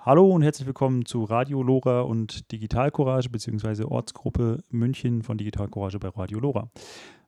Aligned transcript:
Hallo 0.00 0.30
und 0.30 0.42
herzlich 0.42 0.64
willkommen 0.64 1.04
zu 1.04 1.24
Radio 1.24 1.60
Lora 1.60 2.02
und 2.02 2.52
Digital 2.52 2.92
Courage 2.92 3.30
bzw. 3.30 3.82
Ortsgruppe 3.82 4.62
München 4.70 5.22
von 5.24 5.36
Digital 5.36 5.66
Courage 5.66 5.98
bei 5.98 6.08
Radio 6.08 6.38
Lora. 6.38 6.70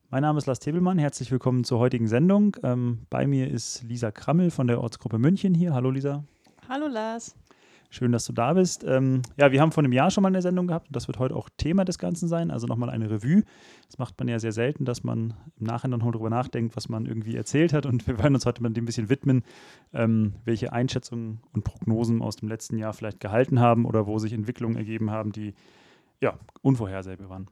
Mein 0.08 0.22
Name 0.22 0.38
ist 0.38 0.46
Lars 0.46 0.60
Tebelmann, 0.60 0.96
herzlich 0.96 1.32
willkommen 1.32 1.64
zur 1.64 1.80
heutigen 1.80 2.06
Sendung. 2.06 2.56
Ähm, 2.62 3.06
bei 3.10 3.26
mir 3.26 3.50
ist 3.50 3.82
Lisa 3.82 4.12
Krammel 4.12 4.52
von 4.52 4.68
der 4.68 4.80
Ortsgruppe 4.80 5.18
München 5.18 5.52
hier. 5.52 5.74
Hallo 5.74 5.90
Lisa. 5.90 6.22
Hallo 6.68 6.86
Lars. 6.86 7.34
Schön, 7.92 8.12
dass 8.12 8.24
du 8.24 8.32
da 8.32 8.52
bist. 8.52 8.84
Ähm, 8.84 9.22
ja, 9.36 9.50
wir 9.50 9.60
haben 9.60 9.72
vor 9.72 9.82
einem 9.82 9.92
Jahr 9.92 10.12
schon 10.12 10.22
mal 10.22 10.28
eine 10.28 10.42
Sendung 10.42 10.68
gehabt 10.68 10.86
und 10.86 10.94
das 10.94 11.08
wird 11.08 11.18
heute 11.18 11.34
auch 11.34 11.48
Thema 11.56 11.84
des 11.84 11.98
Ganzen 11.98 12.28
sein. 12.28 12.52
Also 12.52 12.68
nochmal 12.68 12.88
eine 12.88 13.10
Revue. 13.10 13.42
Das 13.86 13.98
macht 13.98 14.16
man 14.20 14.28
ja 14.28 14.38
sehr 14.38 14.52
selten, 14.52 14.84
dass 14.84 15.02
man 15.02 15.34
im 15.58 15.66
Nachhinein 15.66 15.98
noch 15.98 16.12
darüber 16.12 16.30
nachdenkt, 16.30 16.76
was 16.76 16.88
man 16.88 17.06
irgendwie 17.06 17.34
erzählt 17.34 17.72
hat. 17.72 17.86
Und 17.86 18.06
wir 18.06 18.16
wollen 18.22 18.34
uns 18.34 18.46
heute 18.46 18.62
mal 18.62 18.70
dem 18.70 18.84
ein 18.84 18.86
bisschen 18.86 19.10
widmen, 19.10 19.42
ähm, 19.92 20.34
welche 20.44 20.72
Einschätzungen 20.72 21.40
und 21.52 21.64
Prognosen 21.64 22.22
aus 22.22 22.36
dem 22.36 22.48
letzten 22.48 22.78
Jahr 22.78 22.92
vielleicht 22.92 23.18
gehalten 23.18 23.58
haben 23.58 23.84
oder 23.84 24.06
wo 24.06 24.20
sich 24.20 24.32
Entwicklungen 24.32 24.76
ergeben 24.76 25.10
haben, 25.10 25.32
die 25.32 25.54
ja 26.20 26.38
unvorhersehbar 26.62 27.28
waren. 27.28 27.48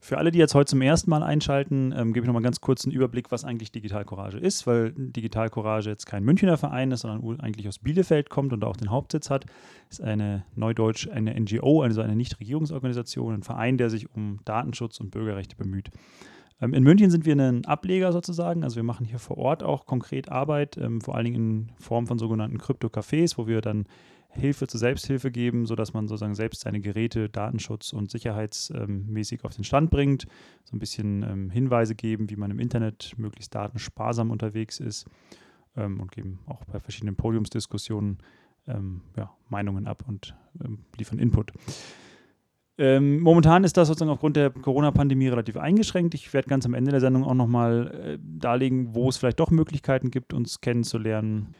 Für 0.00 0.18
alle, 0.18 0.30
die 0.30 0.38
jetzt 0.38 0.54
heute 0.54 0.70
zum 0.70 0.80
ersten 0.80 1.10
Mal 1.10 1.24
einschalten, 1.24 1.92
ähm, 1.96 2.12
gebe 2.12 2.24
ich 2.24 2.26
nochmal 2.28 2.42
ganz 2.42 2.60
kurz 2.60 2.84
einen 2.84 2.94
Überblick, 2.94 3.32
was 3.32 3.44
eigentlich 3.44 3.72
Digital 3.72 4.04
Courage 4.04 4.38
ist, 4.38 4.66
weil 4.66 4.92
Digital 4.96 5.50
Courage 5.50 5.90
jetzt 5.90 6.06
kein 6.06 6.22
Münchner 6.22 6.56
Verein 6.56 6.92
ist, 6.92 7.00
sondern 7.00 7.40
eigentlich 7.40 7.66
aus 7.66 7.80
Bielefeld 7.80 8.30
kommt 8.30 8.52
und 8.52 8.64
auch 8.64 8.76
den 8.76 8.90
Hauptsitz 8.90 9.28
hat. 9.28 9.46
Ist 9.90 10.00
eine 10.00 10.44
Neudeutsch, 10.54 11.08
eine 11.08 11.38
NGO, 11.38 11.82
also 11.82 12.00
eine 12.00 12.14
Nichtregierungsorganisation, 12.14 13.34
ein 13.34 13.42
Verein, 13.42 13.76
der 13.76 13.90
sich 13.90 14.14
um 14.14 14.38
Datenschutz 14.44 15.00
und 15.00 15.10
Bürgerrechte 15.10 15.56
bemüht. 15.56 15.90
Ähm, 16.60 16.74
in 16.74 16.84
München 16.84 17.10
sind 17.10 17.26
wir 17.26 17.34
ein 17.34 17.64
Ableger 17.64 18.12
sozusagen, 18.12 18.62
also 18.62 18.76
wir 18.76 18.84
machen 18.84 19.04
hier 19.04 19.18
vor 19.18 19.38
Ort 19.38 19.64
auch 19.64 19.84
konkret 19.84 20.30
Arbeit, 20.30 20.76
ähm, 20.76 21.00
vor 21.00 21.16
allen 21.16 21.24
Dingen 21.24 21.36
in 21.36 21.72
Form 21.80 22.06
von 22.06 22.18
sogenannten 22.18 22.58
Krypto-Cafés, 22.58 23.36
wo 23.36 23.48
wir 23.48 23.60
dann 23.60 23.86
Hilfe 24.38 24.66
zur 24.66 24.80
Selbsthilfe 24.80 25.30
geben, 25.30 25.66
sodass 25.66 25.92
man 25.92 26.08
sozusagen 26.08 26.34
selbst 26.34 26.60
seine 26.60 26.80
Geräte 26.80 27.28
datenschutz- 27.28 27.92
und 27.92 28.10
sicherheitsmäßig 28.10 29.44
auf 29.44 29.54
den 29.54 29.64
Stand 29.64 29.90
bringt. 29.90 30.26
So 30.64 30.76
ein 30.76 30.78
bisschen 30.78 31.22
ähm, 31.22 31.50
Hinweise 31.50 31.94
geben, 31.94 32.30
wie 32.30 32.36
man 32.36 32.50
im 32.50 32.58
Internet 32.58 33.14
möglichst 33.16 33.54
datensparsam 33.54 34.30
unterwegs 34.30 34.80
ist 34.80 35.06
ähm, 35.76 36.00
und 36.00 36.12
geben 36.12 36.40
auch 36.46 36.64
bei 36.64 36.80
verschiedenen 36.80 37.16
Podiumsdiskussionen 37.16 38.18
ähm, 38.66 39.02
ja, 39.16 39.30
Meinungen 39.48 39.86
ab 39.86 40.04
und 40.06 40.34
liefern 40.96 41.18
Input. 41.18 41.52
Ähm, 42.80 43.18
momentan 43.20 43.64
ist 43.64 43.76
das 43.76 43.88
sozusagen 43.88 44.10
aufgrund 44.10 44.36
der 44.36 44.50
Corona-Pandemie 44.50 45.26
relativ 45.26 45.56
eingeschränkt. 45.56 46.14
Ich 46.14 46.32
werde 46.32 46.48
ganz 46.48 46.64
am 46.64 46.74
Ende 46.74 46.92
der 46.92 47.00
Sendung 47.00 47.24
auch 47.24 47.34
nochmal 47.34 47.90
äh, 47.92 48.18
darlegen, 48.22 48.94
wo 48.94 49.08
es 49.08 49.16
vielleicht 49.16 49.40
doch 49.40 49.50
Möglichkeiten 49.50 50.12
gibt, 50.12 50.32
uns 50.32 50.60
kennenzulernen. 50.60 51.54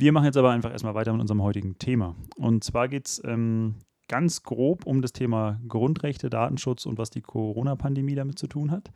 Wir 0.00 0.12
machen 0.12 0.24
jetzt 0.24 0.38
aber 0.38 0.50
einfach 0.50 0.72
erstmal 0.72 0.94
weiter 0.94 1.12
mit 1.12 1.20
unserem 1.20 1.42
heutigen 1.42 1.78
Thema. 1.78 2.16
Und 2.36 2.64
zwar 2.64 2.88
geht 2.88 3.06
es 3.06 3.22
ähm, 3.22 3.74
ganz 4.08 4.42
grob 4.42 4.86
um 4.86 5.02
das 5.02 5.12
Thema 5.12 5.60
Grundrechte, 5.68 6.30
Datenschutz 6.30 6.86
und 6.86 6.96
was 6.96 7.10
die 7.10 7.20
Corona-Pandemie 7.20 8.14
damit 8.14 8.38
zu 8.38 8.46
tun 8.46 8.70
hat. 8.70 8.90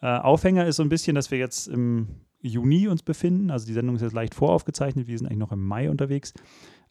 Äh, 0.00 0.06
Aufhänger 0.06 0.64
ist 0.64 0.76
so 0.76 0.82
ein 0.82 0.88
bisschen, 0.88 1.14
dass 1.14 1.30
wir 1.30 1.36
jetzt 1.36 1.68
im 1.68 2.08
Juni 2.40 2.88
uns 2.88 3.02
befinden. 3.02 3.50
Also 3.50 3.66
die 3.66 3.74
Sendung 3.74 3.96
ist 3.96 4.00
jetzt 4.00 4.14
leicht 4.14 4.34
voraufgezeichnet. 4.34 5.08
Wir 5.08 5.18
sind 5.18 5.26
eigentlich 5.26 5.40
noch 5.40 5.52
im 5.52 5.62
Mai 5.62 5.90
unterwegs. 5.90 6.32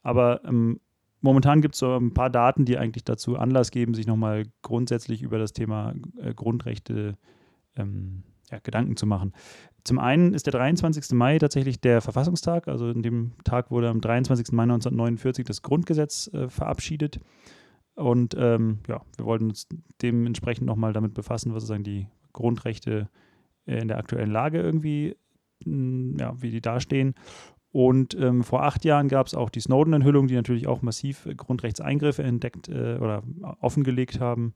Aber 0.02 0.44
ähm, 0.44 0.78
momentan 1.20 1.60
gibt 1.60 1.74
es 1.74 1.80
so 1.80 1.96
ein 1.96 2.14
paar 2.14 2.30
Daten, 2.30 2.66
die 2.66 2.78
eigentlich 2.78 3.02
dazu 3.02 3.36
Anlass 3.36 3.72
geben, 3.72 3.94
sich 3.94 4.06
nochmal 4.06 4.44
grundsätzlich 4.62 5.22
über 5.22 5.40
das 5.40 5.52
Thema 5.52 5.96
äh, 6.22 6.34
Grundrechte 6.34 7.18
ähm, 7.74 8.22
ja, 8.50 8.58
Gedanken 8.62 8.96
zu 8.96 9.06
machen. 9.06 9.32
Zum 9.84 9.98
einen 9.98 10.34
ist 10.34 10.46
der 10.46 10.52
23. 10.52 11.12
Mai 11.12 11.38
tatsächlich 11.38 11.80
der 11.80 12.00
Verfassungstag. 12.00 12.68
Also 12.68 12.90
in 12.90 13.02
dem 13.02 13.32
Tag 13.44 13.70
wurde 13.70 13.88
am 13.88 14.00
23. 14.00 14.52
Mai 14.52 14.64
1949 14.64 15.44
das 15.44 15.62
Grundgesetz 15.62 16.28
äh, 16.32 16.48
verabschiedet. 16.48 17.20
Und 17.94 18.34
ähm, 18.38 18.78
ja, 18.88 19.00
wir 19.16 19.24
wollten 19.24 19.50
uns 19.50 19.68
dementsprechend 20.02 20.66
nochmal 20.66 20.92
damit 20.92 21.14
befassen, 21.14 21.54
was 21.54 21.62
sozusagen 21.62 21.84
die 21.84 22.06
Grundrechte 22.32 23.08
äh, 23.66 23.80
in 23.80 23.88
der 23.88 23.98
aktuellen 23.98 24.30
Lage 24.30 24.60
irgendwie, 24.60 25.16
mh, 25.64 25.72
hm, 25.72 26.16
ja, 26.18 26.42
wie 26.42 26.50
die 26.50 26.60
dastehen. 26.60 27.14
Und 27.72 28.14
ähm, 28.14 28.42
vor 28.42 28.64
acht 28.64 28.84
Jahren 28.84 29.08
gab 29.08 29.28
es 29.28 29.34
auch 29.34 29.48
die 29.48 29.60
Snowden-Enthüllung, 29.60 30.26
die 30.26 30.34
natürlich 30.34 30.66
auch 30.66 30.82
massiv 30.82 31.28
Grundrechtseingriffe 31.36 32.22
entdeckt 32.22 32.68
äh, 32.68 32.98
oder 33.00 33.22
offengelegt 33.60 34.18
haben. 34.18 34.54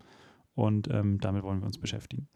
Und 0.55 0.89
ähm, 0.91 1.21
damit 1.21 1.43
wollen 1.45 1.61
wir 1.61 1.67
uns 1.67 1.79
beschäftigen. 1.79 2.29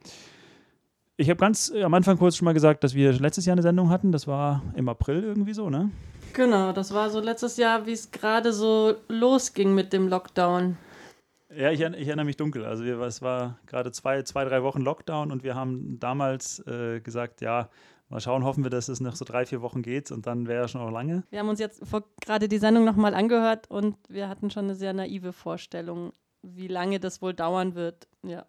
Ich 1.21 1.29
habe 1.29 1.41
ganz 1.41 1.73
äh, 1.75 1.83
am 1.83 1.95
Anfang 1.95 2.17
kurz 2.17 2.37
schon 2.37 2.45
mal 2.45 2.55
gesagt, 2.55 2.85
dass 2.85 2.95
wir 2.95 3.13
letztes 3.13 3.45
Jahr 3.45 3.55
eine 3.55 3.63
Sendung 3.63 3.91
hatten. 3.91 4.13
Das 4.13 4.29
war 4.29 4.63
im 4.77 4.89
April 4.89 5.25
irgendwie 5.25 5.53
so, 5.53 5.69
ne? 5.69 5.91
Genau, 6.33 6.73
das 6.73 6.95
war 6.95 7.11
so 7.11 7.19
letztes 7.19 7.57
Jahr, 7.57 7.87
wie 7.87 7.93
es 7.93 8.13
gerade 8.13 8.53
so 8.53 8.95
losging 9.09 9.75
mit 9.75 9.93
dem 9.93 10.07
Lockdown. 10.07 10.77
Ja, 11.53 11.73
ich, 11.73 11.81
ich, 11.81 12.07
erinnere 12.07 12.25
mich 12.25 12.37
dunkel. 12.37 12.65
Also 12.65 12.85
wir, 12.85 13.01
es 13.01 13.21
war 13.21 13.59
gerade 13.67 13.91
zwei, 13.91 14.23
zwei, 14.23 14.45
drei 14.45 14.63
Wochen 14.63 14.81
Lockdown 14.81 15.33
und 15.33 15.43
wir 15.43 15.57
haben 15.57 15.99
damals 15.99 16.61
äh, 16.69 17.01
gesagt, 17.01 17.41
ja, 17.41 17.69
mal 18.09 18.21
schauen, 18.21 18.45
hoffen 18.45 18.63
wir, 18.63 18.71
dass 18.71 18.87
es 18.87 19.01
noch 19.01 19.17
so 19.17 19.25
drei, 19.25 19.45
vier 19.45 19.61
Wochen 19.61 19.83
geht 19.83 20.13
und 20.13 20.25
dann 20.25 20.47
wäre 20.47 20.63
ja 20.63 20.69
schon 20.69 20.83
noch 20.83 20.93
lange. 20.93 21.25
Wir 21.31 21.41
haben 21.41 21.49
uns 21.49 21.59
jetzt 21.59 21.83
gerade 22.21 22.47
die 22.47 22.59
Sendung 22.59 22.85
nochmal 22.85 23.15
angehört 23.15 23.69
und 23.69 23.97
wir 24.09 24.29
hatten 24.29 24.51
schon 24.51 24.67
eine 24.67 24.77
sehr 24.77 24.93
naive 24.93 25.33
Vorstellung, 25.33 26.13
wie 26.43 26.69
lange 26.69 27.01
das 27.01 27.21
wohl 27.23 27.35
dauern 27.35 27.75
wird. 27.75 28.07
Ja. 28.23 28.45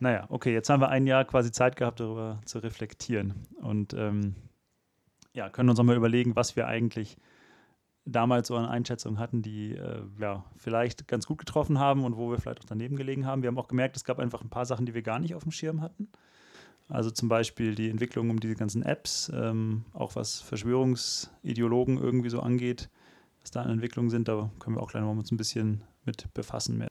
Naja, 0.00 0.24
okay, 0.30 0.52
jetzt 0.52 0.70
haben 0.70 0.80
wir 0.80 0.88
ein 0.88 1.06
Jahr 1.06 1.26
quasi 1.26 1.52
Zeit 1.52 1.76
gehabt, 1.76 2.00
darüber 2.00 2.40
zu 2.46 2.58
reflektieren. 2.58 3.46
Und 3.60 3.92
ähm, 3.92 4.34
ja, 5.34 5.50
können 5.50 5.68
uns 5.68 5.78
auch 5.78 5.84
mal 5.84 5.96
überlegen, 5.96 6.36
was 6.36 6.56
wir 6.56 6.66
eigentlich 6.66 7.18
damals 8.06 8.48
so 8.48 8.56
eine 8.56 8.70
Einschätzung 8.70 9.18
hatten, 9.18 9.42
die 9.42 9.76
äh, 9.76 10.02
ja, 10.18 10.44
vielleicht 10.56 11.06
ganz 11.06 11.26
gut 11.26 11.36
getroffen 11.36 11.78
haben 11.78 12.04
und 12.04 12.16
wo 12.16 12.30
wir 12.30 12.38
vielleicht 12.38 12.60
auch 12.60 12.66
daneben 12.66 12.96
gelegen 12.96 13.26
haben. 13.26 13.42
Wir 13.42 13.48
haben 13.48 13.58
auch 13.58 13.68
gemerkt, 13.68 13.94
es 13.94 14.04
gab 14.04 14.18
einfach 14.18 14.40
ein 14.40 14.48
paar 14.48 14.64
Sachen, 14.64 14.86
die 14.86 14.94
wir 14.94 15.02
gar 15.02 15.18
nicht 15.18 15.34
auf 15.34 15.42
dem 15.42 15.52
Schirm 15.52 15.82
hatten. 15.82 16.08
Also 16.88 17.10
zum 17.10 17.28
Beispiel 17.28 17.74
die 17.74 17.90
Entwicklung 17.90 18.30
um 18.30 18.40
diese 18.40 18.56
ganzen 18.56 18.82
Apps, 18.82 19.30
ähm, 19.34 19.84
auch 19.92 20.16
was 20.16 20.40
Verschwörungsideologen 20.40 21.98
irgendwie 21.98 22.30
so 22.30 22.40
angeht, 22.40 22.88
was 23.42 23.50
da 23.50 23.62
an 23.62 23.70
Entwicklungen 23.70 24.10
sind, 24.10 24.28
da 24.28 24.50
können 24.58 24.76
wir 24.76 24.82
auch 24.82 24.90
gleich 24.90 25.02
noch 25.02 25.10
uns 25.10 25.30
ein 25.30 25.36
bisschen 25.36 25.82
mit 26.04 26.32
befassen 26.34 26.78
mehr. 26.78 26.89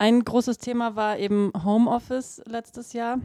Ein 0.00 0.24
großes 0.24 0.56
Thema 0.56 0.96
war 0.96 1.18
eben 1.18 1.52
Homeoffice 1.62 2.40
letztes 2.46 2.94
Jahr. 2.94 3.18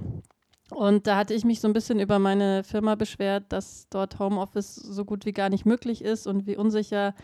Und 0.72 1.08
da 1.08 1.16
hatte 1.16 1.34
ich 1.34 1.46
mich 1.46 1.62
so 1.62 1.70
ein 1.70 1.74
bisschen 1.74 2.02
über 2.02 2.20
meine 2.20 2.66
Firma 2.66 2.96
beschwert, 2.96 3.46
dass 3.48 3.88
dort 3.90 4.20
Homeoffice 4.20 4.76
so 4.76 5.06
gut 5.06 5.26
wie 5.26 5.32
gar 5.32 5.48
nicht 5.48 5.66
möglich 5.66 6.04
ist 6.04 6.28
und 6.28 6.46
wie 6.48 6.58
unsicher 6.58 7.16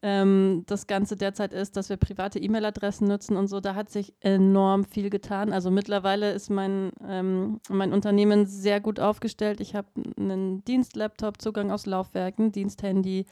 ähm, 0.00 0.62
das 0.66 0.86
Ganze 0.86 1.16
derzeit 1.16 1.52
ist, 1.52 1.76
dass 1.76 1.88
wir 1.88 1.96
private 1.96 2.38
E-Mail-Adressen 2.38 3.08
nutzen 3.08 3.36
und 3.36 3.48
so. 3.48 3.58
Da 3.58 3.74
hat 3.74 3.90
sich 3.90 4.14
enorm 4.20 4.84
viel 4.84 5.10
getan. 5.10 5.52
Also 5.52 5.72
mittlerweile 5.72 6.30
ist 6.30 6.48
mein, 6.48 6.92
ähm, 7.04 7.58
mein 7.68 7.92
Unternehmen 7.92 8.46
sehr 8.46 8.80
gut 8.80 9.00
aufgestellt. 9.00 9.60
Ich 9.60 9.74
habe 9.74 9.88
einen 10.16 10.64
Dienstlaptop, 10.66 11.42
Zugang 11.42 11.72
aus 11.72 11.84
Laufwerken, 11.86 12.52
Diensthandy. 12.52 13.26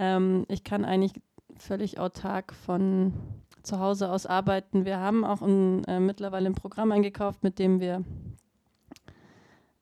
Ähm, 0.00 0.44
ich 0.48 0.64
kann 0.64 0.84
eigentlich 0.84 1.12
völlig 1.56 2.00
autark 2.00 2.52
von 2.52 3.12
zu 3.66 3.80
Hause 3.80 4.10
aus 4.10 4.26
arbeiten. 4.26 4.84
Wir 4.84 4.98
haben 4.98 5.24
auch 5.24 5.42
ein, 5.42 5.84
äh, 5.84 6.00
mittlerweile 6.00 6.46
ein 6.46 6.54
Programm 6.54 6.92
eingekauft, 6.92 7.42
mit 7.42 7.58
dem 7.58 7.80
wir 7.80 8.04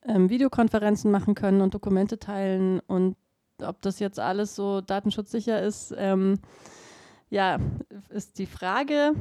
ähm, 0.06 0.28
Videokonferenzen 0.28 1.10
machen 1.10 1.34
können 1.34 1.60
und 1.60 1.74
Dokumente 1.74 2.18
teilen. 2.18 2.80
Und 2.80 3.16
ob 3.62 3.80
das 3.82 4.00
jetzt 4.00 4.18
alles 4.18 4.54
so 4.54 4.80
datenschutzsicher 4.80 5.62
ist, 5.62 5.94
ähm, 5.96 6.38
ja, 7.30 7.58
ist 8.10 8.38
die 8.38 8.46
Frage. 8.46 9.12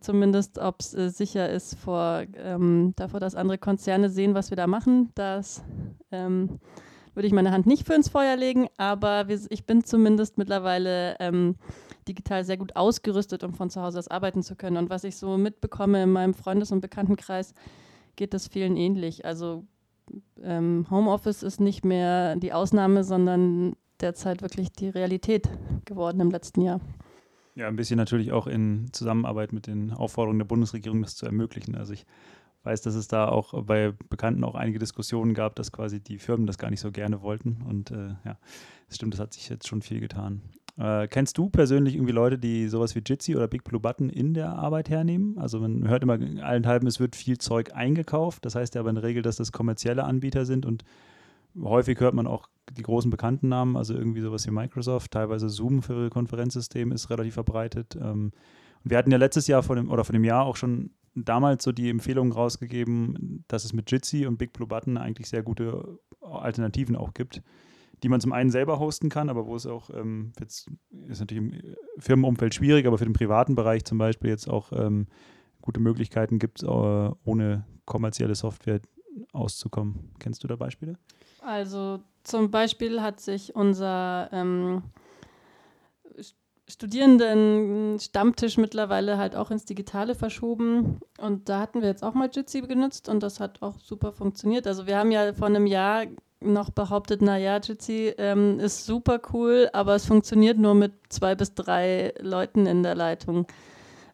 Zumindest, 0.00 0.58
ob 0.58 0.80
es 0.80 0.94
äh, 0.94 1.10
sicher 1.10 1.50
ist 1.50 1.76
vor, 1.76 2.24
ähm, 2.36 2.92
davor, 2.96 3.20
dass 3.20 3.34
andere 3.34 3.58
Konzerne 3.58 4.10
sehen, 4.10 4.34
was 4.34 4.50
wir 4.50 4.56
da 4.56 4.66
machen. 4.66 5.10
Das 5.14 5.62
ähm, 6.10 6.60
würde 7.14 7.26
ich 7.26 7.32
meine 7.32 7.50
Hand 7.50 7.66
nicht 7.66 7.86
für 7.86 7.94
ins 7.94 8.08
Feuer 8.08 8.36
legen, 8.36 8.68
aber 8.76 9.26
ich 9.28 9.66
bin 9.66 9.84
zumindest 9.84 10.38
mittlerweile 10.38 11.16
ähm, 11.18 11.56
digital 12.08 12.44
sehr 12.44 12.56
gut 12.56 12.76
ausgerüstet, 12.76 13.44
um 13.44 13.54
von 13.54 13.70
zu 13.70 13.82
Hause 13.82 13.98
aus 13.98 14.08
arbeiten 14.08 14.42
zu 14.42 14.56
können. 14.56 14.76
Und 14.76 14.90
was 14.90 15.04
ich 15.04 15.16
so 15.16 15.36
mitbekomme 15.36 16.02
in 16.02 16.12
meinem 16.12 16.34
Freundes- 16.34 16.72
und 16.72 16.80
Bekanntenkreis, 16.80 17.54
geht 18.16 18.34
das 18.34 18.48
vielen 18.48 18.76
ähnlich. 18.76 19.24
Also 19.24 19.64
ähm, 20.42 20.86
Homeoffice 20.90 21.42
ist 21.42 21.60
nicht 21.60 21.84
mehr 21.84 22.36
die 22.36 22.52
Ausnahme, 22.52 23.04
sondern 23.04 23.74
derzeit 24.00 24.42
wirklich 24.42 24.72
die 24.72 24.88
Realität 24.88 25.48
geworden 25.84 26.20
im 26.20 26.30
letzten 26.30 26.62
Jahr. 26.62 26.80
Ja, 27.54 27.66
ein 27.66 27.76
bisschen 27.76 27.96
natürlich 27.96 28.32
auch 28.32 28.46
in 28.46 28.88
Zusammenarbeit 28.92 29.52
mit 29.52 29.66
den 29.66 29.92
Aufforderungen 29.92 30.38
der 30.38 30.46
Bundesregierung, 30.46 31.02
das 31.02 31.16
zu 31.16 31.26
ermöglichen. 31.26 31.74
Also 31.74 31.92
ich 31.92 32.06
weiß, 32.62 32.82
dass 32.82 32.94
es 32.94 33.08
da 33.08 33.28
auch 33.28 33.64
bei 33.64 33.92
Bekannten 34.08 34.44
auch 34.44 34.54
einige 34.54 34.78
Diskussionen 34.78 35.34
gab, 35.34 35.56
dass 35.56 35.72
quasi 35.72 36.00
die 36.00 36.18
Firmen 36.18 36.46
das 36.46 36.58
gar 36.58 36.70
nicht 36.70 36.80
so 36.80 36.92
gerne 36.92 37.22
wollten. 37.22 37.62
Und 37.68 37.90
äh, 37.90 38.14
ja, 38.24 38.38
das 38.86 38.96
stimmt, 38.96 39.14
das 39.14 39.20
hat 39.20 39.32
sich 39.32 39.48
jetzt 39.48 39.66
schon 39.66 39.82
viel 39.82 40.00
getan. 40.00 40.42
Äh, 40.78 41.08
kennst 41.08 41.36
du 41.36 41.50
persönlich 41.50 41.94
irgendwie 41.94 42.12
Leute, 42.12 42.38
die 42.38 42.68
sowas 42.68 42.94
wie 42.94 43.02
Jitsi 43.04 43.34
oder 43.34 43.48
Big 43.48 43.64
Blue 43.64 43.80
Button 43.80 44.10
in 44.10 44.32
der 44.32 44.50
Arbeit 44.50 44.88
hernehmen? 44.88 45.36
Also 45.38 45.58
man 45.58 45.88
hört 45.88 46.04
immer 46.04 46.18
allenthalben, 46.42 46.86
es 46.86 47.00
wird 47.00 47.16
viel 47.16 47.38
Zeug 47.38 47.74
eingekauft. 47.74 48.44
Das 48.44 48.54
heißt 48.54 48.74
ja 48.74 48.80
aber 48.80 48.90
in 48.90 48.94
der 48.94 49.04
Regel, 49.04 49.22
dass 49.22 49.36
das 49.36 49.50
kommerzielle 49.50 50.04
Anbieter 50.04 50.44
sind 50.44 50.64
und 50.64 50.84
häufig 51.60 51.98
hört 51.98 52.14
man 52.14 52.28
auch 52.28 52.48
die 52.76 52.82
großen 52.82 53.10
bekannten 53.10 53.48
Namen, 53.48 53.76
also 53.76 53.94
irgendwie 53.94 54.20
sowas 54.20 54.46
wie 54.46 54.52
Microsoft, 54.52 55.10
teilweise 55.10 55.48
Zoom 55.48 55.82
für 55.82 56.10
Konferenzsystem 56.10 56.92
ist 56.92 57.10
relativ 57.10 57.34
verbreitet. 57.34 57.98
Ähm, 58.00 58.30
wir 58.84 58.98
hatten 58.98 59.10
ja 59.10 59.18
letztes 59.18 59.48
Jahr 59.48 59.64
vor 59.64 59.74
dem, 59.74 59.90
oder 59.90 60.04
vor 60.04 60.12
dem 60.12 60.24
Jahr 60.24 60.44
auch 60.44 60.56
schon 60.56 60.90
damals 61.16 61.64
so 61.64 61.72
die 61.72 61.90
Empfehlung 61.90 62.30
rausgegeben, 62.30 63.44
dass 63.48 63.64
es 63.64 63.72
mit 63.72 63.90
Jitsi 63.90 64.26
und 64.26 64.36
Big 64.38 64.52
Blue 64.52 64.68
Button 64.68 64.96
eigentlich 64.96 65.28
sehr 65.28 65.42
gute 65.42 65.98
Alternativen 66.20 66.94
auch 66.94 67.14
gibt, 67.14 67.42
die 68.02 68.08
man 68.08 68.20
zum 68.20 68.32
einen 68.32 68.50
selber 68.50 68.78
hosten 68.78 69.08
kann, 69.08 69.28
aber 69.28 69.46
wo 69.46 69.56
es 69.56 69.66
auch, 69.66 69.90
ähm, 69.90 70.32
jetzt 70.38 70.70
ist 71.08 71.20
natürlich 71.20 71.42
im 71.42 71.74
Firmenumfeld 71.98 72.54
schwierig, 72.54 72.86
aber 72.86 72.98
für 72.98 73.04
den 73.04 73.12
privaten 73.12 73.54
Bereich 73.54 73.84
zum 73.84 73.98
Beispiel 73.98 74.30
jetzt 74.30 74.48
auch 74.48 74.72
ähm, 74.72 75.06
gute 75.62 75.80
Möglichkeiten 75.80 76.38
gibt, 76.38 76.62
äh, 76.62 76.66
ohne 76.66 77.64
kommerzielle 77.84 78.34
Software 78.34 78.80
auszukommen. 79.32 80.10
Kennst 80.18 80.44
du 80.44 80.48
da 80.48 80.56
Beispiele? 80.56 80.96
Also 81.40 82.00
zum 82.22 82.50
Beispiel 82.50 83.02
hat 83.02 83.20
sich 83.20 83.54
unser 83.54 84.28
ähm, 84.32 84.82
Studierenden-Stammtisch 86.68 88.58
mittlerweile 88.58 89.16
halt 89.16 89.34
auch 89.34 89.50
ins 89.50 89.64
Digitale 89.64 90.14
verschoben. 90.14 91.00
Und 91.18 91.48
da 91.48 91.60
hatten 91.60 91.80
wir 91.80 91.88
jetzt 91.88 92.04
auch 92.04 92.14
mal 92.14 92.28
Jitsi 92.30 92.60
genutzt 92.60 93.08
und 93.08 93.22
das 93.22 93.40
hat 93.40 93.62
auch 93.62 93.78
super 93.80 94.12
funktioniert. 94.12 94.66
Also 94.66 94.86
wir 94.86 94.98
haben 94.98 95.10
ja 95.10 95.32
vor 95.32 95.46
einem 95.46 95.66
Jahr 95.66 96.04
noch 96.40 96.70
behauptet, 96.70 97.22
naja, 97.22 97.58
Jitsi 97.58 98.14
ähm, 98.18 98.60
ist 98.60 98.86
super 98.86 99.20
cool, 99.32 99.68
aber 99.72 99.94
es 99.94 100.06
funktioniert 100.06 100.58
nur 100.58 100.74
mit 100.74 100.92
zwei 101.08 101.34
bis 101.34 101.54
drei 101.54 102.14
Leuten 102.20 102.66
in 102.66 102.82
der 102.82 102.94
Leitung. 102.94 103.46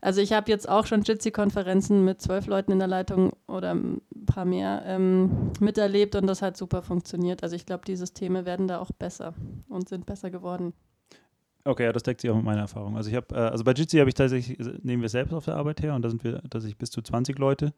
Also 0.00 0.21
ich 0.21 0.35
habe 0.35 0.50
jetzt 0.50 0.69
auch 0.69 0.87
schon 0.87 1.00
Jitsi-Konferenzen 1.03 2.05
mit 2.05 2.21
zwölf 2.21 2.47
Leuten 2.47 2.73
in 2.73 2.79
der 2.79 2.88
Leitung 2.88 3.32
oder 3.47 3.75
ein 3.75 4.03
paar 4.26 4.44
mehr 4.44 4.82
ähm, 4.85 5.50
miterlebt 5.61 6.15
und 6.15 6.26
das 6.26 6.43
hat 6.43 6.59
super 6.59 6.82
funktioniert. 6.82 7.43
Also 7.43 7.56
ich 7.56 7.65
glaube, 7.65 7.85
die 7.87 7.97
Systeme 7.97 8.44
werden 8.44 8.69
da 8.69 8.81
auch 8.81 8.91
besser 8.93 9.32
und 9.69 9.88
sind 9.88 10.05
besser 10.05 10.31
geworden. 10.31 10.75
Okay, 11.65 11.85
ja, 11.85 11.93
das 11.93 12.03
deckt 12.03 12.20
sich 12.20 12.31
auch 12.31 12.37
mit 12.37 12.44
meiner 12.44 12.61
Erfahrung. 12.61 12.99
Also 12.99 13.09
ich 13.09 13.17
habe, 13.17 13.35
äh, 13.35 13.38
also 13.38 13.65
bei 13.65 13.73
Jitsi 13.73 13.97
habe 13.97 14.11
ich 14.11 14.15
tatsächlich, 14.15 14.59
nehmen 14.82 15.00
wir 15.00 15.09
selbst 15.09 15.32
auf 15.32 15.47
der 15.47 15.56
Arbeit 15.56 15.82
her 15.82 15.94
und 15.94 16.03
da 16.03 16.11
sind 16.11 16.23
wir 16.23 16.43
tatsächlich 16.50 16.77
bis 16.77 16.91
zu 16.91 17.00
20 17.00 17.38
Leute 17.38 17.73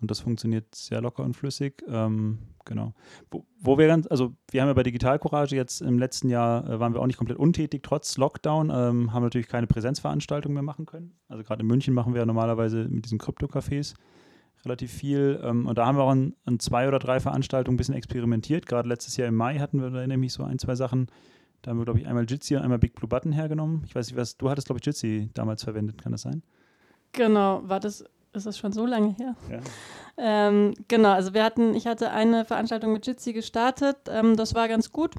und 0.00 0.10
das 0.10 0.20
funktioniert 0.20 0.74
sehr 0.74 1.00
locker 1.00 1.22
und 1.22 1.34
flüssig. 1.34 1.82
Ähm, 1.88 2.38
genau. 2.64 2.92
Wo, 3.30 3.46
wo, 3.58 3.78
wir 3.78 3.86
ganz, 3.86 4.06
also 4.08 4.34
wir 4.50 4.60
haben 4.60 4.68
ja 4.68 4.74
bei 4.74 4.82
Digital 4.82 5.18
Courage 5.18 5.56
jetzt 5.56 5.80
im 5.80 5.98
letzten 5.98 6.28
Jahr 6.28 6.68
äh, 6.68 6.80
waren 6.80 6.92
wir 6.92 7.00
auch 7.00 7.06
nicht 7.06 7.16
komplett 7.16 7.38
untätig, 7.38 7.82
trotz 7.82 8.18
Lockdown, 8.18 8.70
ähm, 8.70 9.12
haben 9.12 9.22
natürlich 9.22 9.48
keine 9.48 9.66
Präsenzveranstaltungen 9.66 10.54
mehr 10.54 10.62
machen 10.62 10.84
können. 10.84 11.18
Also 11.28 11.42
gerade 11.44 11.62
in 11.62 11.66
München 11.66 11.94
machen 11.94 12.12
wir 12.12 12.20
ja 12.20 12.26
normalerweise 12.26 12.86
mit 12.88 13.06
diesen 13.06 13.18
Krypto-Cafés 13.18 13.94
relativ 14.64 14.92
viel. 14.92 15.40
Ähm, 15.42 15.66
und 15.66 15.78
da 15.78 15.86
haben 15.86 15.96
wir 15.96 16.04
auch 16.04 16.10
an, 16.10 16.34
an, 16.44 16.58
zwei 16.58 16.88
oder 16.88 16.98
drei 16.98 17.20
Veranstaltungen 17.20 17.76
ein 17.76 17.78
bisschen 17.78 17.94
experimentiert. 17.94 18.66
Gerade 18.66 18.88
letztes 18.88 19.16
Jahr 19.16 19.28
im 19.28 19.34
Mai 19.34 19.58
hatten 19.58 19.80
wir 19.80 19.90
da 19.90 20.06
nämlich 20.06 20.32
so 20.32 20.42
ein, 20.44 20.58
zwei 20.58 20.74
Sachen. 20.74 21.06
Da 21.62 21.70
haben 21.70 21.78
wir, 21.78 21.84
glaube 21.84 22.00
ich, 22.00 22.06
einmal 22.06 22.26
Jitsi 22.28 22.54
und 22.54 22.62
einmal 22.62 22.78
Big 22.78 22.94
Blue 22.94 23.08
Button 23.08 23.32
hergenommen. 23.32 23.82
Ich 23.86 23.94
weiß 23.94 24.08
nicht, 24.08 24.16
was, 24.16 24.36
du 24.36 24.50
hattest, 24.50 24.66
glaube 24.66 24.80
ich, 24.80 24.86
Jitsi 24.86 25.30
damals 25.32 25.64
verwendet, 25.64 26.02
kann 26.02 26.12
das 26.12 26.22
sein? 26.22 26.42
Genau, 27.12 27.62
war 27.66 27.80
das 27.80 28.04
ist 28.36 28.46
das 28.46 28.58
schon 28.58 28.72
so 28.72 28.86
lange 28.86 29.14
her? 29.16 29.34
Ja. 29.50 29.60
Ähm, 30.18 30.74
genau, 30.88 31.10
also 31.10 31.34
wir 31.34 31.44
hatten, 31.44 31.74
ich 31.74 31.86
hatte 31.86 32.10
eine 32.10 32.44
Veranstaltung 32.44 32.92
mit 32.92 33.06
Jitsi 33.06 33.32
gestartet. 33.32 33.96
Ähm, 34.08 34.36
das 34.36 34.54
war 34.54 34.68
ganz 34.68 34.92
gut. 34.92 35.14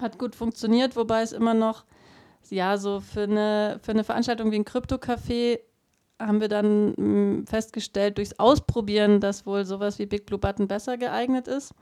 Hat 0.00 0.18
gut 0.18 0.34
funktioniert, 0.34 0.96
wobei 0.96 1.22
es 1.22 1.32
immer 1.32 1.54
noch, 1.54 1.84
ja, 2.48 2.76
so 2.76 3.00
für 3.00 3.22
eine, 3.22 3.78
für 3.82 3.92
eine 3.92 4.04
Veranstaltung 4.04 4.50
wie 4.50 4.56
ein 4.56 4.64
Krypto-Café 4.64 5.60
haben 6.18 6.40
wir 6.40 6.48
dann 6.48 6.90
mh, 6.90 6.96
mm, 6.96 7.46
festgestellt, 7.46 8.18
durchs 8.18 8.38
Ausprobieren, 8.38 9.20
dass 9.20 9.46
wohl 9.46 9.64
sowas 9.64 9.98
wie 9.98 10.06
Big 10.06 10.26
Blue 10.26 10.38
Button 10.38 10.68
besser 10.68 10.98
geeignet 10.98 11.48
ist 11.48 11.74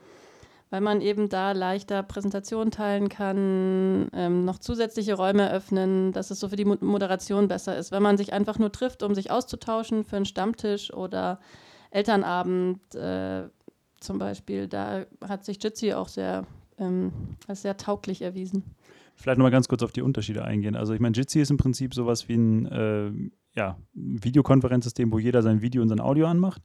weil 0.71 0.81
man 0.81 1.01
eben 1.01 1.29
da 1.29 1.53
leichter 1.53 2.03
Präsentationen 2.03 2.71
teilen 2.71 3.09
kann, 3.09 4.09
ähm, 4.13 4.45
noch 4.45 4.59
zusätzliche 4.59 5.15
Räume 5.15 5.51
öffnen, 5.51 6.13
dass 6.13 6.31
es 6.31 6.41
so 6.41 6.49
für 6.49 6.57
die 6.57 6.65
Moderation 6.65 7.49
besser 7.49 7.77
ist. 7.77 7.93
Wenn 7.93 8.03
man 8.03 8.17
sich 8.17 8.33
einfach 8.33 8.59
nur 8.59 8.73
trifft, 8.73 9.03
um 9.03 9.15
sich 9.15 9.31
auszutauschen 9.31 10.05
für 10.05 10.17
einen 10.17 10.27
Stammtisch 10.27 10.93
oder 10.93 11.41
Elternabend 11.91 12.95
äh, 12.95 13.49
zum 14.01 14.19
Beispiel, 14.19 14.69
da 14.69 15.07
hat 15.27 15.45
sich 15.45 15.63
Jitsi 15.63 15.95
auch 15.95 16.09
sehr 16.09 16.45
ähm, 16.79 17.13
als 17.47 17.63
sehr 17.63 17.77
tauglich 17.77 18.23
erwiesen. 18.23 18.63
Vielleicht 19.15 19.39
nochmal 19.39 19.51
ganz 19.51 19.69
kurz 19.69 19.83
auf 19.83 19.93
die 19.93 20.03
Unterschiede 20.03 20.45
eingehen. 20.45 20.77
Also 20.77 20.95
ich 20.95 21.01
meine, 21.01 21.17
Jitsi 21.17 21.41
ist 21.41 21.51
im 21.51 21.57
Prinzip 21.57 21.93
sowas 21.93 22.29
wie 22.29 22.37
ein 22.37 22.67
äh, 22.67 23.11
ja, 23.57 23.77
Videokonferenzsystem, 23.95 25.13
wo 25.13 25.19
jeder 25.19 25.43
sein 25.43 25.61
Video 25.61 25.83
und 25.83 25.89
sein 25.89 26.01
Audio 26.01 26.27
anmacht. 26.27 26.63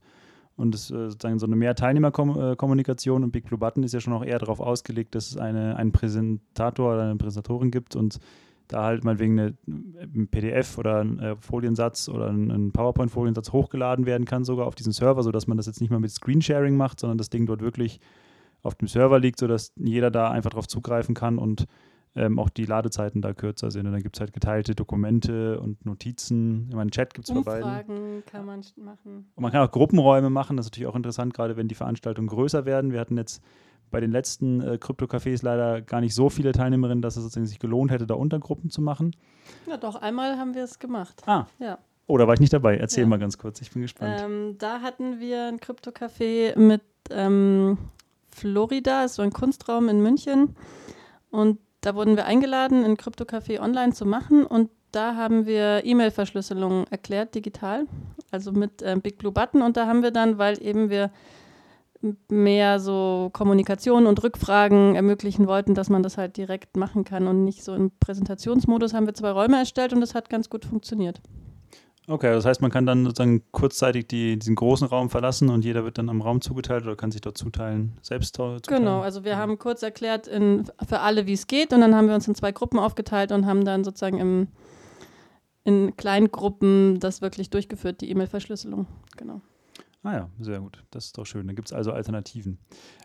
Und 0.56 0.74
es 0.74 0.90
äh, 0.90 1.10
sozusagen 1.10 1.38
so 1.38 1.46
eine 1.46 1.56
mehr 1.56 1.74
Teilnehmerkommunikation 1.74 3.24
und 3.24 3.32
Big 3.32 3.44
Blue 3.44 3.58
Button 3.58 3.82
ist 3.82 3.92
ja 3.92 4.00
schon 4.00 4.12
auch 4.12 4.24
eher 4.24 4.38
darauf 4.38 4.60
ausgelegt, 4.60 5.14
dass 5.14 5.30
es 5.30 5.36
eine, 5.36 5.76
einen 5.76 5.92
Präsentator 5.92 6.94
oder 6.94 7.02
eine 7.02 7.16
Präsentatorin 7.16 7.70
gibt 7.70 7.96
und 7.96 8.20
da 8.68 8.84
halt 8.84 9.04
mal 9.04 9.18
wegen 9.18 9.38
einem 9.38 10.28
PDF 10.28 10.78
oder 10.78 11.00
ein 11.00 11.18
äh, 11.18 11.36
Foliensatz 11.36 12.08
oder 12.08 12.28
ein, 12.28 12.72
PowerPoint-Foliensatz 12.72 13.52
hochgeladen 13.52 14.06
werden 14.06 14.24
kann, 14.26 14.44
sogar 14.44 14.66
auf 14.66 14.74
diesen 14.74 14.92
Server, 14.92 15.22
sodass 15.22 15.46
man 15.46 15.56
das 15.56 15.66
jetzt 15.66 15.80
nicht 15.80 15.90
mal 15.90 16.00
mit 16.00 16.10
Screensharing 16.10 16.76
macht, 16.76 17.00
sondern 17.00 17.18
das 17.18 17.30
Ding 17.30 17.46
dort 17.46 17.60
wirklich 17.60 18.00
auf 18.62 18.74
dem 18.74 18.88
Server 18.88 19.18
liegt, 19.18 19.38
sodass 19.38 19.72
jeder 19.76 20.10
da 20.10 20.30
einfach 20.30 20.50
drauf 20.50 20.66
zugreifen 20.66 21.14
kann 21.14 21.38
und 21.38 21.66
ähm, 22.16 22.38
auch 22.38 22.48
die 22.48 22.64
Ladezeiten 22.64 23.22
da 23.22 23.32
kürzer 23.32 23.70
sind. 23.70 23.86
Und 23.86 23.92
dann 23.92 24.02
gibt 24.02 24.16
es 24.16 24.20
halt 24.20 24.32
geteilte 24.32 24.74
Dokumente 24.74 25.60
und 25.60 25.84
Notizen. 25.84 26.66
Ich 26.68 26.76
meine, 26.76 26.90
Chat 26.90 27.14
gibt 27.14 27.28
es 27.28 27.34
bei 27.34 27.40
beiden. 27.40 27.70
Umfragen 27.70 28.22
kann 28.26 28.46
man 28.46 28.60
machen. 28.76 29.26
Und 29.34 29.42
man 29.42 29.50
kann 29.50 29.66
auch 29.66 29.70
Gruppenräume 29.70 30.30
machen. 30.30 30.56
Das 30.56 30.66
ist 30.66 30.72
natürlich 30.72 30.88
auch 30.88 30.96
interessant, 30.96 31.34
gerade 31.34 31.56
wenn 31.56 31.68
die 31.68 31.74
Veranstaltungen 31.74 32.28
größer 32.28 32.64
werden. 32.64 32.92
Wir 32.92 33.00
hatten 33.00 33.16
jetzt 33.16 33.42
bei 33.90 34.00
den 34.00 34.10
letzten 34.10 34.60
äh, 34.60 34.78
Krypto-Cafés 34.78 35.44
leider 35.44 35.80
gar 35.80 36.00
nicht 36.00 36.14
so 36.14 36.28
viele 36.28 36.52
Teilnehmerinnen, 36.52 37.02
dass 37.02 37.16
es 37.16 37.22
sozusagen 37.22 37.46
sich 37.46 37.58
gelohnt 37.58 37.90
hätte, 37.90 38.06
da 38.06 38.14
Untergruppen 38.14 38.70
zu 38.70 38.80
machen. 38.80 39.14
Ja, 39.68 39.76
doch, 39.76 39.96
einmal 39.96 40.36
haben 40.36 40.54
wir 40.54 40.64
es 40.64 40.78
gemacht. 40.78 41.22
Ah. 41.26 41.46
Ja. 41.58 41.78
Oh, 42.06 42.18
da 42.18 42.26
war 42.26 42.34
ich 42.34 42.40
nicht 42.40 42.52
dabei. 42.52 42.76
Erzähl 42.76 43.04
ja. 43.04 43.08
mal 43.08 43.18
ganz 43.18 43.38
kurz, 43.38 43.60
ich 43.60 43.70
bin 43.70 43.82
gespannt. 43.82 44.20
Ähm, 44.20 44.56
da 44.58 44.80
hatten 44.80 45.20
wir 45.20 45.46
ein 45.46 45.58
Krypto-Café 45.58 46.58
mit 46.58 46.82
ähm, 47.10 47.78
Florida, 48.28 49.04
ist 49.04 49.14
so 49.14 49.22
ein 49.22 49.32
Kunstraum 49.32 49.88
in 49.88 50.02
München. 50.02 50.56
Und 51.30 51.58
da 51.84 51.94
wurden 51.94 52.16
wir 52.16 52.24
eingeladen, 52.24 52.84
ein 52.84 52.96
Krypto-Café 52.96 53.60
online 53.60 53.92
zu 53.92 54.06
machen 54.06 54.46
und 54.46 54.70
da 54.90 55.16
haben 55.16 55.44
wir 55.44 55.84
E-Mail-Verschlüsselung 55.84 56.86
erklärt, 56.88 57.34
digital, 57.34 57.86
also 58.30 58.52
mit 58.52 58.80
äh, 58.80 58.96
Big 59.02 59.18
Blue 59.18 59.32
Button. 59.32 59.60
Und 59.60 59.76
da 59.76 59.86
haben 59.86 60.02
wir 60.02 60.12
dann, 60.12 60.38
weil 60.38 60.62
eben 60.62 60.88
wir 60.88 61.10
mehr 62.28 62.78
so 62.78 63.30
Kommunikation 63.32 64.06
und 64.06 64.22
Rückfragen 64.22 64.94
ermöglichen 64.94 65.46
wollten, 65.46 65.74
dass 65.74 65.90
man 65.90 66.02
das 66.02 66.16
halt 66.16 66.36
direkt 66.36 66.76
machen 66.76 67.04
kann 67.04 67.26
und 67.26 67.44
nicht 67.44 67.64
so 67.64 67.74
im 67.74 67.90
Präsentationsmodus, 67.98 68.94
haben 68.94 69.06
wir 69.06 69.14
zwei 69.14 69.30
Räume 69.30 69.58
erstellt 69.58 69.92
und 69.92 70.00
das 70.00 70.14
hat 70.14 70.30
ganz 70.30 70.48
gut 70.48 70.64
funktioniert. 70.64 71.20
Okay, 72.06 72.32
das 72.32 72.44
heißt, 72.44 72.60
man 72.60 72.70
kann 72.70 72.84
dann 72.84 73.04
sozusagen 73.04 73.42
kurzzeitig 73.50 74.06
die, 74.08 74.38
diesen 74.38 74.54
großen 74.54 74.86
Raum 74.86 75.08
verlassen 75.08 75.48
und 75.48 75.64
jeder 75.64 75.84
wird 75.84 75.96
dann 75.96 76.10
am 76.10 76.20
Raum 76.20 76.42
zugeteilt 76.42 76.84
oder 76.84 76.96
kann 76.96 77.10
sich 77.10 77.22
dort 77.22 77.38
zuteilen, 77.38 77.98
selbst 78.02 78.36
zuteilen? 78.36 78.60
Genau, 78.66 79.00
also 79.00 79.24
wir 79.24 79.38
haben 79.38 79.58
kurz 79.58 79.82
erklärt 79.82 80.26
in, 80.26 80.64
für 80.86 81.00
alle, 81.00 81.26
wie 81.26 81.32
es 81.32 81.46
geht 81.46 81.72
und 81.72 81.80
dann 81.80 81.94
haben 81.94 82.08
wir 82.08 82.14
uns 82.14 82.28
in 82.28 82.34
zwei 82.34 82.52
Gruppen 82.52 82.78
aufgeteilt 82.78 83.32
und 83.32 83.46
haben 83.46 83.64
dann 83.64 83.84
sozusagen 83.84 84.18
im, 84.18 84.48
in 85.64 85.96
Kleingruppen 85.96 87.00
das 87.00 87.22
wirklich 87.22 87.48
durchgeführt, 87.48 88.02
die 88.02 88.10
E-Mail-Verschlüsselung. 88.10 88.86
Genau. 89.16 89.40
Ah 90.04 90.12
ja, 90.12 90.30
sehr 90.38 90.60
gut. 90.60 90.84
Das 90.90 91.06
ist 91.06 91.16
doch 91.16 91.24
schön. 91.24 91.46
Dann 91.46 91.56
gibt 91.56 91.68
es 91.68 91.72
also 91.72 91.90
Alternativen. 91.90 92.58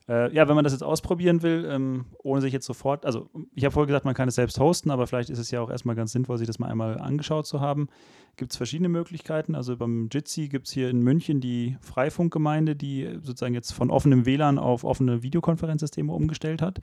Äh, 0.10 0.34
ja, 0.36 0.50
wenn 0.50 0.56
man 0.56 0.66
das 0.66 0.74
jetzt 0.74 0.84
ausprobieren 0.84 1.42
will, 1.42 1.66
ähm, 1.72 2.08
ohne 2.22 2.42
sich 2.42 2.52
jetzt 2.52 2.66
sofort, 2.66 3.06
also 3.06 3.30
ich 3.56 3.64
habe 3.64 3.72
vorher 3.72 3.88
gesagt, 3.88 4.04
man 4.04 4.16
kann 4.16 4.28
es 4.28 4.36
selbst 4.36 4.60
hosten, 4.60 4.92
aber 4.92 5.08
vielleicht 5.08 5.30
ist 5.30 5.40
es 5.40 5.50
ja 5.50 5.62
auch 5.62 5.70
erstmal 5.70 5.96
ganz 5.96 6.12
sinnvoll, 6.12 6.38
sich 6.38 6.48
das 6.48 6.60
mal 6.60 6.70
einmal 6.70 7.00
angeschaut 7.00 7.48
zu 7.48 7.62
haben. 7.62 7.88
Gibt 8.36 8.52
es 8.52 8.58
verschiedene 8.58 8.90
Möglichkeiten. 8.90 9.56
Also 9.56 9.78
beim 9.78 10.10
Jitsi 10.12 10.50
gibt 10.50 10.68
es 10.68 10.74
hier 10.74 10.90
in 10.90 11.00
München 11.00 11.40
die 11.40 11.78
Freifunkgemeinde, 11.80 12.76
die 12.76 13.18
sozusagen 13.22 13.54
jetzt 13.54 13.72
von 13.72 13.92
offenem 13.92 14.26
WLAN 14.26 14.60
auf 14.60 14.84
offene 14.84 15.24
Videokonferenzsysteme 15.24 16.12
umgestellt 16.12 16.62
hat. 16.62 16.80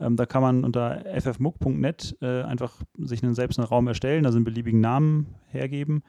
Ähm, 0.00 0.16
da 0.16 0.26
kann 0.26 0.42
man 0.42 0.64
unter 0.64 1.04
ffmuck.net 1.20 2.16
äh, 2.20 2.42
einfach 2.42 2.82
sich 2.98 3.22
einen, 3.22 3.34
selbst 3.34 3.60
einen 3.60 3.68
Raum 3.68 3.86
erstellen, 3.86 4.26
also 4.26 4.38
einen 4.38 4.44
beliebigen 4.44 4.80
Namen 4.80 5.36
hergeben 5.46 6.02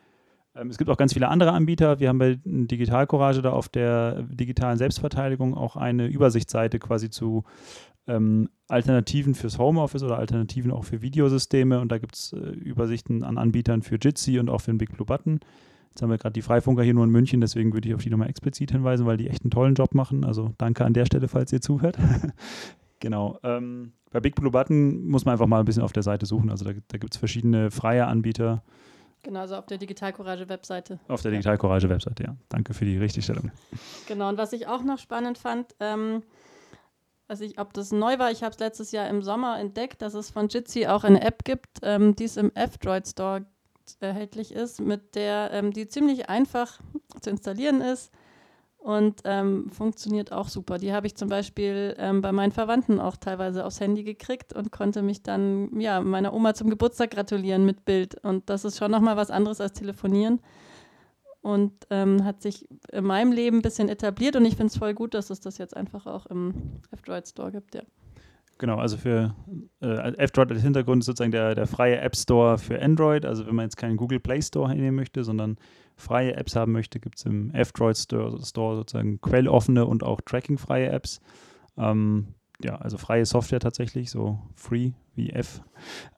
es 0.54 0.78
gibt 0.78 0.90
auch 0.90 0.98
ganz 0.98 1.14
viele 1.14 1.30
andere 1.30 1.52
Anbieter. 1.52 2.00
Wir 2.00 2.10
haben 2.10 2.20
bei 2.20 2.40
Digital 2.44 3.08
Courage 3.08 3.42
da 3.42 3.52
auf 3.52 3.70
der 3.70 4.24
digitalen 4.24 4.78
Selbstverteidigung 4.78 5.56
auch 5.56 5.76
eine 5.76 6.08
Übersichtsseite 6.08 6.80
quasi 6.80 7.10
zu 7.10 7.44
ähm, 8.08 8.50
Alternativen 8.68 9.34
fürs 9.34 9.58
Homeoffice 9.58 10.04
oder 10.04 10.20
Alternativen 10.20 10.72
auch 10.72 10.86
für 10.86 11.02
Videosysteme. 11.02 11.80
Und 11.80 11.92
da 11.92 11.98
gibt 11.98 12.16
es 12.16 12.34
äh, 12.34 12.38
Übersichten 12.38 13.24
an 13.24 13.38
Anbietern 13.38 13.82
für 13.82 13.96
Jitsi 13.96 14.40
und 14.40 14.50
auch 14.50 14.60
für 14.60 14.72
den 14.72 14.78
Big 14.78 14.92
Blue 14.92 15.06
Button. 15.06 15.40
Jetzt 15.90 16.02
haben 16.02 16.10
wir 16.10 16.18
gerade 16.18 16.34
die 16.34 16.42
Freifunker 16.42 16.84
hier 16.84 16.96
nur 16.96 17.04
in 17.04 17.12
München, 17.12 17.40
deswegen 17.40 17.72
würde 17.72 17.88
ich 17.88 17.94
auf 17.94 18.02
die 18.02 18.10
nochmal 18.10 18.30
explizit 18.30 18.72
hinweisen, 18.72 19.06
weil 19.06 19.18
die 19.18 19.30
echt 19.30 19.44
einen 19.44 19.52
tollen 19.52 19.76
Job 19.76 19.94
machen. 19.94 20.26
Also 20.26 20.54
danke 20.58 20.86
an 20.86 20.94
der 20.94 21.06
Stelle, 21.06 21.28
falls 21.28 21.54
ihr 21.54 21.62
zuhört. 21.62 21.98
genau. 23.00 23.38
Ähm, 23.44 23.94
bei 24.12 24.20
Big 24.20 24.36
Blue 24.36 24.52
Button 24.52 25.06
muss 25.08 25.26
man 25.26 25.34
einfach 25.34 25.48
mal 25.48 25.60
ein 25.60 25.66
bisschen 25.66 25.84
auf 25.84 25.94
der 25.94 26.04
Seite 26.04 26.26
suchen. 26.26 26.50
Also 26.50 26.66
da, 26.66 26.72
da 26.88 26.98
gibt 26.98 27.14
es 27.14 27.18
verschiedene 27.18 27.70
freie 27.70 28.08
Anbieter 28.08 28.64
Genau, 29.24 29.40
also 29.40 29.56
auf 29.56 29.66
der 29.66 29.78
Digitalcourage-Webseite. 29.78 31.00
Auf 31.08 31.22
der 31.22 31.32
Digitalcourage-Webseite, 31.32 32.24
ja. 32.24 32.36
Danke 32.50 32.74
für 32.74 32.86
die 32.86 32.98
Richtigstellung. 32.98 33.52
Genau, 34.08 34.30
und 34.30 34.38
was 34.38 34.54
ich 34.54 34.68
auch 34.68 34.84
noch 34.84 35.00
spannend 35.00 35.38
fand, 35.38 35.76
ähm, 35.80 36.24
also 37.30 37.46
ich, 37.46 37.58
ob 37.58 37.74
das 37.74 37.92
neu 37.92 38.20
war, 38.20 38.32
ich 38.32 38.44
habe 38.44 38.52
es 38.52 38.60
letztes 38.60 38.92
Jahr 38.92 39.08
im 39.08 39.22
Sommer 39.22 39.60
entdeckt, 39.60 40.02
dass 40.02 40.14
es 40.14 40.30
von 40.30 40.50
Jitsi 40.50 40.88
auch 40.88 41.06
eine 41.06 41.22
App 41.22 41.46
gibt, 41.46 41.80
ähm, 41.82 42.16
die 42.16 42.26
es 42.26 42.36
im 42.36 42.52
F-Droid 42.54 43.08
Store 43.08 43.46
erhältlich 44.00 44.54
ist, 44.54 44.82
mit 44.82 45.16
der 45.16 45.52
ähm, 45.52 45.72
die 45.72 45.88
ziemlich 45.88 46.30
einfach 46.30 46.80
zu 47.22 47.30
installieren 47.30 47.82
ist 47.82 48.12
und 48.84 49.22
ähm, 49.24 49.70
funktioniert 49.70 50.34
auch 50.34 50.50
super. 50.50 50.78
Die 50.78 50.92
habe 50.92 51.08
ich 51.08 51.16
zum 51.16 51.30
Beispiel 51.30 51.96
ähm, 51.98 52.22
bei 52.22 52.34
meinen 52.34 52.52
Verwandten 52.52 53.00
auch 53.00 53.16
teilweise 53.16 53.66
aufs 53.66 53.80
Handy 53.80 54.04
gekriegt 54.04 54.52
und 54.52 54.74
konnte 54.74 55.02
mich 55.02 55.24
dann 55.24 55.80
ja 55.80 56.02
meiner 56.02 56.34
Oma 56.34 56.54
zum 56.54 56.70
Geburtstag 56.70 57.12
gratulieren 57.12 57.66
mit 57.66 57.86
Bild. 57.86 58.16
Und 58.24 58.50
das 58.50 58.66
ist 58.66 58.78
schon 58.78 58.92
nochmal 58.92 59.16
was 59.16 59.32
anderes 59.32 59.62
als 59.62 59.72
telefonieren 59.72 60.42
und 61.42 61.72
ähm, 61.92 62.26
hat 62.26 62.42
sich 62.42 62.68
in 62.92 63.06
meinem 63.06 63.32
Leben 63.32 63.58
ein 63.58 63.62
bisschen 63.62 63.88
etabliert 63.88 64.36
und 64.36 64.44
ich 64.44 64.58
finde 64.58 64.72
es 64.72 64.78
voll 64.78 64.94
gut, 64.94 65.14
dass 65.14 65.30
es 65.30 65.40
das 65.40 65.58
jetzt 65.58 65.78
einfach 65.78 66.06
auch 66.06 66.26
im 66.26 66.82
F-Droid 66.92 67.28
Store 67.28 67.52
gibt, 67.52 67.76
ja. 67.76 67.84
Genau, 68.64 68.78
also 68.78 68.96
für 68.96 69.36
äh, 69.82 70.14
F-Droid 70.20 70.50
als 70.50 70.62
Hintergrund 70.62 71.02
ist 71.02 71.08
sozusagen 71.08 71.34
der, 71.34 71.54
der 71.54 71.68
freie 71.68 72.00
App 72.00 72.16
Store 72.16 72.58
für 72.58 72.82
Android. 72.82 73.26
Also 73.26 73.46
wenn 73.46 73.56
man 73.56 73.66
jetzt 73.66 73.76
keinen 73.76 73.98
Google 73.98 74.22
Play 74.22 74.42
Store 74.42 74.70
hinnehmen 74.70 74.96
möchte, 74.96 75.26
sondern 75.26 75.58
freie 75.98 76.38
Apps 76.38 76.56
haben 76.56 76.72
möchte, 76.72 77.02
gibt 77.02 77.18
es 77.18 77.26
im 77.26 77.52
F-Droid 77.54 77.98
Store, 77.98 78.42
Store 78.42 78.78
sozusagen 78.78 79.20
quelloffene 79.20 79.86
und 79.86 80.02
auch 80.02 80.22
trackingfreie 80.22 80.88
Apps. 80.88 81.20
Ähm, 81.78 82.36
ja, 82.64 82.76
also 82.76 82.98
freie 82.98 83.26
Software 83.26 83.60
tatsächlich, 83.60 84.10
so 84.10 84.40
free 84.56 84.94
wie 85.16 85.30
F. 85.30 85.62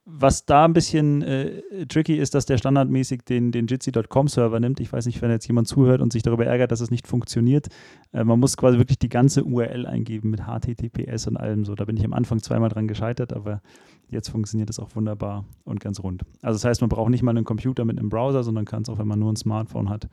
Was 0.06 0.46
da 0.46 0.66
ein 0.66 0.74
bisschen 0.74 1.22
äh, 1.22 1.86
tricky 1.88 2.16
ist, 2.16 2.36
dass 2.36 2.46
der 2.46 2.58
standardmäßig 2.58 3.24
den, 3.24 3.52
den 3.52 3.68
Jitsi.com-Server 3.68 4.60
nimmt. 4.60 4.80
Ich 4.80 4.94
weiß 4.94 5.06
nicht, 5.08 5.22
wenn 5.22 5.32
jetzt 5.32 5.48
jemand 5.48 5.68
zuhört 5.68 6.02
und 6.02 6.14
sich 6.14 6.24
darüber 6.24 6.46
ärgert, 6.46 6.72
dass 6.72 6.80
es 6.80 6.92
nicht 6.92 7.08
funktioniert. 7.08 7.68
Äh, 8.14 8.24
man 8.24 8.40
muss 8.40 8.56
quasi 8.56 8.78
wirklich 8.78 9.00
die 9.00 9.10
ganze 9.10 9.44
URL 9.44 9.86
eingeben 9.86 10.30
mit 10.30 10.42
HTTPS 10.42 11.28
und 11.28 11.38
allem 11.38 11.66
so. 11.66 11.76
Da 11.76 11.86
bin 11.86 11.98
ich 11.98 12.06
am 12.06 12.14
Anfang 12.14 12.42
zweimal 12.42 12.70
dran 12.70 12.88
gescheitert, 12.88 13.34
aber 13.34 13.62
jetzt 14.10 14.30
funktioniert 14.30 14.70
es 14.70 14.80
auch 14.80 14.96
wunderbar 14.96 15.46
und 15.64 15.80
ganz 15.80 16.02
rund. 16.02 16.24
Also 16.42 16.56
das 16.56 16.66
heißt, 16.66 16.82
man 16.82 16.90
braucht 16.90 17.10
nicht 17.10 17.24
mal 17.24 17.32
einen 17.32 17.46
Computer 17.46 17.84
mit 17.84 18.00
einem 18.00 18.10
Browser, 18.10 18.44
sondern 18.44 18.66
kann 18.66 18.84
es 18.84 18.90
auch, 18.90 19.00
wenn 19.00 19.08
man 19.08 19.20
nur 19.20 19.32
ein 19.32 19.38
Smartphone 19.38 19.90
hat, 19.90 20.08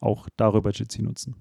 auch 0.00 0.28
darüber 0.36 0.70
Jitsi 0.70 1.02
nutzen. 1.02 1.36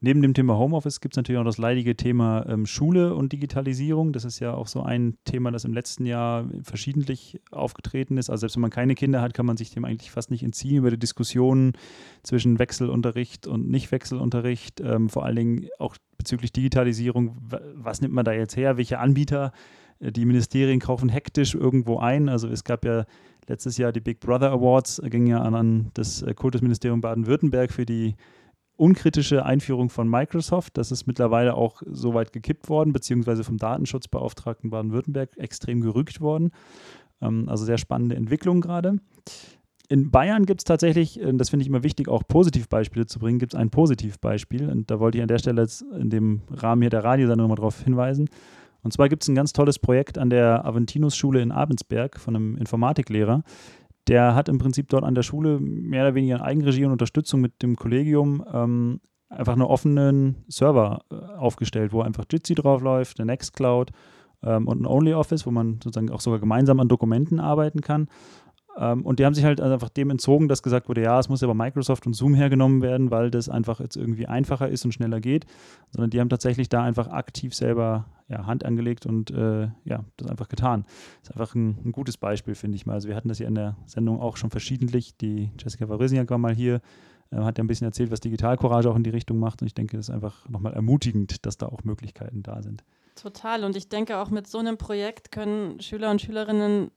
Neben 0.00 0.22
dem 0.22 0.32
Thema 0.32 0.56
Homeoffice 0.56 1.00
gibt 1.00 1.14
es 1.14 1.16
natürlich 1.16 1.40
auch 1.40 1.44
das 1.44 1.58
leidige 1.58 1.96
Thema 1.96 2.46
ähm, 2.48 2.66
Schule 2.66 3.16
und 3.16 3.32
Digitalisierung. 3.32 4.12
Das 4.12 4.24
ist 4.24 4.38
ja 4.38 4.54
auch 4.54 4.68
so 4.68 4.82
ein 4.82 5.16
Thema, 5.24 5.50
das 5.50 5.64
im 5.64 5.72
letzten 5.72 6.06
Jahr 6.06 6.48
verschiedentlich 6.62 7.40
aufgetreten 7.50 8.16
ist. 8.16 8.30
Also 8.30 8.42
selbst 8.42 8.56
wenn 8.56 8.62
man 8.62 8.70
keine 8.70 8.94
Kinder 8.94 9.20
hat, 9.20 9.34
kann 9.34 9.44
man 9.44 9.56
sich 9.56 9.70
dem 9.70 9.84
eigentlich 9.84 10.12
fast 10.12 10.30
nicht 10.30 10.44
entziehen 10.44 10.76
über 10.76 10.92
die 10.92 11.00
Diskussionen 11.00 11.72
zwischen 12.22 12.60
Wechselunterricht 12.60 13.48
und 13.48 13.68
Nicht-Wechselunterricht. 13.68 14.80
Ähm, 14.80 15.08
vor 15.08 15.24
allen 15.24 15.36
Dingen 15.36 15.66
auch 15.80 15.96
bezüglich 16.16 16.52
Digitalisierung. 16.52 17.36
Was 17.74 18.00
nimmt 18.00 18.14
man 18.14 18.24
da 18.24 18.32
jetzt 18.32 18.56
her? 18.56 18.76
Welche 18.76 19.00
Anbieter? 19.00 19.52
Äh, 19.98 20.12
die 20.12 20.26
Ministerien 20.26 20.78
kaufen 20.78 21.08
hektisch 21.08 21.56
irgendwo 21.56 21.98
ein. 21.98 22.28
Also 22.28 22.46
es 22.48 22.62
gab 22.62 22.84
ja 22.84 23.04
letztes 23.48 23.78
Jahr 23.78 23.92
die 23.92 24.00
Big 24.00 24.20
Brother 24.20 24.52
Awards, 24.52 25.02
ging 25.06 25.26
ja 25.26 25.40
an, 25.40 25.56
an 25.56 25.90
das 25.94 26.22
äh, 26.22 26.34
Kultusministerium 26.34 27.00
Baden-Württemberg 27.00 27.72
für 27.72 27.86
die 27.86 28.14
unkritische 28.78 29.44
Einführung 29.44 29.90
von 29.90 30.08
Microsoft. 30.08 30.78
Das 30.78 30.92
ist 30.92 31.06
mittlerweile 31.06 31.54
auch 31.54 31.82
so 31.86 32.14
weit 32.14 32.32
gekippt 32.32 32.68
worden, 32.68 32.92
beziehungsweise 32.92 33.44
vom 33.44 33.58
Datenschutzbeauftragten 33.58 34.70
Baden-Württemberg 34.70 35.36
extrem 35.36 35.80
gerügt 35.80 36.20
worden. 36.20 36.52
Ähm, 37.20 37.48
also 37.48 37.64
sehr 37.64 37.78
spannende 37.78 38.16
Entwicklung 38.16 38.60
gerade. 38.60 38.98
In 39.90 40.10
Bayern 40.10 40.44
gibt 40.44 40.60
es 40.60 40.64
tatsächlich, 40.64 41.20
äh, 41.20 41.32
das 41.34 41.50
finde 41.50 41.62
ich 41.62 41.68
immer 41.68 41.82
wichtig, 41.82 42.08
auch 42.08 42.22
Positivbeispiele 42.26 43.06
zu 43.06 43.18
bringen, 43.18 43.38
gibt 43.38 43.54
es 43.54 43.58
ein 43.58 43.70
Positivbeispiel. 43.70 44.68
Und 44.68 44.90
da 44.90 45.00
wollte 45.00 45.18
ich 45.18 45.22
an 45.22 45.28
der 45.28 45.38
Stelle 45.38 45.62
jetzt 45.62 45.82
in 45.82 46.10
dem 46.10 46.42
Rahmen 46.50 46.82
hier 46.82 46.90
der 46.90 47.04
Radiosendung 47.04 47.44
nochmal 47.44 47.56
darauf 47.56 47.82
hinweisen. 47.82 48.28
Und 48.82 48.92
zwar 48.92 49.08
gibt 49.08 49.24
es 49.24 49.28
ein 49.28 49.34
ganz 49.34 49.52
tolles 49.52 49.78
Projekt 49.78 50.18
an 50.18 50.30
der 50.30 50.64
Aventinus-Schule 50.64 51.42
in 51.42 51.50
Abensberg 51.50 52.20
von 52.20 52.36
einem 52.36 52.56
Informatiklehrer, 52.56 53.42
der 54.08 54.34
hat 54.34 54.48
im 54.48 54.58
Prinzip 54.58 54.88
dort 54.88 55.04
an 55.04 55.14
der 55.14 55.22
Schule 55.22 55.60
mehr 55.60 56.02
oder 56.04 56.14
weniger 56.14 56.36
in 56.36 56.42
Eigenregie 56.42 56.84
und 56.84 56.92
Unterstützung 56.92 57.40
mit 57.40 57.62
dem 57.62 57.76
Kollegium 57.76 58.44
ähm, 58.52 59.00
einfach 59.28 59.52
einen 59.52 59.62
offenen 59.62 60.44
Server 60.48 61.00
äh, 61.10 61.14
aufgestellt, 61.36 61.92
wo 61.92 62.00
einfach 62.00 62.24
Jitsi 62.30 62.54
drauf 62.54 62.82
läuft, 62.82 63.20
eine 63.20 63.26
Nextcloud 63.26 63.90
ähm, 64.42 64.66
und 64.66 64.80
ein 64.80 64.86
OnlyOffice, 64.86 65.46
wo 65.46 65.50
man 65.50 65.80
sozusagen 65.82 66.10
auch 66.10 66.20
sogar 66.20 66.38
gemeinsam 66.38 66.80
an 66.80 66.88
Dokumenten 66.88 67.40
arbeiten 67.40 67.80
kann. 67.80 68.08
Ähm, 68.78 69.04
und 69.04 69.18
die 69.18 69.26
haben 69.26 69.34
sich 69.34 69.44
halt 69.44 69.60
einfach 69.60 69.88
dem 69.88 70.10
entzogen, 70.10 70.48
dass 70.48 70.62
gesagt 70.62 70.88
wurde, 70.88 71.02
ja, 71.02 71.18
es 71.18 71.28
muss 71.28 71.40
ja 71.40 71.48
bei 71.48 71.54
Microsoft 71.54 72.06
und 72.06 72.14
Zoom 72.14 72.34
hergenommen 72.34 72.80
werden, 72.80 73.10
weil 73.10 73.30
das 73.30 73.48
einfach 73.48 73.80
jetzt 73.80 73.96
irgendwie 73.96 74.26
einfacher 74.26 74.68
ist 74.68 74.84
und 74.84 74.92
schneller 74.92 75.20
geht, 75.20 75.46
sondern 75.90 76.10
die 76.10 76.20
haben 76.20 76.28
tatsächlich 76.28 76.68
da 76.68 76.82
einfach 76.82 77.08
aktiv 77.08 77.54
selber 77.54 78.06
ja, 78.28 78.46
Hand 78.46 78.64
angelegt 78.64 79.04
und 79.06 79.30
äh, 79.30 79.68
ja, 79.84 80.04
das 80.16 80.28
einfach 80.30 80.48
getan. 80.48 80.84
Das 81.22 81.30
ist 81.30 81.36
einfach 81.36 81.54
ein, 81.54 81.78
ein 81.84 81.92
gutes 81.92 82.16
Beispiel, 82.16 82.54
finde 82.54 82.76
ich 82.76 82.86
mal. 82.86 82.94
Also 82.94 83.08
wir 83.08 83.16
hatten 83.16 83.28
das 83.28 83.40
ja 83.40 83.48
in 83.48 83.54
der 83.54 83.76
Sendung 83.86 84.20
auch 84.20 84.36
schon 84.36 84.50
verschiedentlich. 84.50 85.16
Die 85.16 85.50
Jessica 85.58 85.88
Varysniak 85.88 86.30
war 86.30 86.38
mal 86.38 86.54
hier, 86.54 86.80
äh, 87.30 87.36
hat 87.36 87.58
ja 87.58 87.64
ein 87.64 87.68
bisschen 87.68 87.86
erzählt, 87.86 88.12
was 88.12 88.20
Digitalcourage 88.20 88.88
auch 88.88 88.96
in 88.96 89.02
die 89.02 89.10
Richtung 89.10 89.38
macht 89.38 89.60
und 89.60 89.66
ich 89.66 89.74
denke, 89.74 89.96
das 89.96 90.08
ist 90.08 90.14
einfach 90.14 90.48
nochmal 90.48 90.74
ermutigend, 90.74 91.44
dass 91.46 91.58
da 91.58 91.66
auch 91.66 91.82
Möglichkeiten 91.84 92.42
da 92.42 92.62
sind. 92.62 92.84
Total. 93.18 93.64
Und 93.64 93.76
ich 93.76 93.88
denke, 93.88 94.18
auch 94.18 94.30
mit 94.30 94.46
so 94.46 94.58
einem 94.58 94.78
Projekt 94.78 95.32
können 95.32 95.80
Schüler 95.80 96.10
und 96.10 96.22
Schülerinnen 96.22 96.92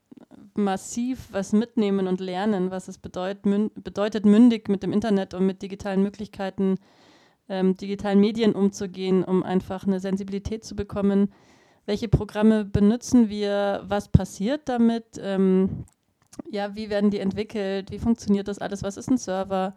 massiv 0.55 1.29
was 1.31 1.51
mitnehmen 1.51 2.07
und 2.07 2.19
lernen, 2.19 2.69
was 2.69 2.87
es 2.87 2.97
bedeut, 2.97 3.45
mün 3.45 3.71
bedeutet, 3.75 4.25
mündig 4.25 4.69
mit 4.69 4.83
dem 4.83 4.93
Internet 4.93 5.33
und 5.33 5.45
mit 5.45 5.61
digitalen 5.61 6.03
Möglichkeiten, 6.03 6.77
ähm, 7.49 7.75
digitalen 7.75 8.19
Medien 8.19 8.53
umzugehen, 8.53 9.23
um 9.23 9.43
einfach 9.43 9.87
eine 9.87 9.99
Sensibilität 9.99 10.63
zu 10.63 10.75
bekommen. 10.75 11.31
Welche 11.85 12.07
Programme 12.07 12.65
benutzen 12.65 13.29
wir? 13.29 13.81
Was 13.87 14.09
passiert 14.09 14.69
damit? 14.69 15.19
Ähm, 15.19 15.85
ja, 16.51 16.75
wie 16.75 16.89
werden 16.89 17.09
die 17.09 17.19
entwickelt? 17.19 17.91
Wie 17.91 17.99
funktioniert 17.99 18.47
das 18.47 18.59
alles? 18.59 18.83
Was 18.83 18.97
ist 18.97 19.09
ein 19.09 19.17
Server? 19.17 19.73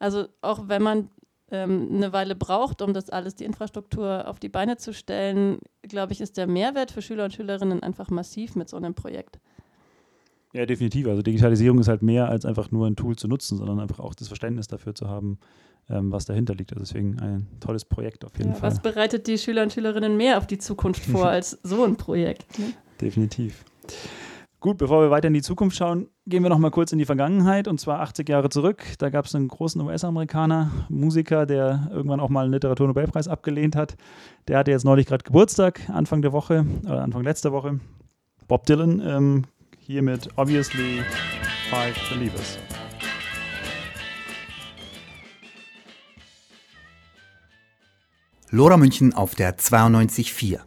Also 0.00 0.26
auch 0.42 0.68
wenn 0.68 0.82
man 0.82 1.10
ähm, 1.54 1.88
eine 1.92 2.12
Weile 2.12 2.34
braucht, 2.34 2.82
um 2.82 2.92
das 2.92 3.10
alles, 3.10 3.34
die 3.34 3.44
Infrastruktur 3.44 4.28
auf 4.28 4.40
die 4.40 4.48
Beine 4.48 4.76
zu 4.76 4.92
stellen, 4.92 5.58
glaube 5.82 6.12
ich, 6.12 6.20
ist 6.20 6.36
der 6.36 6.46
Mehrwert 6.46 6.90
für 6.90 7.02
Schüler 7.02 7.24
und 7.24 7.32
Schülerinnen 7.32 7.82
einfach 7.82 8.10
massiv 8.10 8.56
mit 8.56 8.68
so 8.68 8.76
einem 8.76 8.94
Projekt. 8.94 9.38
Ja, 10.52 10.66
definitiv. 10.66 11.08
Also 11.08 11.22
Digitalisierung 11.22 11.80
ist 11.80 11.88
halt 11.88 12.02
mehr 12.02 12.28
als 12.28 12.44
einfach 12.44 12.70
nur 12.70 12.86
ein 12.86 12.96
Tool 12.96 13.16
zu 13.16 13.26
nutzen, 13.26 13.58
sondern 13.58 13.80
einfach 13.80 13.98
auch 13.98 14.14
das 14.14 14.28
Verständnis 14.28 14.68
dafür 14.68 14.94
zu 14.94 15.08
haben, 15.08 15.38
ähm, 15.90 16.12
was 16.12 16.26
dahinter 16.26 16.54
liegt. 16.54 16.72
Also 16.72 16.84
deswegen 16.84 17.18
ein 17.20 17.48
tolles 17.60 17.84
Projekt 17.84 18.24
auf 18.24 18.36
jeden 18.38 18.50
ja, 18.50 18.56
Fall. 18.56 18.70
Was 18.70 18.80
bereitet 18.80 19.26
die 19.26 19.36
Schüler 19.38 19.62
und 19.62 19.72
Schülerinnen 19.72 20.16
mehr 20.16 20.38
auf 20.38 20.46
die 20.46 20.58
Zukunft 20.58 21.04
vor 21.04 21.26
als 21.28 21.58
so 21.62 21.84
ein 21.84 21.96
Projekt? 21.96 22.58
Ne? 22.58 22.66
Definitiv. 23.00 23.64
Gut, 24.64 24.78
bevor 24.78 25.02
wir 25.02 25.10
weiter 25.10 25.28
in 25.28 25.34
die 25.34 25.42
Zukunft 25.42 25.76
schauen, 25.76 26.08
gehen 26.26 26.42
wir 26.42 26.48
noch 26.48 26.56
mal 26.56 26.70
kurz 26.70 26.90
in 26.90 26.98
die 26.98 27.04
Vergangenheit 27.04 27.68
und 27.68 27.78
zwar 27.78 28.00
80 28.00 28.26
Jahre 28.26 28.48
zurück. 28.48 28.82
Da 28.96 29.10
gab 29.10 29.26
es 29.26 29.34
einen 29.34 29.48
großen 29.48 29.78
US-Amerikaner, 29.82 30.70
Musiker, 30.88 31.44
der 31.44 31.90
irgendwann 31.92 32.18
auch 32.18 32.30
mal 32.30 32.44
einen 32.44 32.54
Literaturnobelpreis 32.54 33.28
abgelehnt 33.28 33.76
hat. 33.76 33.98
Der 34.48 34.56
hatte 34.56 34.70
jetzt 34.70 34.86
neulich 34.86 35.04
gerade 35.04 35.22
Geburtstag, 35.22 35.90
Anfang 35.90 36.22
der 36.22 36.32
Woche 36.32 36.64
oder 36.84 37.02
Anfang 37.02 37.24
letzter 37.24 37.52
Woche. 37.52 37.78
Bob 38.48 38.64
Dylan, 38.64 39.02
ähm, 39.04 39.42
hier 39.80 40.00
mit 40.00 40.30
Obviously 40.38 41.02
Five 41.68 41.98
Believers. 42.08 42.58
Lora 48.48 48.78
München 48.78 49.12
auf 49.12 49.34
der 49.34 49.58
92.4. 49.58 50.60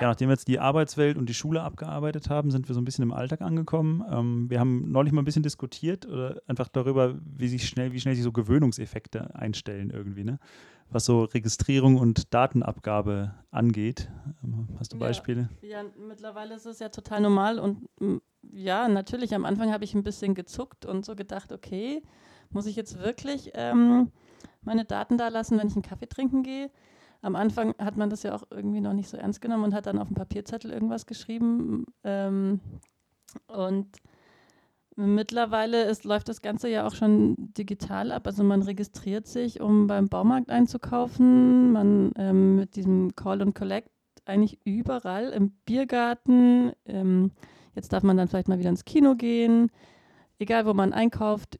Ja, 0.00 0.08
nachdem 0.08 0.28
wir 0.28 0.34
jetzt 0.34 0.48
die 0.48 0.60
Arbeitswelt 0.60 1.16
und 1.16 1.28
die 1.28 1.34
Schule 1.34 1.62
abgearbeitet 1.62 2.30
haben, 2.30 2.50
sind 2.50 2.68
wir 2.68 2.74
so 2.74 2.80
ein 2.80 2.84
bisschen 2.84 3.02
im 3.02 3.12
Alltag 3.12 3.40
angekommen. 3.40 4.04
Ähm, 4.10 4.48
wir 4.48 4.60
haben 4.60 4.90
neulich 4.90 5.12
mal 5.12 5.22
ein 5.22 5.24
bisschen 5.24 5.42
diskutiert 5.42 6.06
oder 6.06 6.40
einfach 6.46 6.68
darüber, 6.68 7.16
wie 7.24 7.48
sich 7.48 7.68
schnell, 7.68 7.92
wie 7.92 8.00
schnell 8.00 8.14
sich 8.14 8.24
so 8.24 8.32
Gewöhnungseffekte 8.32 9.34
einstellen 9.34 9.90
irgendwie, 9.90 10.24
ne? 10.24 10.38
Was 10.90 11.04
so 11.04 11.24
Registrierung 11.24 11.96
und 11.96 12.32
Datenabgabe 12.32 13.34
angeht. 13.50 14.08
Ähm, 14.44 14.68
hast 14.78 14.92
du 14.92 14.98
Beispiele? 14.98 15.50
Ja, 15.60 15.82
ja, 15.82 15.88
mittlerweile 16.06 16.54
ist 16.54 16.66
es 16.66 16.78
ja 16.78 16.88
total 16.88 17.20
normal 17.20 17.58
und 17.58 17.88
ja, 18.52 18.88
natürlich, 18.88 19.34
am 19.34 19.44
Anfang 19.44 19.72
habe 19.72 19.84
ich 19.84 19.94
ein 19.94 20.04
bisschen 20.04 20.34
gezuckt 20.34 20.86
und 20.86 21.04
so 21.04 21.14
gedacht, 21.14 21.52
okay, 21.52 22.02
muss 22.50 22.66
ich 22.66 22.76
jetzt 22.76 22.98
wirklich 23.00 23.50
ähm, 23.54 24.10
meine 24.62 24.84
Daten 24.84 25.18
da 25.18 25.28
lassen, 25.28 25.58
wenn 25.58 25.68
ich 25.68 25.74
einen 25.74 25.82
Kaffee 25.82 26.08
trinken 26.08 26.42
gehe? 26.42 26.70
Am 27.20 27.36
Anfang 27.36 27.74
hat 27.78 27.96
man 27.96 28.10
das 28.10 28.22
ja 28.22 28.34
auch 28.34 28.44
irgendwie 28.50 28.80
noch 28.80 28.92
nicht 28.92 29.08
so 29.08 29.16
ernst 29.16 29.40
genommen 29.40 29.64
und 29.64 29.74
hat 29.74 29.86
dann 29.86 29.98
auf 29.98 30.08
dem 30.08 30.14
Papierzettel 30.14 30.70
irgendwas 30.70 31.06
geschrieben. 31.06 31.86
Ähm, 32.04 32.60
und 33.46 33.88
mittlerweile 34.94 35.84
ist, 35.84 36.04
läuft 36.04 36.28
das 36.28 36.42
Ganze 36.42 36.68
ja 36.68 36.86
auch 36.86 36.94
schon 36.94 37.34
digital 37.38 38.12
ab. 38.12 38.26
Also 38.26 38.44
man 38.44 38.62
registriert 38.62 39.26
sich, 39.26 39.60
um 39.60 39.86
beim 39.86 40.08
Baumarkt 40.08 40.50
einzukaufen. 40.50 41.72
Man 41.72 42.12
ähm, 42.16 42.56
mit 42.56 42.76
diesem 42.76 43.14
Call 43.14 43.42
and 43.42 43.54
Collect 43.54 43.90
eigentlich 44.24 44.58
überall 44.64 45.30
im 45.30 45.50
Biergarten. 45.64 46.72
Ähm, 46.84 47.32
jetzt 47.74 47.92
darf 47.92 48.02
man 48.02 48.16
dann 48.16 48.28
vielleicht 48.28 48.48
mal 48.48 48.58
wieder 48.58 48.70
ins 48.70 48.84
Kino 48.84 49.14
gehen. 49.14 49.70
Egal, 50.38 50.66
wo 50.66 50.74
man 50.74 50.92
einkauft, 50.92 51.58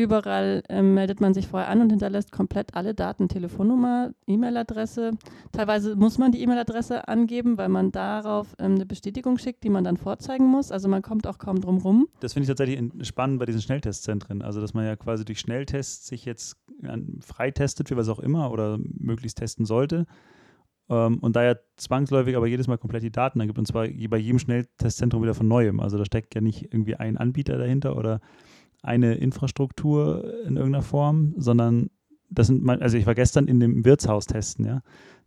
Überall 0.00 0.62
ähm, 0.70 0.94
meldet 0.94 1.20
man 1.20 1.34
sich 1.34 1.46
vorher 1.46 1.68
an 1.68 1.82
und 1.82 1.90
hinterlässt 1.90 2.32
komplett 2.32 2.74
alle 2.74 2.94
Daten, 2.94 3.28
Telefonnummer, 3.28 4.12
E-Mail-Adresse. 4.26 5.10
Teilweise 5.52 5.94
muss 5.94 6.16
man 6.16 6.32
die 6.32 6.40
E-Mail-Adresse 6.40 7.06
angeben, 7.06 7.58
weil 7.58 7.68
man 7.68 7.92
darauf 7.92 8.56
ähm, 8.58 8.76
eine 8.76 8.86
Bestätigung 8.86 9.36
schickt, 9.36 9.62
die 9.62 9.68
man 9.68 9.84
dann 9.84 9.98
vorzeigen 9.98 10.46
muss. 10.46 10.72
Also 10.72 10.88
man 10.88 11.02
kommt 11.02 11.26
auch 11.26 11.36
kaum 11.36 11.60
drum 11.60 11.78
rum. 11.78 12.08
Das 12.20 12.32
finde 12.32 12.44
ich 12.44 12.48
tatsächlich 12.48 13.06
spannend 13.06 13.40
bei 13.40 13.44
diesen 13.44 13.60
Schnelltestzentren. 13.60 14.40
Also 14.40 14.62
dass 14.62 14.72
man 14.72 14.86
ja 14.86 14.96
quasi 14.96 15.26
durch 15.26 15.40
Schnelltests 15.40 16.06
sich 16.06 16.24
jetzt 16.24 16.56
freitestet 17.20 17.88
für 17.88 17.96
was 17.98 18.08
auch 18.08 18.20
immer 18.20 18.50
oder 18.50 18.78
möglichst 18.78 19.36
testen 19.36 19.66
sollte. 19.66 20.06
Ähm, 20.88 21.18
und 21.18 21.36
da 21.36 21.44
ja 21.44 21.56
zwangsläufig 21.76 22.36
aber 22.36 22.46
jedes 22.46 22.68
Mal 22.68 22.78
komplett 22.78 23.02
die 23.02 23.12
Daten 23.12 23.38
angibt 23.38 23.58
und 23.58 23.66
zwar 23.66 23.86
bei 23.86 24.16
jedem 24.16 24.38
Schnelltestzentrum 24.38 25.22
wieder 25.22 25.34
von 25.34 25.46
neuem. 25.46 25.78
Also 25.78 25.98
da 25.98 26.06
steckt 26.06 26.34
ja 26.34 26.40
nicht 26.40 26.72
irgendwie 26.72 26.96
ein 26.96 27.18
Anbieter 27.18 27.58
dahinter 27.58 27.98
oder 27.98 28.20
eine 28.82 29.14
Infrastruktur 29.14 30.24
in 30.46 30.56
irgendeiner 30.56 30.82
Form, 30.82 31.34
sondern 31.36 31.90
das 32.30 32.46
sind, 32.46 32.68
also 32.68 32.96
ich 32.96 33.06
war 33.06 33.14
gestern 33.14 33.48
in 33.48 33.60
dem 33.60 33.84
Wirtshaus 33.84 34.26
testen, 34.26 34.64
ja. 34.64 34.82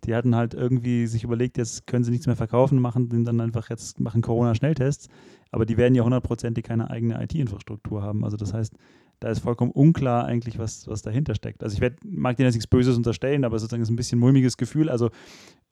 Die 0.05 0.15
hatten 0.15 0.35
halt 0.35 0.53
irgendwie 0.53 1.07
sich 1.07 1.23
überlegt, 1.23 1.57
jetzt 1.57 1.87
können 1.87 2.03
sie 2.03 2.11
nichts 2.11 2.27
mehr 2.27 2.35
verkaufen, 2.35 2.79
machen 2.79 3.23
dann 3.23 3.39
einfach 3.39 3.69
jetzt 3.69 4.01
machen 4.01 4.21
Corona-Schnelltests, 4.21 5.07
aber 5.49 5.65
die 5.65 5.77
werden 5.77 5.95
ja 5.95 6.03
hundertprozentig 6.03 6.65
keine 6.65 6.89
eigene 6.89 7.23
IT-Infrastruktur 7.23 8.01
haben. 8.01 8.25
Also 8.25 8.35
das 8.35 8.53
heißt, 8.53 8.73
da 9.21 9.29
ist 9.29 9.39
vollkommen 9.39 9.71
unklar 9.71 10.25
eigentlich, 10.25 10.59
was, 10.59 10.85
was 10.89 11.01
dahinter 11.01 11.35
steckt. 11.35 11.63
Also 11.63 11.75
ich 11.75 11.81
werd, 11.81 11.99
mag 12.03 12.35
denen 12.35 12.47
jetzt 12.47 12.55
nichts 12.55 12.67
Böses 12.67 12.97
unterstellen, 12.97 13.45
aber 13.45 13.57
sozusagen 13.57 13.81
ist 13.81 13.89
ein 13.89 13.95
bisschen 13.95 14.19
mulmiges 14.19 14.57
Gefühl. 14.57 14.89
Also 14.89 15.11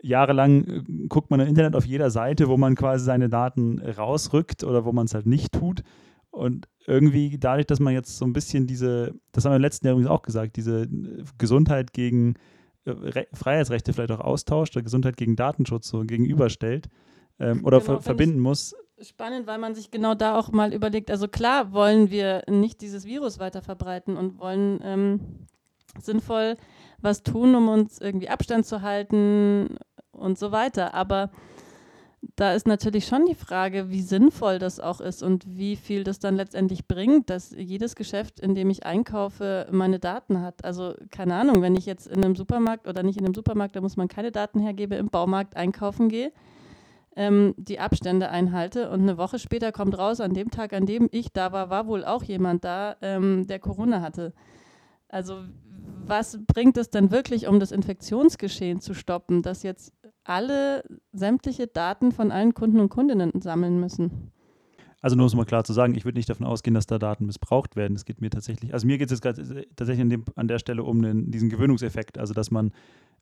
jahrelang 0.02 0.64
äh, 0.64 0.84
guckt 1.10 1.30
man 1.30 1.42
im 1.42 1.48
Internet 1.48 1.76
auf 1.76 1.86
jeder 1.86 2.12
Seite, 2.12 2.48
wo 2.48 2.56
man 2.56 2.76
quasi 2.76 3.04
seine 3.04 3.28
Daten 3.28 3.80
rausrückt 3.80 4.64
oder 4.64 4.86
wo 4.86 4.94
man 4.94 5.06
es 5.06 5.14
halt 5.14 5.26
nicht 5.26 5.52
tut. 5.52 5.84
Und 6.32 6.68
irgendwie 6.88 7.38
dadurch, 7.38 7.68
dass 7.68 7.80
man 7.80 7.94
jetzt 7.94 8.18
so 8.18 8.26
ein 8.26 8.34
bisschen 8.34 8.66
diese, 8.66 9.14
das 9.32 9.46
haben 9.46 9.52
wir 9.52 9.58
im 9.58 9.62
letzten 9.62 9.86
Jahr 9.86 9.94
übrigens 9.94 10.10
auch 10.10 10.22
gesagt, 10.22 10.56
diese 10.56 10.84
äh, 10.84 11.24
Gesundheit 11.38 11.94
gegen 11.94 12.36
äh, 12.86 13.26
Freiheitsrechte 13.34 13.94
vielleicht 13.94 14.12
auch 14.12 14.22
austauscht 14.22 14.76
oder 14.76 14.84
Gesundheit 14.84 15.18
gegen 15.18 15.36
Datenschutz 15.36 15.90
so 15.90 16.00
gegenüberstellt 16.00 16.90
ähm, 17.40 17.66
oder 17.66 17.80
genau, 17.80 17.94
ver 17.94 18.02
verbinden 18.02 18.40
muss. 18.40 18.74
Spannend, 19.02 19.46
weil 19.48 19.58
man 19.58 19.76
sich 19.76 19.92
genau 19.92 20.16
da 20.16 20.38
auch 20.38 20.52
mal 20.52 20.74
überlegt, 20.74 21.12
also 21.12 21.28
klar 21.28 21.74
wollen 21.74 22.12
wir 22.12 22.44
nicht 22.48 22.82
dieses 22.82 23.06
Virus 23.06 23.40
weiter 23.40 23.62
verbreiten 23.62 24.16
und 24.16 24.40
wollen 24.40 24.80
ähm, 24.84 25.48
sinnvoll 26.00 26.56
was 27.00 27.24
tun, 27.24 27.56
um 27.56 27.68
uns 27.68 28.00
irgendwie 28.00 28.30
Abstand 28.30 28.66
zu 28.66 28.84
halten 28.84 29.78
und 30.12 30.38
so 30.38 30.52
weiter, 30.52 30.94
aber 30.94 31.32
da 32.36 32.54
ist 32.54 32.68
natürlich 32.68 33.08
schon 33.08 33.26
die 33.26 33.36
Frage, 33.36 33.90
wie 33.90 34.02
sinnvoll 34.02 34.60
das 34.60 34.80
auch 34.80 35.02
ist 35.02 35.24
und 35.24 35.46
wie 35.58 35.76
viel 35.76 36.04
das 36.04 36.20
dann 36.20 36.36
letztendlich 36.36 36.88
bringt, 36.88 37.30
dass 37.30 37.52
jedes 37.52 37.96
Geschäft, 37.96 38.40
in 38.40 38.54
dem 38.54 38.70
ich 38.70 38.86
einkaufe, 38.86 39.68
meine 39.72 40.00
Daten 40.00 40.42
hat. 40.42 40.64
Also 40.64 40.94
keine 41.10 41.36
Ahnung, 41.36 41.62
wenn 41.62 41.76
ich 41.76 41.86
jetzt 41.86 42.08
in 42.08 42.24
einem 42.24 42.36
Supermarkt 42.36 42.88
oder 42.88 43.02
nicht 43.02 43.18
in 43.18 43.26
einem 43.26 43.34
Supermarkt, 43.34 43.76
da 43.76 43.82
muss 43.82 43.98
man 43.98 44.08
keine 44.08 44.32
Daten 44.32 44.60
hergeben, 44.60 45.00
im 45.00 45.10
Baumarkt 45.10 45.58
einkaufen 45.58 46.10
gehe, 46.10 46.32
ähm, 47.16 47.56
die 47.58 47.80
Abstände 47.80 48.30
einhalte 48.30 48.92
und 48.92 49.02
eine 49.02 49.18
Woche 49.18 49.40
später 49.40 49.72
kommt 49.72 49.98
raus, 49.98 50.20
an 50.20 50.34
dem 50.34 50.52
Tag, 50.52 50.74
an 50.74 50.86
dem 50.86 51.10
ich 51.12 51.34
da 51.34 51.52
war, 51.52 51.70
war 51.70 51.88
wohl 51.88 52.06
auch 52.06 52.24
jemand 52.24 52.64
da, 52.64 52.98
ähm, 53.02 53.48
der 53.48 53.60
Corona 53.60 54.02
hatte. 54.02 54.34
Also 55.10 55.44
was 56.06 56.40
bringt 56.46 56.78
es 56.78 56.90
denn 56.90 57.12
wirklich, 57.12 57.48
um 57.48 57.60
das 57.60 57.72
Infektionsgeschehen 57.72 58.80
zu 58.80 58.94
stoppen, 58.94 59.42
dass 59.42 59.64
jetzt 59.64 59.94
alle 60.32 60.84
sämtliche 61.12 61.68
Daten 61.68 62.12
von 62.12 62.32
allen 62.32 62.54
Kunden 62.54 62.80
und 62.80 62.90
Kundinnen 62.90 63.32
sammeln 63.42 63.80
müssen. 63.80 64.32
Also 65.02 65.16
nur 65.16 65.26
um 65.26 65.28
es 65.28 65.36
mal 65.36 65.46
klar 65.46 65.64
zu 65.64 65.74
sagen, 65.74 65.96
ich 65.96 66.06
würde 66.06 66.20
nicht 66.20 66.30
davon 66.30 66.46
ausgehen, 66.46 66.76
dass 66.76 66.86
da 66.86 67.00
Daten 67.00 67.26
missbraucht 67.26 67.76
werden. 67.76 67.96
Es 67.96 68.06
geht 68.06 68.22
mir 68.22 68.30
tatsächlich, 68.30 68.74
also 68.74 68.86
mir 68.86 68.98
geht 68.98 69.12
es 69.12 69.20
jetzt 69.20 69.40
äh, 69.40 69.66
tatsächlich 69.76 70.02
an, 70.02 70.10
dem, 70.10 70.26
an, 70.36 70.48
der 70.48 70.60
Stelle 70.60 70.84
um 70.84 71.02
den, 71.02 71.32
diesen 71.32 71.50
Gewöhnungseffekt, 71.50 72.18
also 72.20 72.34
dass 72.34 72.52
man 72.52 72.72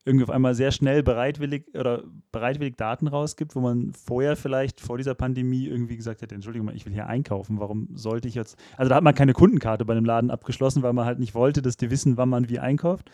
irgendwie 0.06 0.24
auf 0.24 0.30
einmal 0.30 0.56
sehr 0.56 0.72
schnell 0.72 1.04
bereitwillig 1.04 1.66
oder 1.74 2.04
bereitwillig 2.32 2.76
Daten 2.76 3.08
rausgibt, 3.08 3.56
wo 3.56 3.62
man 3.62 3.94
vorher 3.94 4.36
vielleicht 4.36 4.82
vor 4.82 4.98
dieser 4.98 5.16
Pandemie 5.16 5.68
irgendwie 5.68 5.96
gesagt 5.96 6.22
hätte, 6.22 6.36
Entschuldigung 6.36 6.70
ich 6.74 6.86
will 6.86 6.94
hier 6.94 7.08
einkaufen, 7.08 7.60
warum 7.60 7.88
sollte 7.96 8.28
ich 8.28 8.36
jetzt, 8.36 8.58
also 8.78 8.90
da 8.90 8.96
hat 8.96 9.04
man 9.04 9.16
keine 9.16 9.34
Kundenkarte 9.34 9.86
bei 9.86 9.96
dem 9.96 10.06
Laden 10.06 10.32
abgeschlossen, 10.32 10.84
weil 10.84 10.94
man 10.94 11.06
halt 11.06 11.20
nicht 11.20 11.34
wollte, 11.34 11.62
dass 11.62 11.78
die 11.78 11.90
wissen, 11.90 12.18
wann 12.18 12.30
man 12.30 12.50
wie 12.50 12.60
einkauft. 12.60 13.10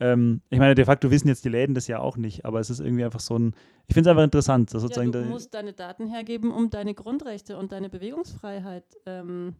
Ähm, 0.00 0.40
ich 0.48 0.58
meine, 0.58 0.74
de 0.74 0.84
facto 0.84 1.10
wissen 1.10 1.28
jetzt 1.28 1.44
die 1.44 1.50
Läden 1.50 1.74
das 1.74 1.86
ja 1.86 2.00
auch 2.00 2.16
nicht, 2.16 2.44
aber 2.44 2.58
es 2.58 2.70
ist 2.70 2.80
irgendwie 2.80 3.04
einfach 3.04 3.20
so 3.20 3.38
ein, 3.38 3.54
ich 3.86 3.94
finde 3.94 4.08
es 4.08 4.10
einfach 4.10 4.24
interessant. 4.24 4.72
Dass 4.72 4.82
sozusagen 4.82 5.12
ja, 5.12 5.20
du 5.20 5.28
musst 5.28 5.54
deine 5.54 5.74
Daten 5.74 6.06
hergeben, 6.06 6.50
um 6.50 6.70
deine 6.70 6.94
Grundrechte 6.94 7.58
und 7.58 7.72
deine 7.72 7.90
Bewegungsfreiheit 7.90 8.84
ähm, 9.06 9.56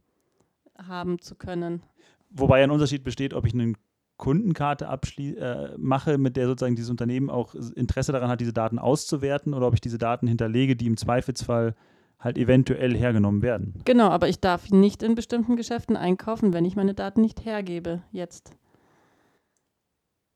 haben 0.78 1.20
zu 1.20 1.34
können. 1.34 1.82
Wobei 2.30 2.64
ein 2.64 2.70
Unterschied 2.70 3.04
besteht, 3.04 3.34
ob 3.34 3.46
ich 3.46 3.54
eine 3.54 3.74
Kundenkarte 4.16 4.86
äh, 5.18 5.76
mache, 5.78 6.18
mit 6.18 6.36
der 6.36 6.46
sozusagen 6.46 6.76
dieses 6.76 6.90
Unternehmen 6.90 7.30
auch 7.30 7.54
Interesse 7.54 8.12
daran 8.12 8.28
hat, 8.28 8.40
diese 8.40 8.52
Daten 8.52 8.78
auszuwerten 8.78 9.54
oder 9.54 9.66
ob 9.66 9.74
ich 9.74 9.80
diese 9.80 9.98
Daten 9.98 10.26
hinterlege, 10.26 10.76
die 10.76 10.86
im 10.86 10.96
Zweifelsfall 10.96 11.74
halt 12.18 12.36
eventuell 12.36 12.94
hergenommen 12.94 13.40
werden. 13.42 13.74
Genau, 13.84 14.08
aber 14.08 14.28
ich 14.28 14.40
darf 14.40 14.70
nicht 14.70 15.02
in 15.02 15.14
bestimmten 15.14 15.56
Geschäften 15.56 15.96
einkaufen, 15.96 16.52
wenn 16.52 16.66
ich 16.66 16.76
meine 16.76 16.92
Daten 16.94 17.22
nicht 17.22 17.44
hergebe 17.44 18.02
jetzt. 18.12 18.52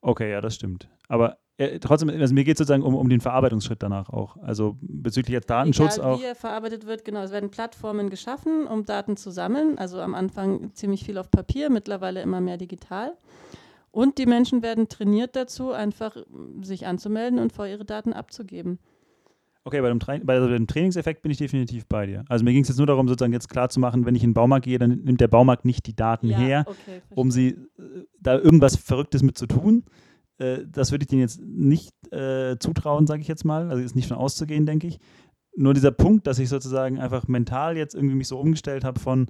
Okay, 0.04 0.30
ja, 0.30 0.42
das 0.42 0.54
stimmt. 0.54 0.86
Aber 1.08 1.38
äh, 1.56 1.78
trotzdem, 1.78 2.10
also 2.10 2.34
mir 2.34 2.44
geht 2.44 2.56
es 2.56 2.58
sozusagen 2.58 2.82
um, 2.82 2.94
um 2.94 3.08
den 3.08 3.22
Verarbeitungsschritt 3.22 3.82
danach 3.82 4.10
auch. 4.10 4.36
Also 4.42 4.76
bezüglich 4.82 5.32
jetzt 5.32 5.48
Datenschutz 5.48 5.96
Egal, 5.96 6.10
auch. 6.10 6.20
Wie 6.20 6.24
er 6.24 6.34
verarbeitet 6.34 6.86
wird, 6.86 7.06
genau. 7.06 7.22
Es 7.22 7.32
werden 7.32 7.50
Plattformen 7.50 8.10
geschaffen, 8.10 8.66
um 8.66 8.84
Daten 8.84 9.16
zu 9.16 9.30
sammeln. 9.30 9.78
Also 9.78 10.02
am 10.02 10.14
Anfang 10.14 10.74
ziemlich 10.74 11.04
viel 11.04 11.16
auf 11.16 11.30
Papier, 11.30 11.70
mittlerweile 11.70 12.20
immer 12.20 12.42
mehr 12.42 12.58
digital. 12.58 13.16
Und 13.90 14.18
die 14.18 14.26
Menschen 14.26 14.62
werden 14.62 14.90
trainiert 14.90 15.36
dazu, 15.36 15.72
einfach 15.72 16.14
sich 16.60 16.86
anzumelden 16.86 17.38
und 17.38 17.54
vor 17.54 17.66
ihre 17.66 17.86
Daten 17.86 18.12
abzugeben. 18.12 18.78
Okay, 19.66 19.80
bei 19.80 19.88
dem, 19.88 19.98
Tra 19.98 20.18
bei 20.22 20.38
dem 20.38 20.66
Trainingseffekt 20.66 21.22
bin 21.22 21.32
ich 21.32 21.38
definitiv 21.38 21.86
bei 21.86 22.04
dir. 22.04 22.24
Also 22.28 22.44
mir 22.44 22.52
ging 22.52 22.62
es 22.62 22.68
jetzt 22.68 22.76
nur 22.76 22.86
darum, 22.86 23.08
sozusagen 23.08 23.32
jetzt 23.32 23.48
klar 23.48 23.70
zu 23.70 23.80
machen, 23.80 24.04
wenn 24.04 24.14
ich 24.14 24.22
in 24.22 24.30
den 24.30 24.34
Baumarkt 24.34 24.66
gehe, 24.66 24.78
dann 24.78 24.90
nimmt 24.90 25.22
der 25.22 25.28
Baumarkt 25.28 25.64
nicht 25.64 25.86
die 25.86 25.96
Daten 25.96 26.28
ja, 26.28 26.36
her, 26.36 26.64
okay, 26.66 27.00
um 27.14 27.30
sie 27.30 27.48
äh, 27.48 28.04
da 28.20 28.38
irgendwas 28.38 28.76
Verrücktes 28.76 29.22
mit 29.22 29.38
zu 29.38 29.46
tun. 29.46 29.84
Äh, 30.36 30.66
das 30.68 30.90
würde 30.90 31.04
ich 31.04 31.08
denen 31.08 31.22
jetzt 31.22 31.40
nicht 31.40 31.94
äh, 32.12 32.58
zutrauen, 32.58 33.06
sage 33.06 33.22
ich 33.22 33.28
jetzt 33.28 33.44
mal. 33.44 33.70
Also 33.70 33.82
ist 33.82 33.96
nicht 33.96 34.08
von 34.08 34.18
auszugehen, 34.18 34.66
denke 34.66 34.86
ich. 34.86 34.98
Nur 35.56 35.72
dieser 35.72 35.92
Punkt, 35.92 36.26
dass 36.26 36.38
ich 36.38 36.50
sozusagen 36.50 36.98
einfach 36.98 37.26
mental 37.26 37.78
jetzt 37.78 37.94
irgendwie 37.94 38.16
mich 38.16 38.28
so 38.28 38.38
umgestellt 38.38 38.84
habe 38.84 39.00
von, 39.00 39.28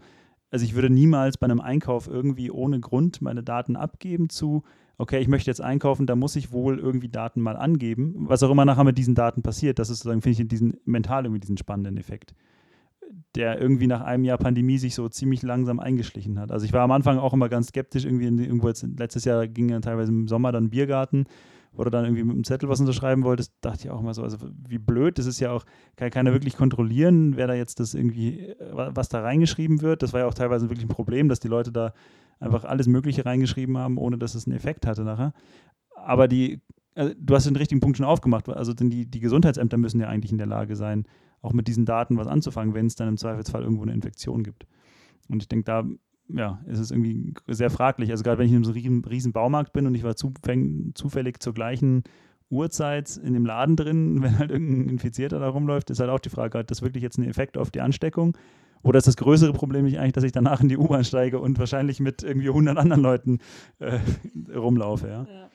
also 0.50 0.64
ich 0.64 0.74
würde 0.74 0.90
niemals 0.90 1.38
bei 1.38 1.44
einem 1.44 1.60
Einkauf 1.60 2.08
irgendwie 2.08 2.50
ohne 2.50 2.80
Grund 2.80 3.22
meine 3.22 3.44
Daten 3.44 3.76
abgeben 3.76 4.30
zu, 4.30 4.64
okay, 4.98 5.18
ich 5.18 5.28
möchte 5.28 5.50
jetzt 5.50 5.60
einkaufen, 5.60 6.06
da 6.06 6.16
muss 6.16 6.36
ich 6.36 6.52
wohl 6.52 6.78
irgendwie 6.78 7.08
Daten 7.08 7.40
mal 7.40 7.56
angeben. 7.56 8.14
Was 8.28 8.42
auch 8.42 8.50
immer 8.50 8.64
nachher 8.64 8.84
mit 8.84 8.98
diesen 8.98 9.14
Daten 9.14 9.42
passiert, 9.42 9.78
das 9.78 9.90
ist 9.90 9.98
sozusagen, 9.98 10.22
finde 10.22 10.42
ich, 10.42 10.48
diesen 10.48 10.78
mental 10.84 11.24
irgendwie 11.24 11.40
diesen 11.40 11.56
spannenden 11.56 11.96
Effekt, 11.96 12.34
der 13.34 13.60
irgendwie 13.60 13.86
nach 13.86 14.02
einem 14.02 14.24
Jahr 14.24 14.38
Pandemie 14.38 14.78
sich 14.78 14.94
so 14.94 15.08
ziemlich 15.08 15.42
langsam 15.42 15.80
eingeschlichen 15.80 16.38
hat. 16.38 16.52
Also 16.52 16.66
ich 16.66 16.72
war 16.72 16.82
am 16.82 16.92
Anfang 16.92 17.18
auch 17.18 17.32
immer 17.32 17.48
ganz 17.48 17.68
skeptisch, 17.68 18.04
irgendwie 18.04 18.26
in, 18.26 18.38
irgendwo 18.38 18.68
jetzt, 18.68 18.86
letztes 18.98 19.24
Jahr 19.24 19.46
ging 19.48 19.68
ja 19.68 19.80
teilweise 19.80 20.12
im 20.12 20.28
Sommer 20.28 20.52
dann 20.52 20.70
Biergarten, 20.70 21.26
du 21.82 21.90
dann 21.90 22.04
irgendwie 22.04 22.22
mit 22.22 22.34
einem 22.34 22.44
Zettel 22.44 22.68
was 22.68 22.78
unterschreiben 22.78 23.24
wolltest, 23.24 23.52
dachte 23.60 23.80
ich 23.84 23.90
auch 23.90 24.00
immer 24.00 24.14
so, 24.14 24.22
also 24.22 24.38
wie 24.68 24.78
blöd, 24.78 25.18
das 25.18 25.26
ist 25.26 25.40
ja 25.40 25.50
auch, 25.50 25.64
kann 25.96 26.10
keiner 26.10 26.32
wirklich 26.32 26.56
kontrollieren, 26.56 27.36
wer 27.36 27.48
da 27.48 27.54
jetzt 27.54 27.80
das 27.80 27.94
irgendwie, 27.94 28.54
was 28.70 29.08
da 29.08 29.22
reingeschrieben 29.22 29.82
wird. 29.82 30.02
Das 30.02 30.12
war 30.12 30.20
ja 30.20 30.26
auch 30.26 30.34
teilweise 30.34 30.70
wirklich 30.70 30.84
ein 30.84 30.88
Problem, 30.88 31.28
dass 31.28 31.40
die 31.40 31.48
Leute 31.48 31.72
da 31.72 31.92
einfach 32.40 32.64
alles 32.64 32.86
Mögliche 32.86 33.24
reingeschrieben 33.24 33.78
haben, 33.78 33.98
ohne 33.98 34.18
dass 34.18 34.34
es 34.34 34.46
einen 34.46 34.56
Effekt 34.56 34.86
hatte 34.86 35.02
nachher. 35.02 35.32
Aber 35.94 36.28
die, 36.28 36.60
also 36.94 37.14
du 37.18 37.34
hast 37.34 37.46
den 37.46 37.56
richtigen 37.56 37.80
Punkt 37.80 37.96
schon 37.96 38.06
aufgemacht. 38.06 38.48
Also 38.48 38.72
die, 38.74 39.06
die 39.06 39.20
Gesundheitsämter 39.20 39.76
müssen 39.76 40.00
ja 40.00 40.08
eigentlich 40.08 40.32
in 40.32 40.38
der 40.38 40.46
Lage 40.46 40.76
sein, 40.76 41.06
auch 41.40 41.52
mit 41.52 41.68
diesen 41.68 41.84
Daten 41.84 42.16
was 42.16 42.26
anzufangen, 42.26 42.74
wenn 42.74 42.86
es 42.86 42.96
dann 42.96 43.08
im 43.08 43.16
Zweifelsfall 43.16 43.62
irgendwo 43.62 43.82
eine 43.82 43.92
Infektion 43.92 44.42
gibt. 44.42 44.66
Und 45.28 45.42
ich 45.42 45.48
denke, 45.48 45.64
da 45.64 45.84
ja, 46.28 46.60
ist 46.66 46.78
es 46.78 46.90
irgendwie 46.90 47.34
sehr 47.48 47.70
fraglich. 47.70 48.10
Also 48.10 48.22
gerade 48.22 48.38
wenn 48.38 48.46
ich 48.46 48.52
in 48.52 48.64
einem 48.64 48.72
riesen, 48.72 49.04
riesen 49.04 49.32
Baumarkt 49.32 49.72
bin 49.72 49.86
und 49.86 49.94
ich 49.94 50.02
war 50.02 50.16
zufällig 50.16 51.42
zur 51.42 51.54
gleichen 51.54 52.04
Uhrzeit 52.50 53.16
in 53.18 53.34
dem 53.34 53.46
Laden 53.46 53.76
drin, 53.76 54.22
wenn 54.22 54.38
halt 54.38 54.50
irgendein 54.50 54.88
Infizierter 54.88 55.38
da 55.38 55.48
rumläuft, 55.48 55.90
ist 55.90 56.00
halt 56.00 56.10
auch 56.10 56.20
die 56.20 56.30
Frage, 56.30 56.58
hat 56.58 56.70
das 56.70 56.82
wirklich 56.82 57.02
jetzt 57.02 57.18
einen 57.18 57.28
Effekt 57.28 57.58
auf 57.58 57.70
die 57.70 57.80
Ansteckung? 57.80 58.36
Oder 58.84 58.98
ist 58.98 59.08
das 59.08 59.16
größere 59.16 59.52
Problem 59.52 59.86
nicht 59.86 59.98
eigentlich, 59.98 60.12
dass 60.12 60.24
ich 60.24 60.32
danach 60.32 60.60
in 60.60 60.68
die 60.68 60.76
U-Bahn 60.76 61.04
steige 61.04 61.40
und 61.40 61.58
wahrscheinlich 61.58 62.00
mit 62.00 62.22
irgendwie 62.22 62.48
100 62.48 62.76
anderen 62.76 63.02
Leuten 63.02 63.38
äh, 63.78 63.98
rumlaufe? 64.54 65.08
Ja? 65.08 65.24
ja? 65.24 65.48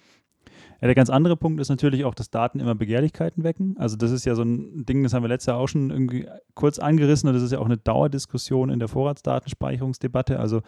Ja. 0.81 0.87
der 0.87 0.95
ganz 0.95 1.11
andere 1.11 1.37
Punkt 1.37 1.61
ist 1.61 1.69
natürlich 1.69 2.05
auch, 2.05 2.15
dass 2.15 2.31
Daten 2.31 2.59
immer 2.59 2.73
Begehrlichkeiten 2.73 3.43
wecken. 3.43 3.77
Also 3.77 3.97
das 3.97 4.11
ist 4.11 4.25
ja 4.25 4.33
so 4.33 4.41
ein 4.41 4.83
Ding, 4.85 5.03
das 5.03 5.13
haben 5.13 5.23
wir 5.23 5.29
letztes 5.29 5.45
Jahr 5.45 5.57
auch 5.57 5.67
schon 5.67 5.91
irgendwie 5.91 6.27
kurz 6.55 6.79
angerissen 6.79 7.29
und 7.29 7.35
das 7.35 7.43
ist 7.43 7.51
ja 7.51 7.59
auch 7.59 7.65
eine 7.65 7.77
Dauerdiskussion 7.77 8.71
in 8.71 8.79
der 8.79 8.87
Vorratsdatenspeicherungsdebatte. 8.87 10.39
Also 10.39 10.61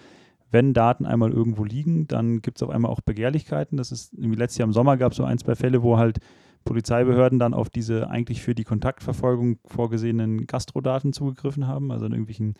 wenn 0.51 0.73
Daten 0.73 1.05
einmal 1.05 1.31
irgendwo 1.31 1.63
liegen, 1.63 2.07
dann 2.07 2.41
gibt 2.41 2.59
es 2.59 2.63
auf 2.63 2.69
einmal 2.69 2.91
auch 2.91 3.01
Begehrlichkeiten. 3.01 3.77
Das 3.77 3.91
ist 3.91 4.13
irgendwie 4.13 4.37
letztes 4.37 4.59
Jahr 4.59 4.67
im 4.67 4.73
Sommer 4.73 4.97
gab 4.97 5.13
es 5.13 5.17
so 5.17 5.23
ein, 5.23 5.39
zwei 5.39 5.55
Fälle, 5.55 5.81
wo 5.81 5.97
halt 5.97 6.19
Polizeibehörden 6.63 7.39
dann 7.39 7.53
auf 7.53 7.69
diese 7.69 8.09
eigentlich 8.09 8.41
für 8.41 8.55
die 8.55 8.63
Kontaktverfolgung 8.63 9.59
vorgesehenen 9.65 10.47
Gastrodaten 10.47 11.13
zugegriffen 11.13 11.67
haben, 11.67 11.91
also 11.91 12.05
in 12.05 12.11
irgendwelchen 12.11 12.55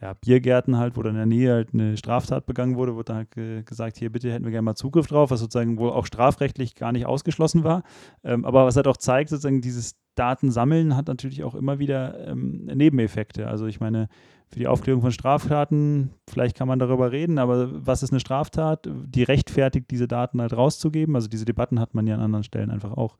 ja, 0.00 0.12
Biergärten 0.14 0.76
halt, 0.76 0.96
wo 0.96 1.02
dann 1.02 1.12
in 1.12 1.16
der 1.18 1.26
Nähe 1.26 1.52
halt 1.52 1.70
eine 1.72 1.96
Straftat 1.96 2.46
begangen 2.46 2.76
wurde, 2.76 2.94
wurde 2.94 3.04
dann 3.06 3.16
halt 3.16 3.30
ge 3.30 3.62
gesagt, 3.62 3.96
hier 3.96 4.10
bitte 4.10 4.30
hätten 4.30 4.44
wir 4.44 4.50
gerne 4.50 4.62
mal 4.62 4.74
Zugriff 4.74 5.06
drauf, 5.06 5.30
was 5.30 5.40
sozusagen 5.40 5.78
wohl 5.78 5.90
auch 5.90 6.06
strafrechtlich 6.06 6.74
gar 6.74 6.92
nicht 6.92 7.06
ausgeschlossen 7.06 7.64
war. 7.64 7.82
Ähm, 8.22 8.44
aber 8.44 8.66
was 8.66 8.76
halt 8.76 8.88
auch 8.88 8.98
zeigt, 8.98 9.30
sozusagen 9.30 9.62
dieses 9.62 9.96
Datensammeln 10.16 10.96
hat 10.96 11.06
natürlich 11.06 11.44
auch 11.44 11.54
immer 11.54 11.78
wieder 11.78 12.26
ähm, 12.26 12.64
Nebeneffekte. 12.64 13.46
Also 13.46 13.66
ich 13.66 13.80
meine, 13.80 14.08
für 14.48 14.58
die 14.58 14.66
Aufklärung 14.66 15.02
von 15.02 15.12
Straftaten, 15.12 16.10
vielleicht 16.28 16.56
kann 16.56 16.68
man 16.68 16.78
darüber 16.78 17.12
reden, 17.12 17.38
aber 17.38 17.86
was 17.86 18.02
ist 18.02 18.10
eine 18.10 18.20
Straftat, 18.20 18.88
die 18.88 19.22
rechtfertigt, 19.22 19.90
diese 19.90 20.08
Daten 20.08 20.40
halt 20.40 20.52
rauszugeben? 20.52 21.14
Also 21.16 21.28
diese 21.28 21.44
Debatten 21.44 21.80
hat 21.80 21.94
man 21.94 22.06
ja 22.06 22.14
an 22.14 22.20
anderen 22.20 22.44
Stellen 22.44 22.70
einfach 22.70 22.92
auch. 22.92 23.16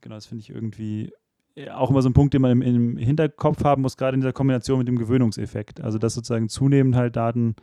Genau, 0.00 0.14
das 0.14 0.26
finde 0.26 0.40
ich 0.40 0.50
irgendwie 0.50 1.12
auch 1.74 1.90
immer 1.90 2.00
so 2.00 2.08
ein 2.08 2.14
Punkt, 2.14 2.32
den 2.34 2.42
man 2.42 2.50
im, 2.50 2.62
im, 2.62 2.96
Hinterkopf 2.96 3.62
haben 3.64 3.82
muss, 3.82 3.96
gerade 3.96 4.14
in 4.14 4.20
dieser 4.20 4.32
Kombination 4.32 4.78
mit 4.78 4.88
dem 4.88 4.98
Gewöhnungseffekt. 4.98 5.80
Also 5.80 5.98
dass 5.98 6.14
sozusagen 6.14 6.48
zunehmend 6.48 6.96
halt 6.96 7.16
Daten 7.16 7.56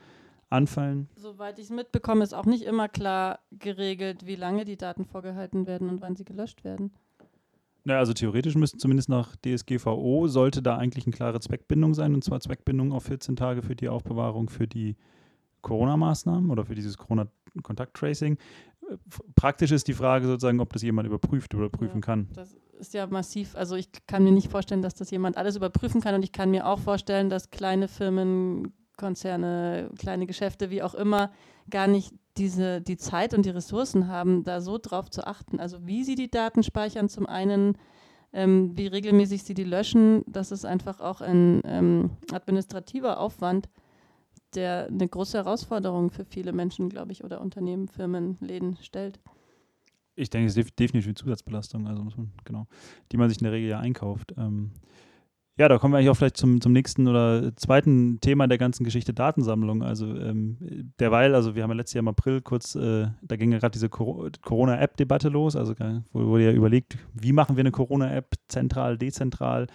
anfallen. 0.49 1.10
Soweit 1.15 1.58
ich 1.60 1.65
es 1.65 1.71
mitbekomme, 1.71 2.23
ist 2.23 2.34
auch 2.34 2.45
nicht 2.45 2.63
immer 2.63 2.88
klar 2.88 3.39
geregelt, 3.52 4.25
wie 4.25 4.36
lange 4.36 4.65
die 4.65 4.78
Daten 4.78 5.06
vorgehalten 5.06 5.67
werden 5.67 5.89
und 5.89 6.02
wann 6.02 6.15
sie 6.15 6.25
gelöscht 6.25 6.63
werden. 6.63 6.91
Naja, 7.89 8.02
also 8.02 8.13
theoretisch 8.13 8.54
müsste 8.54 8.78
zumindest 8.78 9.10
nach 9.10 9.36
DSGVO 9.38 10.28
sollte 10.28 10.62
da 10.62 10.78
eigentlich 10.78 11.08
eine 11.08 11.15
klare 11.15 11.39
Zweckbindung 11.39 11.95
sein, 11.95 12.13
und 12.13 12.23
zwar 12.23 12.39
Zweckbindung 12.39 12.91
auf 12.91 13.06
14 13.06 13.36
Tage 13.36 13.63
für 13.63 13.75
die 13.75 13.89
Aufbewahrung 13.89 14.47
für 14.47 14.67
die 14.67 14.95
Corona-Maßnahmen 15.63 16.52
oder 16.52 16.65
für 16.65 16.75
dieses 16.75 16.99
Corona-Kontakt-Tracing. 16.99 18.38
Praktisch 19.36 19.71
ist 19.71 19.88
die 19.88 19.95
Frage 19.95 20.28
sozusagen, 20.28 20.60
ob 20.60 20.71
das 20.71 20.84
jemand 20.84 21.08
überprüft 21.08 21.56
oder 21.56 21.67
prüfen 21.69 21.95
ja, 21.95 22.02
kann. 22.02 22.28
Das 22.36 22.56
ist 22.78 22.93
ja 22.93 23.08
massiv. 23.08 23.56
Also 23.56 23.75
ich 23.75 23.89
kann 24.06 24.23
mir 24.23 24.34
nicht 24.34 24.52
vorstellen, 24.52 24.84
dass 24.84 24.93
das 24.93 25.10
jemand 25.10 25.36
alles 25.36 25.56
überprüfen 25.56 25.99
kann 25.99 26.13
und 26.13 26.21
ich 26.21 26.32
kann 26.32 26.52
mir 26.52 26.67
auch 26.67 26.78
vorstellen, 26.78 27.32
dass 27.32 27.49
kleine 27.49 27.88
Firmen, 27.88 28.71
Konzerne, 28.97 29.89
kleine 29.97 30.28
Geschäfte, 30.28 30.69
wie 30.69 30.84
auch 30.84 30.93
immer, 30.93 31.32
gar 31.69 31.88
nicht 31.88 32.13
diese, 32.38 32.82
die 32.82 32.97
Zeit 32.97 33.34
und 33.34 33.45
die 33.45 33.49
Ressourcen 33.49 34.08
haben, 34.08 34.43
da 34.43 34.62
so 34.62 34.77
drauf 34.77 35.10
zu 35.10 35.25
achten. 35.27 35.60
Also 35.60 35.86
wie 35.86 36.03
sie 36.03 36.15
die 36.15 36.32
Daten 36.32 36.63
speichern, 36.63 37.10
zum 37.10 37.25
einen, 37.25 37.77
ähm, 38.32 38.77
wie 38.77 38.88
regelmäßig 38.88 39.43
sie 39.43 39.53
die 39.53 39.63
löschen, 39.63 40.23
das 40.27 40.51
ist 40.51 40.65
einfach 40.65 40.99
auch 41.01 41.21
ein 41.21 41.62
ähm, 41.65 42.12
administrativer 42.32 43.19
Aufwand, 43.19 43.69
der 44.55 44.88
eine 44.88 45.08
große 45.08 45.38
Herausforderung 45.38 46.12
für 46.12 46.25
viele 46.25 46.53
Menschen, 46.53 46.89
glaube 46.89 47.12
ich, 47.12 47.23
oder 47.23 47.41
Unternehmen, 47.41 47.88
Firmen, 47.88 48.38
Läden 48.39 48.77
stellt. 48.82 49.19
Ich 50.15 50.29
denke, 50.29 50.47
es 50.47 50.58
ist 50.58 50.79
definitiv 50.79 51.08
eine 51.08 51.15
Zusatzbelastung, 51.15 51.88
also 51.88 52.03
man, 52.03 52.32
genau, 52.43 52.67
die 53.12 53.17
man 53.17 53.29
sich 53.29 53.39
in 53.39 53.45
der 53.45 53.53
Regel 53.53 53.69
ja 53.69 53.79
einkauft. 53.79 54.34
Ähm, 54.38 54.71
ja, 55.60 55.67
da 55.67 55.78
kommen 55.78 55.93
wir 55.93 55.98
eigentlich 55.98 56.10
auch 56.10 56.15
vielleicht 56.15 56.38
zum, 56.38 56.62
zum 56.62 56.72
nächsten 56.72 57.06
oder 57.10 57.54
zweiten 57.58 58.22
Thema 58.22 58.48
der 58.48 58.58
ganzen 58.58 58.86
Geschichte 58.86 59.13
Datensammlung. 59.13 59.84
Also 59.84 60.06
ähm, 60.06 60.58
derweil, 61.02 61.36
also 61.36 61.54
wir 61.54 61.63
haben 61.63 61.69
ja 61.72 61.76
letztes 61.76 61.95
Jahr 61.95 62.04
im 62.04 62.08
April 62.08 62.39
kurz, 62.39 62.76
äh, 62.76 63.08
da 63.22 63.36
ging 63.36 63.52
ja 63.52 63.60
gerade 63.60 63.74
diese 63.74 63.89
Corona-App-Debatte 63.89 65.28
los, 65.28 65.58
also 65.58 65.76
wo 66.13 66.28
wurde 66.28 66.45
ja 66.45 66.52
überlegt, 66.54 66.98
wie 67.13 67.34
machen 67.34 67.58
wir 67.58 67.62
eine 67.62 67.72
Corona-App, 67.72 68.36
zentral, 68.48 68.98
dezentral. 68.98 69.67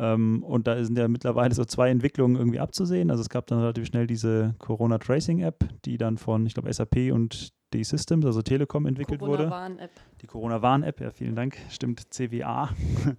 Ähm, 0.00 0.42
und 0.42 0.66
da 0.66 0.82
sind 0.84 0.98
ja 0.98 1.06
mittlerweile 1.06 1.54
so 1.54 1.64
zwei 1.64 1.90
Entwicklungen 1.90 2.34
irgendwie 2.34 2.58
abzusehen. 2.58 3.12
Also 3.12 3.20
es 3.20 3.28
gab 3.28 3.46
dann 3.46 3.60
relativ 3.60 3.86
schnell 3.86 4.08
diese 4.08 4.56
Corona-Tracing-App, 4.58 5.64
die 5.84 5.96
dann 5.96 6.18
von, 6.18 6.44
ich 6.44 6.54
glaube, 6.54 6.72
SAP 6.72 7.12
und 7.12 7.50
D-Systems, 7.72 8.26
also 8.26 8.42
Telekom, 8.42 8.86
entwickelt 8.86 9.20
Corona 9.20 9.38
wurde. 9.38 9.50
Warn-App. 9.50 9.92
Die 10.22 10.26
Corona-Warn-App, 10.26 11.00
ja, 11.00 11.10
vielen 11.12 11.36
Dank, 11.36 11.56
stimmt, 11.70 12.12
CWA. 12.12 12.70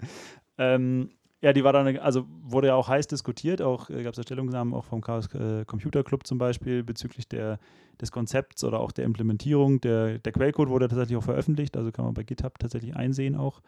ähm, 0.58 1.12
ja, 1.42 1.54
die 1.54 1.64
war 1.64 1.74
dann, 1.74 1.98
also 1.98 2.26
wurde 2.42 2.68
ja 2.68 2.76
auch 2.76 2.88
heiß 2.88 3.08
diskutiert, 3.08 3.62
auch 3.62 3.90
äh, 3.90 4.04
gab 4.04 4.18
es 4.18 4.24
Stellungnahmen 4.24 4.74
auch 4.74 4.86
vom 4.86 5.02
Chaos 5.02 5.28
äh, 5.34 5.66
Computer 5.66 6.04
Club 6.04 6.26
zum 6.26 6.38
Beispiel 6.38 6.84
bezüglich 6.84 7.28
der, 7.28 7.60
des 8.02 8.12
Konzepts 8.12 8.64
oder 8.64 8.80
auch 8.80 8.92
der 8.92 9.06
Implementierung. 9.06 9.82
Der, 9.82 10.20
der 10.20 10.32
Quellcode 10.32 10.70
wurde 10.70 10.88
tatsächlich 10.88 11.18
auch 11.18 11.24
veröffentlicht, 11.24 11.78
also 11.78 11.92
kann 11.92 12.06
man 12.06 12.14
bei 12.14 12.24
GitHub 12.24 12.58
tatsächlich 12.58 12.96
einsehen 12.96 13.36
auch 13.36 13.62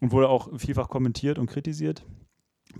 und 0.00 0.12
wurde 0.12 0.28
auch 0.28 0.58
vielfach 0.58 0.88
kommentiert 0.88 1.38
und 1.38 1.46
kritisiert 1.46 2.04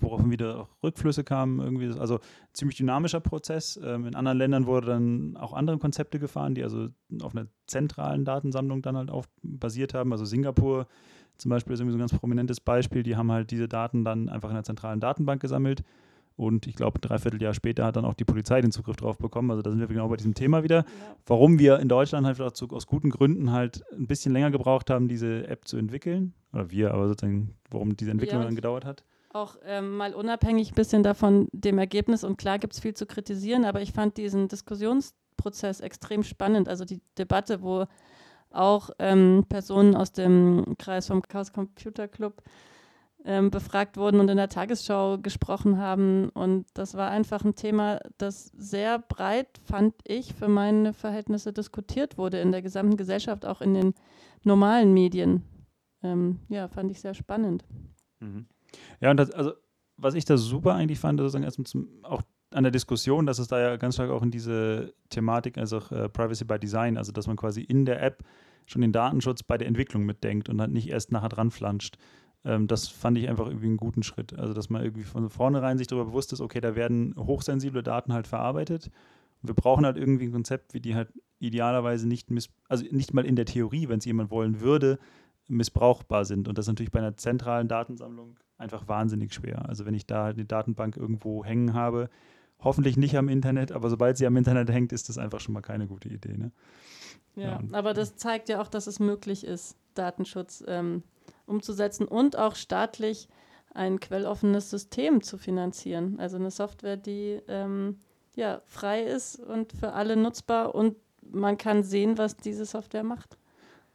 worauf 0.00 0.28
wieder 0.28 0.60
auch 0.60 0.68
Rückflüsse 0.82 1.24
kamen. 1.24 1.60
Irgendwie, 1.60 1.98
also 1.98 2.20
ziemlich 2.52 2.76
dynamischer 2.76 3.20
Prozess. 3.20 3.78
Ähm, 3.82 4.06
in 4.06 4.14
anderen 4.14 4.38
Ländern 4.38 4.66
wurde 4.66 4.88
dann 4.88 5.36
auch 5.36 5.52
andere 5.52 5.78
Konzepte 5.78 6.18
gefahren, 6.18 6.54
die 6.54 6.62
also 6.62 6.88
auf 7.22 7.34
einer 7.34 7.46
zentralen 7.66 8.24
Datensammlung 8.24 8.82
dann 8.82 8.96
halt 8.96 9.10
auf 9.10 9.26
basiert 9.42 9.94
haben. 9.94 10.12
Also 10.12 10.24
Singapur 10.24 10.86
zum 11.38 11.50
Beispiel 11.50 11.74
ist 11.74 11.80
irgendwie 11.80 11.92
so 11.92 11.98
ein 11.98 12.06
ganz 12.06 12.12
prominentes 12.12 12.60
Beispiel. 12.60 13.02
Die 13.02 13.16
haben 13.16 13.30
halt 13.30 13.50
diese 13.50 13.68
Daten 13.68 14.04
dann 14.04 14.28
einfach 14.28 14.50
in 14.50 14.56
einer 14.56 14.64
zentralen 14.64 15.00
Datenbank 15.00 15.40
gesammelt. 15.40 15.82
Und 16.36 16.66
ich 16.66 16.74
glaube, 16.74 16.98
dreiviertel 16.98 17.40
Jahr 17.40 17.54
später 17.54 17.84
hat 17.84 17.96
dann 17.96 18.04
auch 18.04 18.14
die 18.14 18.24
Polizei 18.24 18.60
den 18.60 18.72
Zugriff 18.72 18.96
drauf 18.96 19.18
bekommen. 19.18 19.50
Also 19.50 19.62
da 19.62 19.70
sind 19.70 19.78
wir 19.78 19.86
genau 19.86 20.08
bei 20.08 20.16
diesem 20.16 20.34
Thema 20.34 20.64
wieder. 20.64 20.78
Ja. 20.78 21.16
Warum 21.26 21.60
wir 21.60 21.78
in 21.78 21.88
Deutschland 21.88 22.26
halt 22.26 22.40
auch 22.40 22.52
aus 22.72 22.86
guten 22.86 23.10
Gründen 23.10 23.52
halt 23.52 23.84
ein 23.92 24.08
bisschen 24.08 24.32
länger 24.32 24.50
gebraucht 24.50 24.90
haben, 24.90 25.06
diese 25.06 25.46
App 25.46 25.68
zu 25.68 25.76
entwickeln. 25.76 26.34
Oder 26.52 26.70
wir, 26.70 26.92
aber 26.92 27.06
sozusagen, 27.06 27.54
warum 27.70 27.96
diese 27.96 28.10
Entwicklung 28.10 28.40
ja, 28.40 28.46
dann 28.46 28.56
gedauert 28.56 28.84
hat 28.84 29.04
auch 29.34 29.56
ähm, 29.64 29.96
mal 29.96 30.14
unabhängig 30.14 30.70
ein 30.70 30.74
bisschen 30.74 31.02
davon 31.02 31.48
dem 31.52 31.78
Ergebnis. 31.78 32.24
Und 32.24 32.36
klar 32.36 32.58
gibt 32.58 32.72
es 32.72 32.80
viel 32.80 32.94
zu 32.94 33.04
kritisieren, 33.04 33.64
aber 33.64 33.82
ich 33.82 33.92
fand 33.92 34.16
diesen 34.16 34.48
Diskussionsprozess 34.48 35.80
extrem 35.80 36.22
spannend. 36.22 36.68
Also 36.68 36.84
die 36.84 37.00
Debatte, 37.18 37.60
wo 37.62 37.86
auch 38.54 38.90
ähm, 38.98 39.44
Personen 39.48 39.94
aus 39.96 40.12
dem 40.12 40.76
Kreis 40.78 41.06
vom 41.06 41.22
Chaos 41.22 41.52
Computer 41.52 42.08
Club 42.08 42.42
ähm, 43.24 43.50
befragt 43.50 43.96
wurden 43.96 44.20
und 44.20 44.28
in 44.28 44.36
der 44.36 44.48
Tagesschau 44.48 45.18
gesprochen 45.18 45.78
haben. 45.78 46.28
Und 46.30 46.66
das 46.74 46.94
war 46.94 47.10
einfach 47.10 47.44
ein 47.44 47.54
Thema, 47.54 48.00
das 48.18 48.52
sehr 48.56 48.98
breit, 48.98 49.48
fand 49.64 49.94
ich, 50.04 50.34
für 50.34 50.48
meine 50.48 50.92
Verhältnisse 50.92 51.52
diskutiert 51.52 52.18
wurde 52.18 52.40
in 52.40 52.52
der 52.52 52.62
gesamten 52.62 52.96
Gesellschaft, 52.96 53.46
auch 53.46 53.60
in 53.60 53.74
den 53.74 53.94
normalen 54.42 54.92
Medien. 54.92 55.42
Ähm, 56.02 56.40
ja, 56.48 56.68
fand 56.68 56.90
ich 56.90 57.00
sehr 57.00 57.14
spannend. 57.14 57.64
Mhm. 58.20 58.46
Ja, 59.00 59.10
und 59.10 59.16
das, 59.16 59.30
also, 59.30 59.52
was 59.96 60.14
ich 60.14 60.24
da 60.24 60.36
super 60.36 60.74
eigentlich 60.74 60.98
fand, 60.98 61.18
sozusagen 61.18 61.44
erstmal 61.44 61.66
zum, 61.66 61.88
auch 62.02 62.22
an 62.54 62.64
der 62.64 62.70
Diskussion, 62.70 63.26
dass 63.26 63.38
es 63.38 63.48
da 63.48 63.60
ja 63.60 63.76
ganz 63.76 63.94
stark 63.94 64.10
auch 64.10 64.22
in 64.22 64.30
diese 64.30 64.94
Thematik, 65.10 65.58
also 65.58 65.78
auch, 65.78 65.92
äh, 65.92 66.08
Privacy 66.08 66.44
by 66.44 66.58
Design, 66.58 66.96
also 66.96 67.12
dass 67.12 67.26
man 67.26 67.36
quasi 67.36 67.62
in 67.62 67.84
der 67.84 68.02
App 68.02 68.22
schon 68.66 68.82
den 68.82 68.92
Datenschutz 68.92 69.42
bei 69.42 69.58
der 69.58 69.68
Entwicklung 69.68 70.04
mitdenkt 70.04 70.48
und 70.48 70.58
dann 70.58 70.72
nicht 70.72 70.88
erst 70.88 71.12
nachher 71.12 71.28
dran 71.28 71.50
flanscht. 71.50 71.96
Ähm, 72.44 72.66
das 72.66 72.88
fand 72.88 73.18
ich 73.18 73.28
einfach 73.28 73.46
irgendwie 73.46 73.66
einen 73.66 73.76
guten 73.76 74.02
Schritt. 74.02 74.38
Also, 74.38 74.54
dass 74.54 74.70
man 74.70 74.82
irgendwie 74.82 75.02
von 75.02 75.28
vornherein 75.30 75.78
sich 75.78 75.86
darüber 75.86 76.06
bewusst 76.06 76.32
ist, 76.32 76.40
okay, 76.40 76.60
da 76.60 76.76
werden 76.76 77.14
hochsensible 77.18 77.82
Daten 77.82 78.12
halt 78.12 78.26
verarbeitet. 78.26 78.90
Wir 79.42 79.54
brauchen 79.54 79.84
halt 79.84 79.96
irgendwie 79.96 80.24
ein 80.26 80.32
Konzept, 80.32 80.74
wie 80.74 80.80
die 80.80 80.94
halt 80.94 81.12
idealerweise 81.38 82.08
nicht 82.08 82.30
miss 82.30 82.48
also 82.68 82.84
nicht 82.90 83.12
mal 83.12 83.26
in 83.26 83.36
der 83.36 83.44
Theorie, 83.44 83.88
wenn 83.88 83.98
es 83.98 84.04
jemand 84.04 84.30
wollen 84.30 84.60
würde, 84.60 84.98
missbrauchbar 85.48 86.24
sind. 86.24 86.48
Und 86.48 86.56
das 86.56 86.64
ist 86.64 86.68
natürlich 86.68 86.92
bei 86.92 87.00
einer 87.00 87.16
zentralen 87.16 87.68
Datensammlung 87.68 88.38
einfach 88.56 88.88
wahnsinnig 88.88 89.34
schwer. 89.34 89.68
Also 89.68 89.84
wenn 89.84 89.94
ich 89.94 90.06
da 90.06 90.26
eine 90.26 90.44
Datenbank 90.44 90.96
irgendwo 90.96 91.44
hängen 91.44 91.74
habe, 91.74 92.08
hoffentlich 92.64 92.96
nicht 92.96 93.16
am 93.16 93.28
Internet, 93.28 93.72
aber 93.72 93.90
sobald 93.90 94.16
sie 94.16 94.26
am 94.26 94.36
Internet 94.36 94.70
hängt, 94.70 94.92
ist 94.92 95.08
das 95.08 95.18
einfach 95.18 95.40
schon 95.40 95.54
mal 95.54 95.60
keine 95.60 95.86
gute 95.86 96.08
Idee. 96.08 96.36
Ne? 96.36 96.50
Ja, 97.36 97.42
ja 97.42 97.60
aber 97.72 97.94
das 97.94 98.16
zeigt 98.16 98.48
ja 98.48 98.60
auch, 98.60 98.68
dass 98.68 98.86
es 98.86 98.98
möglich 98.98 99.44
ist, 99.44 99.76
Datenschutz 99.94 100.64
ähm, 100.66 101.02
umzusetzen 101.46 102.06
und 102.06 102.36
auch 102.36 102.56
staatlich 102.56 103.28
ein 103.72 104.00
quelloffenes 104.00 104.70
System 104.70 105.22
zu 105.22 105.36
finanzieren. 105.36 106.18
Also 106.18 106.36
eine 106.36 106.50
Software, 106.50 106.96
die 106.96 107.40
ähm, 107.48 107.98
ja, 108.36 108.62
frei 108.66 109.02
ist 109.02 109.38
und 109.40 109.72
für 109.72 109.92
alle 109.92 110.16
nutzbar 110.16 110.74
und 110.74 110.96
man 111.22 111.58
kann 111.58 111.82
sehen, 111.82 112.18
was 112.18 112.36
diese 112.36 112.66
Software 112.66 113.04
macht. 113.04 113.38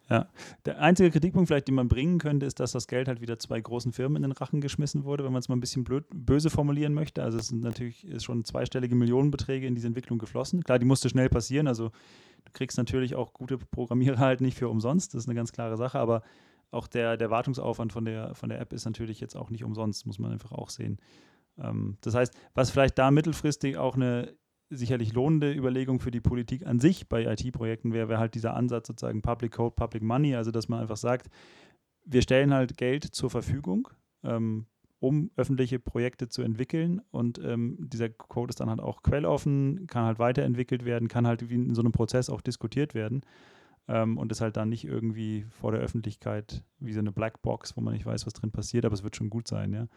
Ja, 0.10 0.28
der 0.66 0.80
einzige 0.80 1.12
Kritikpunkt 1.12 1.48
vielleicht, 1.48 1.68
den 1.68 1.76
man 1.76 1.88
bringen 1.88 2.18
könnte, 2.18 2.48
ist, 2.48 2.60
dass 2.60 2.72
das 2.72 2.88
Geld 2.88 3.08
halt 3.08 3.22
wieder 3.22 3.38
zwei 3.38 3.62
großen 3.62 3.92
Firmen 3.92 4.16
in 4.16 4.24
den 4.24 4.32
Rachen 4.32 4.60
geschmissen 4.60 5.04
wurde, 5.04 5.24
wenn 5.24 5.32
man 5.32 5.40
es 5.40 5.50
mal 5.50 5.56
ein 5.56 5.60
bisschen 5.60 5.84
blöd, 5.84 6.06
böse 6.12 6.50
formulieren 6.50 6.96
möchte. 6.96 7.22
Also 7.22 7.38
es 7.38 7.50
sind 7.50 7.62
natürlich 7.62 8.06
ist 8.08 8.24
schon 8.24 8.44
zweistellige 8.44 8.96
Millionenbeträge 8.96 9.68
in 9.68 9.76
diese 9.76 9.86
Entwicklung 9.86 10.18
geflossen. 10.18 10.64
Klar, 10.64 10.80
die 10.80 10.86
musste 10.86 11.10
schnell 11.10 11.30
passieren. 11.30 11.68
Also 11.68 11.90
du 12.46 12.52
kriegst 12.54 12.78
natürlich 12.80 13.14
auch 13.14 13.34
gute 13.34 13.60
Programmierer 13.60 14.18
halt 14.18 14.42
nicht 14.42 14.58
für 14.58 14.68
umsonst. 14.68 15.14
Das 15.14 15.24
ist 15.24 15.28
eine 15.28 15.36
ganz 15.36 15.52
klare 15.52 15.78
Sache. 15.78 16.00
Aber 16.00 16.24
auch 16.72 16.88
der, 16.88 17.16
der 17.16 17.30
Wartungsaufwand 17.30 17.94
von 17.94 18.06
der, 18.06 18.34
von 18.34 18.50
der 18.50 18.60
App 18.60 18.74
ist 18.74 18.86
natürlich 18.86 19.20
jetzt 19.20 19.36
auch 19.36 19.52
nicht 19.52 19.64
umsonst, 19.64 20.08
muss 20.08 20.18
man 20.18 20.32
einfach 20.32 20.52
auch 20.52 20.70
sehen. 20.70 20.98
Ähm, 21.60 21.98
das 22.02 22.16
heißt, 22.16 22.34
was 22.56 22.72
vielleicht 22.72 22.98
da 22.98 23.12
mittelfristig 23.12 23.78
auch 23.78 23.96
eine 23.96 24.34
sicherlich 24.70 25.14
lohnende 25.14 25.54
Überlegung 25.54 26.00
für 26.00 26.12
die 26.12 26.22
Politik 26.22 26.66
an 26.66 26.80
sich 26.80 27.08
bei 27.10 27.26
IT-Projekten 27.26 27.94
wäre, 27.94 28.10
wäre 28.10 28.20
halt 28.20 28.36
dieser 28.36 28.56
Ansatz 28.56 28.88
sozusagen 28.88 29.22
Public 29.22 29.54
Code, 29.54 29.76
Public 29.76 30.04
Money, 30.04 30.36
also 30.36 30.52
dass 30.52 30.70
man 30.70 30.80
einfach 30.80 30.98
sagt, 30.98 31.30
wir 32.06 32.22
stellen 32.22 32.54
halt 32.54 32.78
Geld 32.78 33.04
zur 33.04 33.30
Verfügung, 33.30 33.90
ähm, 34.24 34.66
um 35.00 35.32
öffentliche 35.36 35.80
Projekte 35.80 36.28
zu 36.28 36.42
entwickeln 36.42 37.02
und 37.12 37.40
ähm, 37.44 37.78
dieser 37.80 38.10
Code 38.10 38.52
ist 38.52 38.60
dann 38.60 38.70
halt 38.70 38.82
auch 38.82 39.02
quelloffen, 39.02 39.88
kann 39.88 40.06
halt 40.06 40.20
weiterentwickelt 40.20 40.86
werden, 40.86 41.08
kann 41.08 41.26
halt 41.26 41.50
wie 41.50 41.56
in 41.56 41.74
so 41.74 41.82
einem 41.82 41.92
Prozess 41.92 42.30
auch 42.30 42.42
diskutiert 42.42 42.94
werden 42.94 43.22
ähm, 43.88 44.18
und 44.18 44.32
ist 44.32 44.42
halt 44.42 44.58
dann 44.58 44.70
nicht 44.70 44.86
irgendwie 44.86 45.46
vor 45.50 45.72
der 45.72 45.82
Öffentlichkeit 45.82 46.64
wie 46.80 46.94
so 46.94 47.00
eine 47.00 47.12
Blackbox, 47.12 47.76
wo 47.76 47.82
man 47.82 47.94
nicht 47.94 48.06
weiß, 48.06 48.26
was 48.26 48.34
drin 48.34 48.52
passiert, 48.52 48.86
aber 48.86 48.94
es 48.94 49.04
wird 49.04 49.16
schon 49.16 49.30
gut 49.30 49.48
sein, 49.48 49.74
ja. 49.74 49.88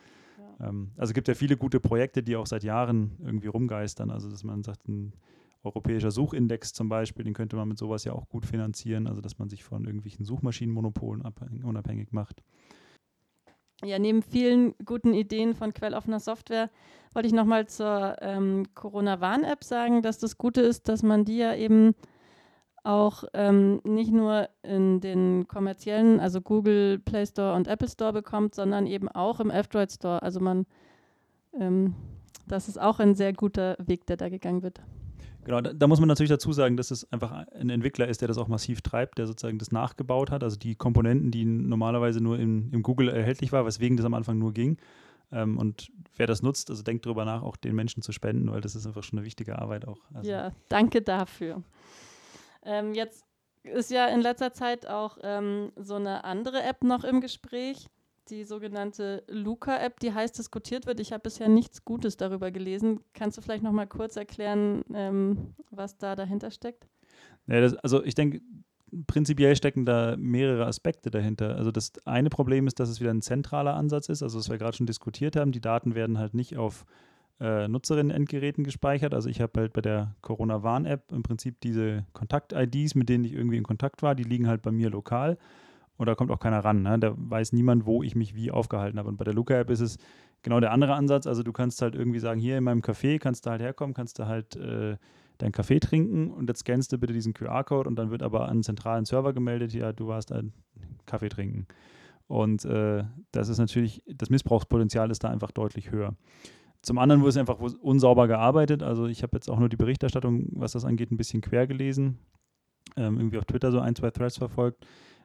Ähm, 0.60 0.92
also 0.96 1.10
es 1.10 1.14
gibt 1.14 1.28
ja 1.28 1.34
viele 1.34 1.56
gute 1.56 1.80
Projekte, 1.80 2.22
die 2.22 2.36
auch 2.36 2.46
seit 2.46 2.64
Jahren 2.64 3.16
irgendwie 3.24 3.48
rumgeistern. 3.48 4.10
Also 4.10 4.30
dass 4.30 4.44
man 4.44 4.62
sagt, 4.62 4.88
ein 4.88 5.12
europäischer 5.64 6.10
Suchindex 6.10 6.72
zum 6.72 6.88
Beispiel, 6.88 7.24
den 7.24 7.34
könnte 7.34 7.56
man 7.56 7.68
mit 7.68 7.78
sowas 7.78 8.04
ja 8.04 8.12
auch 8.12 8.28
gut 8.28 8.46
finanzieren, 8.46 9.06
also 9.06 9.20
dass 9.20 9.38
man 9.38 9.48
sich 9.48 9.62
von 9.62 9.84
irgendwelchen 9.84 10.24
Suchmaschinenmonopolen 10.24 11.22
unabhängig 11.62 12.12
macht. 12.12 12.42
Ja, 13.84 13.98
neben 13.98 14.22
vielen 14.22 14.74
guten 14.84 15.12
Ideen 15.12 15.54
von 15.54 15.72
quelloffener 15.74 16.20
Software 16.20 16.70
wollte 17.14 17.26
ich 17.26 17.34
nochmal 17.34 17.66
zur 17.66 18.16
ähm, 18.20 18.66
Corona-Warn-App 18.74 19.64
sagen, 19.64 20.02
dass 20.02 20.18
das 20.18 20.38
Gute 20.38 20.60
ist, 20.60 20.88
dass 20.88 21.02
man 21.02 21.24
die 21.24 21.38
ja 21.38 21.54
eben 21.54 21.94
auch 22.84 23.24
ähm, 23.34 23.80
nicht 23.84 24.12
nur 24.12 24.48
in 24.62 25.00
den 25.00 25.46
kommerziellen, 25.46 26.20
also 26.20 26.40
Google 26.40 26.98
Play 26.98 27.26
Store 27.26 27.54
und 27.54 27.68
Apple 27.68 27.88
Store 27.88 28.12
bekommt, 28.12 28.54
sondern 28.54 28.86
eben 28.86 29.08
auch 29.08 29.40
im 29.40 29.50
F-Droid 29.50 29.92
Store. 29.92 30.22
Also 30.22 30.40
man, 30.40 30.66
ähm, 31.58 31.94
das 32.46 32.68
ist 32.68 32.80
auch 32.80 32.98
ein 32.98 33.14
sehr 33.14 33.32
guter 33.32 33.76
Weg, 33.78 34.06
der 34.06 34.16
da 34.16 34.28
gegangen 34.28 34.62
wird. 34.62 34.80
Genau, 35.44 35.60
da, 35.60 35.72
da, 35.72 35.86
muss 35.88 35.98
man 35.98 36.08
natürlich 36.08 36.30
dazu 36.30 36.52
sagen, 36.52 36.76
dass 36.76 36.90
es 36.92 37.10
einfach 37.12 37.32
ein 37.32 37.68
Entwickler 37.68 38.06
ist, 38.06 38.20
der 38.20 38.28
das 38.28 38.38
auch 38.38 38.46
massiv 38.46 38.80
treibt, 38.80 39.18
der 39.18 39.26
sozusagen 39.26 39.58
das 39.58 39.72
nachgebaut 39.72 40.30
hat. 40.30 40.44
Also 40.44 40.56
die 40.56 40.76
Komponenten, 40.76 41.30
die 41.30 41.44
normalerweise 41.44 42.20
nur 42.20 42.38
im, 42.38 42.72
im 42.72 42.82
Google 42.82 43.08
erhältlich 43.08 43.50
war, 43.50 43.66
weswegen 43.66 43.96
das 43.96 44.06
am 44.06 44.14
Anfang 44.14 44.38
nur 44.38 44.52
ging. 44.52 44.76
Ähm, 45.32 45.58
und 45.58 45.90
wer 46.16 46.26
das 46.26 46.42
nutzt, 46.42 46.70
also 46.70 46.82
denkt 46.82 47.06
darüber 47.06 47.24
nach, 47.24 47.42
auch 47.42 47.56
den 47.56 47.74
Menschen 47.74 48.02
zu 48.02 48.12
spenden, 48.12 48.52
weil 48.52 48.60
das 48.60 48.76
ist 48.76 48.86
einfach 48.86 49.02
schon 49.02 49.18
eine 49.18 49.26
wichtige 49.26 49.58
Arbeit 49.58 49.88
auch. 49.88 49.98
Also 50.14 50.30
ja, 50.30 50.52
danke 50.68 51.02
dafür. 51.02 51.62
Ähm, 52.64 52.94
jetzt 52.94 53.24
ist 53.64 53.90
ja 53.90 54.06
in 54.06 54.20
letzter 54.20 54.52
Zeit 54.52 54.86
auch 54.86 55.18
ähm, 55.22 55.72
so 55.76 55.94
eine 55.94 56.24
andere 56.24 56.62
App 56.62 56.82
noch 56.82 57.04
im 57.04 57.20
Gespräch 57.20 57.88
die 58.30 58.44
sogenannte 58.44 59.24
Luca-App, 59.28 60.00
die 60.00 60.12
heiß 60.12 60.32
diskutiert 60.32 60.86
wird. 60.86 61.00
Ich 61.00 61.12
habe 61.12 61.22
bisher 61.22 61.48
nichts 61.48 61.84
Gutes 61.84 62.16
darüber 62.16 62.50
gelesen. 62.50 63.00
Kannst 63.14 63.36
du 63.36 63.42
vielleicht 63.42 63.64
noch 63.64 63.72
mal 63.72 63.86
kurz 63.86 64.16
erklären, 64.16 64.84
ähm, 64.94 65.54
was 65.70 65.98
da 65.98 66.14
dahinter 66.14 66.50
steckt? 66.50 66.86
Ja, 67.46 67.60
das, 67.60 67.74
also 67.76 68.02
ich 68.04 68.14
denke, 68.14 68.40
prinzipiell 69.06 69.56
stecken 69.56 69.84
da 69.84 70.16
mehrere 70.16 70.66
Aspekte 70.66 71.10
dahinter. 71.10 71.56
Also 71.56 71.70
das 71.70 71.92
eine 72.04 72.30
Problem 72.30 72.66
ist, 72.66 72.78
dass 72.78 72.88
es 72.88 73.00
wieder 73.00 73.12
ein 73.12 73.22
zentraler 73.22 73.74
Ansatz 73.74 74.08
ist, 74.08 74.22
also 74.22 74.38
was 74.38 74.50
wir 74.50 74.58
gerade 74.58 74.76
schon 74.76 74.86
diskutiert 74.86 75.36
haben. 75.36 75.52
Die 75.52 75.60
Daten 75.60 75.94
werden 75.94 76.18
halt 76.18 76.34
nicht 76.34 76.56
auf 76.56 76.84
äh, 77.42 77.66
Nutzerinnen-Endgeräten 77.66 78.62
gespeichert. 78.62 79.14
Also 79.14 79.28
ich 79.28 79.40
habe 79.40 79.60
halt 79.60 79.72
bei 79.72 79.80
der 79.80 80.14
Corona-Warn-App 80.22 81.10
im 81.10 81.24
Prinzip 81.24 81.60
diese 81.60 82.04
Kontakt-IDs, 82.12 82.94
mit 82.94 83.08
denen 83.08 83.24
ich 83.24 83.32
irgendwie 83.32 83.56
in 83.56 83.64
Kontakt 83.64 84.02
war, 84.02 84.14
die 84.14 84.22
liegen 84.22 84.46
halt 84.46 84.62
bei 84.62 84.70
mir 84.70 84.90
lokal 84.90 85.38
und 85.96 86.06
da 86.06 86.14
kommt 86.14 86.30
auch 86.30 86.38
keiner 86.38 86.60
ran. 86.60 86.82
Ne? 86.82 86.98
Da 87.00 87.14
weiß 87.16 87.52
niemand, 87.52 87.84
wo 87.84 88.04
ich 88.04 88.14
mich 88.14 88.36
wie 88.36 88.52
aufgehalten 88.52 88.98
habe. 88.98 89.08
Und 89.08 89.16
bei 89.16 89.24
der 89.24 89.34
Luca-App 89.34 89.70
ist 89.70 89.80
es 89.80 89.98
genau 90.42 90.60
der 90.60 90.70
andere 90.70 90.94
Ansatz. 90.94 91.26
Also 91.26 91.42
du 91.42 91.52
kannst 91.52 91.82
halt 91.82 91.96
irgendwie 91.96 92.20
sagen, 92.20 92.40
hier 92.40 92.58
in 92.58 92.64
meinem 92.64 92.80
Café 92.80 93.18
kannst 93.18 93.44
du 93.44 93.50
halt 93.50 93.60
herkommen, 93.60 93.92
kannst 93.92 94.20
du 94.20 94.26
halt 94.26 94.54
äh, 94.54 94.96
deinen 95.38 95.52
Kaffee 95.52 95.80
trinken 95.80 96.30
und 96.30 96.48
jetzt 96.48 96.60
scannst 96.60 96.92
du 96.92 96.98
bitte 96.98 97.12
diesen 97.12 97.34
QR-Code 97.34 97.88
und 97.88 97.96
dann 97.96 98.10
wird 98.10 98.22
aber 98.22 98.44
an 98.44 98.50
einen 98.50 98.62
zentralen 98.62 99.04
Server 99.04 99.32
gemeldet, 99.32 99.72
ja, 99.74 99.92
du 99.92 100.06
warst 100.06 100.30
ein 100.30 100.52
Kaffee 101.06 101.28
trinken. 101.28 101.66
Und 102.28 102.64
äh, 102.64 103.02
das 103.32 103.48
ist 103.48 103.58
natürlich, 103.58 104.02
das 104.06 104.30
Missbrauchspotenzial 104.30 105.10
ist 105.10 105.24
da 105.24 105.30
einfach 105.30 105.50
deutlich 105.50 105.90
höher. 105.90 106.14
Zum 106.82 106.98
anderen 106.98 107.22
wurde 107.22 107.30
es 107.30 107.36
einfach 107.36 107.58
unsauber 107.58 108.26
gearbeitet. 108.26 108.82
Also 108.82 109.06
ich 109.06 109.22
habe 109.22 109.36
jetzt 109.36 109.48
auch 109.48 109.58
nur 109.58 109.68
die 109.68 109.76
Berichterstattung, 109.76 110.48
was 110.52 110.72
das 110.72 110.84
angeht, 110.84 111.10
ein 111.10 111.16
bisschen 111.16 111.40
quer 111.40 111.66
gelesen. 111.66 112.18
Ähm, 112.96 113.16
irgendwie 113.16 113.38
auf 113.38 113.44
Twitter 113.44 113.70
so 113.70 113.78
ein, 113.78 113.94
zwei 113.94 114.10
Threads 114.10 114.36
verfolgt 114.36 114.84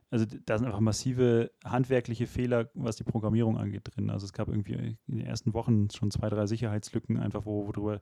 also 0.10 0.26
da 0.46 0.58
sind 0.58 0.67
einfach 0.67 0.80
massive 0.80 1.52
handwerkliche 1.65 2.28
Fehler, 2.28 2.70
was 2.74 2.96
die 2.96 3.04
Programmierung 3.04 3.58
angeht, 3.58 3.82
drin. 3.84 4.10
Also 4.10 4.26
es 4.26 4.34
gab 4.34 4.48
irgendwie 4.48 4.98
in 5.08 5.17
den 5.17 5.26
ersten 5.26 5.54
Wochen 5.54 5.89
schon 5.89 6.12
zwei, 6.12 6.30
drei 6.30 6.46
Sicherheitslücken, 6.46 7.17
einfach 7.17 7.46
wo, 7.46 7.67
wo 7.67 7.72
drüber, 7.72 8.00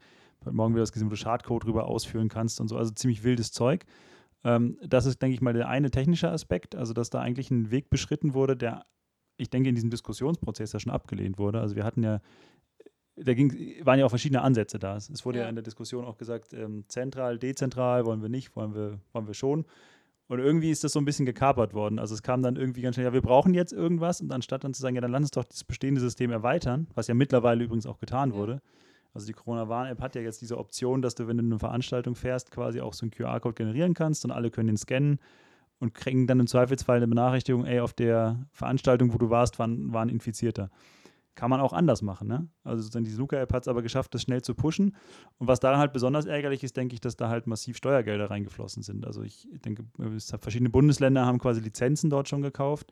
morgen 0.52 0.74
wieder 0.74 0.84
das 0.84 0.92
gesehen, 0.92 1.08
wo 1.08 1.12
du 1.12 1.16
Schadcode 1.16 1.64
drüber 1.64 1.88
ausführen 1.88 2.30
kannst 2.30 2.62
und 2.62 2.68
so. 2.68 2.78
Also 2.78 2.92
ziemlich 2.92 3.24
wildes 3.24 3.52
Zeug. 3.52 3.86
Ähm, 4.44 4.78
das 4.86 5.08
ist, 5.08 5.22
denke 5.22 5.34
ich 5.34 5.42
mal, 5.42 5.54
der 5.54 5.68
eine 5.68 5.90
technische 5.90 6.30
Aspekt, 6.30 6.76
also 6.76 6.94
dass 6.94 7.10
da 7.10 7.22
eigentlich 7.22 7.50
ein 7.50 7.72
Weg 7.72 7.90
beschritten 7.90 8.36
wurde, 8.36 8.56
der, 8.56 8.86
ich 9.38 9.50
denke, 9.50 9.70
in 9.70 9.76
diesem 9.76 9.90
Diskussionsprozess 9.90 10.74
ja 10.74 10.80
schon 10.80 10.92
abgelehnt 10.92 11.40
wurde. 11.40 11.60
Also 11.60 11.76
wir 11.76 11.84
hatten 11.84 12.04
ja 12.04 12.22
da 13.16 13.34
ging, 13.34 13.76
waren 13.86 14.00
ja 14.00 14.06
auch 14.06 14.10
verschiedene 14.10 14.42
Ansätze 14.42 14.78
da. 14.78 14.98
Es 14.98 15.26
wurde 15.26 15.40
ja, 15.40 15.46
ja 15.46 15.50
in 15.50 15.56
der 15.56 15.64
Diskussion 15.64 16.06
auch 16.06 16.18
gesagt, 16.18 16.54
ähm, 16.54 16.84
zentral, 16.88 17.38
dezentral 17.38 18.06
wollen 18.06 18.22
wir 18.22 18.30
nicht, 18.30 18.56
wollen 18.56 18.76
wir, 18.76 19.00
wollen 19.14 19.28
wir 19.28 19.34
schon. 19.34 19.66
Und 20.28 20.40
irgendwie 20.40 20.72
ist 20.72 20.84
das 20.84 20.92
so 20.92 21.00
ein 21.00 21.06
bisschen 21.06 21.26
gekapert 21.26 21.74
worden. 21.74 22.00
Also 22.00 22.16
es 22.16 22.24
kam 22.24 22.42
dann 22.42 22.56
irgendwie 22.56 22.82
ganz 22.82 22.96
schnell, 22.96 23.06
ja, 23.06 23.14
wir 23.14 23.22
brauchen 23.22 23.54
jetzt 23.54 23.72
irgendwas. 23.72 24.22
Und 24.22 24.32
anstatt 24.32 24.64
dann 24.64 24.74
zu 24.74 24.82
sagen, 24.82 24.96
ja, 24.96 25.02
dann 25.02 25.12
lass 25.12 25.22
uns 25.22 25.32
doch 25.32 25.44
das 25.44 25.64
bestehende 25.64 26.02
System 26.02 26.32
erweitern, 26.32 26.88
was 26.96 27.08
ja 27.08 27.14
mittlerweile 27.14 27.64
übrigens 27.64 27.86
auch 27.86 28.00
getan 28.00 28.32
ja. 28.32 28.36
wurde. 28.36 28.62
Also 29.14 29.28
die 29.28 29.34
Corona-Warn-App 29.34 30.02
hat 30.02 30.16
ja 30.16 30.22
jetzt 30.22 30.42
diese 30.42 30.58
Option, 30.58 31.02
dass 31.02 31.16
du, 31.16 31.28
wenn 31.28 31.38
du 31.38 31.44
eine 31.44 31.60
Veranstaltung 31.60 32.16
fährst, 32.16 32.52
quasi 32.52 32.82
auch 32.82 32.94
so 32.94 33.04
einen 33.04 33.12
QR-Code 33.12 33.54
generieren 33.54 33.94
kannst 33.94 34.26
und 34.26 34.32
alle 34.32 34.52
können 34.52 34.68
den 34.68 34.78
scannen 34.78 35.20
und 35.80 35.94
kriegen 35.94 36.28
dann 36.28 36.40
im 36.40 36.48
Zweifelsfall 36.48 36.98
eine 36.98 37.08
Benachrichtigung, 37.08 37.66
ey, 37.66 37.80
auf 37.80 37.94
der 37.94 38.46
Veranstaltung, 38.52 39.14
wo 39.14 39.18
du 39.18 39.30
warst, 39.30 39.58
waren, 39.58 39.94
waren 39.94 40.10
Infizierter 40.10 40.70
kann 41.36 41.50
man 41.50 41.60
auch 41.60 41.74
anders 41.74 42.02
machen. 42.02 42.28
Ne? 42.28 42.48
Also 42.64 42.82
sozusagen 42.82 43.06
die 43.06 43.12
Luca-App 43.12 43.54
hat 43.54 43.64
es 43.64 43.68
aber 43.68 43.82
geschafft, 43.82 44.14
das 44.14 44.22
schnell 44.22 44.42
zu 44.42 44.56
pushen. 44.56 44.96
Und 45.38 45.48
was 45.48 45.60
daran 45.60 45.80
halt 45.80 45.94
besonders 45.94 46.26
ärgerlich 46.26 46.64
ist, 46.64 46.78
denke 46.78 46.94
ich, 46.94 47.02
dass 47.02 47.16
da 47.16 47.30
halt 47.30 47.48
massiv 47.48 47.78
Steuergelder 47.78 48.30
reingeflossen 48.30 48.84
sind. 48.84 49.06
Also 49.06 49.22
ich 49.22 49.48
denke, 49.66 49.84
verschiedene 50.40 50.70
Bundesländer 50.70 51.26
haben 51.26 51.40
quasi 51.40 51.62
Lizenzen 51.62 52.10
dort 52.10 52.30
schon 52.30 52.42
gekauft 52.42 52.92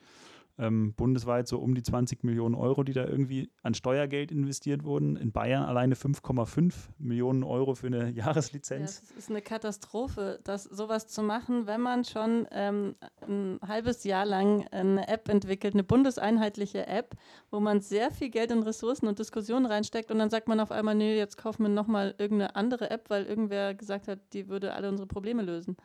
ähm, 0.60 0.94
bundesweit 0.94 1.48
so 1.48 1.58
um 1.60 1.74
die 1.74 1.82
20 1.82 2.24
Millionen 2.24 2.56
Euro, 2.56 2.84
die 2.84 2.94
da 2.94 3.06
irgendwie 3.06 3.50
an 3.64 3.74
Steuergeld 3.74 4.32
investiert 4.32 4.84
wurden. 4.84 5.16
In 5.16 5.32
Bayern 5.32 5.64
alleine 5.64 5.96
5,5 5.96 6.74
Millionen 7.00 7.44
Euro 7.44 7.74
für 7.76 7.88
eine 7.88 8.10
Jahreslizenz. 8.14 9.02
Ja, 9.02 9.08
das 9.08 9.18
ist 9.18 9.30
eine 9.30 9.42
Katastrophe, 9.42 10.40
das 10.44 10.64
sowas 10.64 11.08
zu 11.08 11.24
machen, 11.24 11.66
wenn 11.66 11.82
man 11.82 12.04
schon 12.04 12.48
ähm, 12.52 12.96
ein 13.28 13.60
halbes 13.68 14.04
Jahr 14.04 14.26
lang 14.26 14.68
eine 14.68 15.08
App 15.08 15.28
entwickelt, 15.28 15.74
eine 15.74 15.84
bundeseinheitliche 15.84 16.86
App, 16.88 17.16
wo 17.50 17.60
man 17.60 17.82
sehr 17.82 18.12
viel 18.12 18.30
Geld 18.30 18.52
in 18.52 18.62
Ressourcen 18.62 19.08
und 19.08 19.20
Diskussionen 19.20 19.66
reinsteckt 19.66 20.12
und 20.12 20.20
dann 20.20 20.30
sagt 20.30 20.48
man 20.48 20.60
auf 20.60 20.72
einmal, 20.72 20.96
nee, 20.96 21.18
jetzt 21.18 21.38
kaufen 21.38 21.64
wir 21.64 21.70
nochmal 21.70 22.14
irgendeine 22.18 22.56
andere 22.56 22.92
App, 22.92 23.10
weil 23.10 23.26
irgendwer 23.26 23.74
gesagt 23.74 24.08
hat, 24.08 24.20
die 24.34 24.50
würde 24.50 24.74
alle 24.74 24.90
unsere 24.90 25.08
Probleme 25.08 25.42
lösen. 25.42 25.78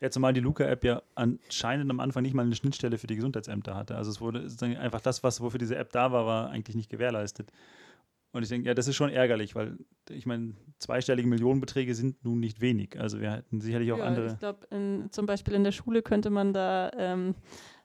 Ja, 0.00 0.10
zumal 0.10 0.32
die 0.32 0.40
Luca-App 0.40 0.82
ja 0.84 1.02
anscheinend 1.14 1.90
am 1.90 2.00
Anfang 2.00 2.22
nicht 2.22 2.34
mal 2.34 2.42
eine 2.42 2.54
Schnittstelle 2.54 2.96
für 2.96 3.06
die 3.06 3.16
Gesundheitsämter 3.16 3.76
hatte. 3.76 3.96
Also 3.96 4.10
es 4.10 4.20
wurde 4.20 4.46
einfach 4.78 5.00
das, 5.00 5.22
was 5.22 5.40
wofür 5.42 5.58
diese 5.58 5.76
App 5.76 5.92
da 5.92 6.10
war, 6.10 6.24
war 6.24 6.50
eigentlich 6.50 6.74
nicht 6.74 6.90
gewährleistet. 6.90 7.52
Und 8.32 8.44
ich 8.44 8.48
denke, 8.48 8.68
ja, 8.68 8.74
das 8.74 8.86
ist 8.86 8.96
schon 8.96 9.10
ärgerlich, 9.10 9.54
weil 9.54 9.76
ich 10.08 10.24
meine, 10.24 10.54
zweistellige 10.78 11.28
Millionenbeträge 11.28 11.94
sind 11.94 12.24
nun 12.24 12.38
nicht 12.38 12.60
wenig. 12.60 12.98
Also 12.98 13.20
wir 13.20 13.32
hätten 13.32 13.60
sicherlich 13.60 13.92
auch 13.92 13.98
ja, 13.98 14.04
andere. 14.04 14.26
Ich 14.28 14.38
glaube, 14.38 15.08
zum 15.10 15.26
Beispiel 15.26 15.54
in 15.54 15.64
der 15.64 15.72
Schule 15.72 16.00
könnte 16.02 16.30
man 16.30 16.52
da, 16.52 16.90
ähm, 16.96 17.34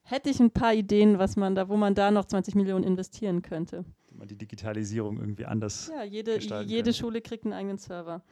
hätte 0.04 0.30
ich 0.30 0.40
ein 0.40 0.52
paar 0.52 0.74
Ideen, 0.74 1.18
was 1.18 1.36
man 1.36 1.56
da, 1.56 1.68
wo 1.68 1.78
man 1.78 1.96
da 1.96 2.12
noch 2.12 2.26
20 2.26 2.56
Millionen 2.56 2.84
investieren 2.84 3.42
könnte. 3.42 3.86
Man 4.12 4.28
die 4.28 4.38
Digitalisierung 4.38 5.20
irgendwie 5.20 5.46
anders. 5.46 5.92
Ja, 5.94 6.04
jede, 6.04 6.38
jede 6.38 6.94
Schule 6.94 7.22
kriegt 7.22 7.44
einen 7.44 7.54
eigenen 7.54 7.78
Server. 7.78 8.24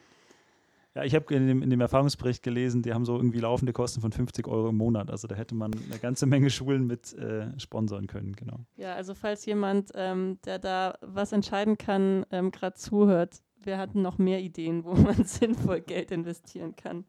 Ja, 0.96 1.04
ich 1.04 1.16
habe 1.16 1.34
in 1.34 1.48
dem, 1.48 1.64
in 1.64 1.70
dem 1.72 1.82
Erfahrungsbericht 1.82 2.44
gelesen, 2.44 2.84
die 2.84 2.94
haben 2.94 3.04
so 3.04 3.16
irgendwie 3.16 3.40
laufende 3.40 3.74
Kosten 3.74 4.00
von 4.00 4.12
50 4.12 4.48
Euro 4.48 4.70
im 4.70 4.78
Monat. 4.78 5.10
Also 5.10 5.28
da 5.28 5.36
hätte 5.36 5.56
man 5.56 5.72
eine 5.74 5.98
ganze 6.00 6.28
Menge 6.28 6.52
Schulen 6.52 6.86
mit 6.86 7.14
äh, 7.14 7.48
sponsern 7.60 8.06
können, 8.06 8.36
genau. 8.36 8.60
Ja, 8.76 8.94
also 8.94 9.16
falls 9.16 9.46
jemand, 9.46 9.92
ähm, 9.96 10.38
der 10.46 10.60
da 10.60 10.98
was 11.02 11.32
entscheiden 11.32 11.80
kann, 11.80 12.26
ähm, 12.30 12.52
gerade 12.52 12.76
zuhört, 12.76 13.42
wir 13.64 13.80
hatten 13.80 14.04
noch 14.04 14.20
mehr 14.20 14.42
Ideen, 14.42 14.84
wo 14.84 14.94
man 14.94 15.24
sinnvoll 15.24 15.82
Geld 15.82 16.12
investieren 16.12 16.76
kann. 16.76 17.06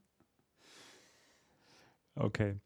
Okay. 2.14 2.56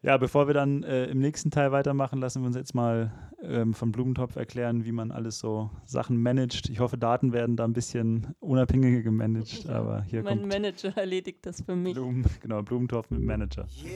Ja, 0.00 0.16
bevor 0.16 0.46
wir 0.46 0.54
dann 0.54 0.84
äh, 0.84 1.06
im 1.06 1.18
nächsten 1.18 1.50
Teil 1.50 1.72
weitermachen, 1.72 2.20
lassen 2.20 2.42
wir 2.42 2.46
uns 2.46 2.56
jetzt 2.56 2.74
mal 2.74 3.12
ähm, 3.48 3.74
von 3.74 3.92
Blumentopf 3.92 4.36
erklären, 4.36 4.84
wie 4.84 4.92
man 4.92 5.10
alles 5.10 5.38
so 5.38 5.70
Sachen 5.84 6.20
managt. 6.20 6.68
Ich 6.68 6.80
hoffe, 6.80 6.98
Daten 6.98 7.32
werden 7.32 7.56
da 7.56 7.64
ein 7.64 7.72
bisschen 7.72 8.34
unabhängiger 8.40 9.02
gemanagt, 9.02 9.68
aber 9.68 10.02
hier 10.02 10.22
mein 10.22 10.40
kommt 10.40 10.52
Manager 10.52 10.96
erledigt 10.96 11.44
das 11.46 11.62
für 11.62 11.76
mich. 11.76 11.94
Blumen, 11.94 12.24
genau, 12.40 12.62
Blumentopf 12.62 13.10
mit 13.10 13.22
Manager. 13.22 13.66
Yeah, 13.76 13.90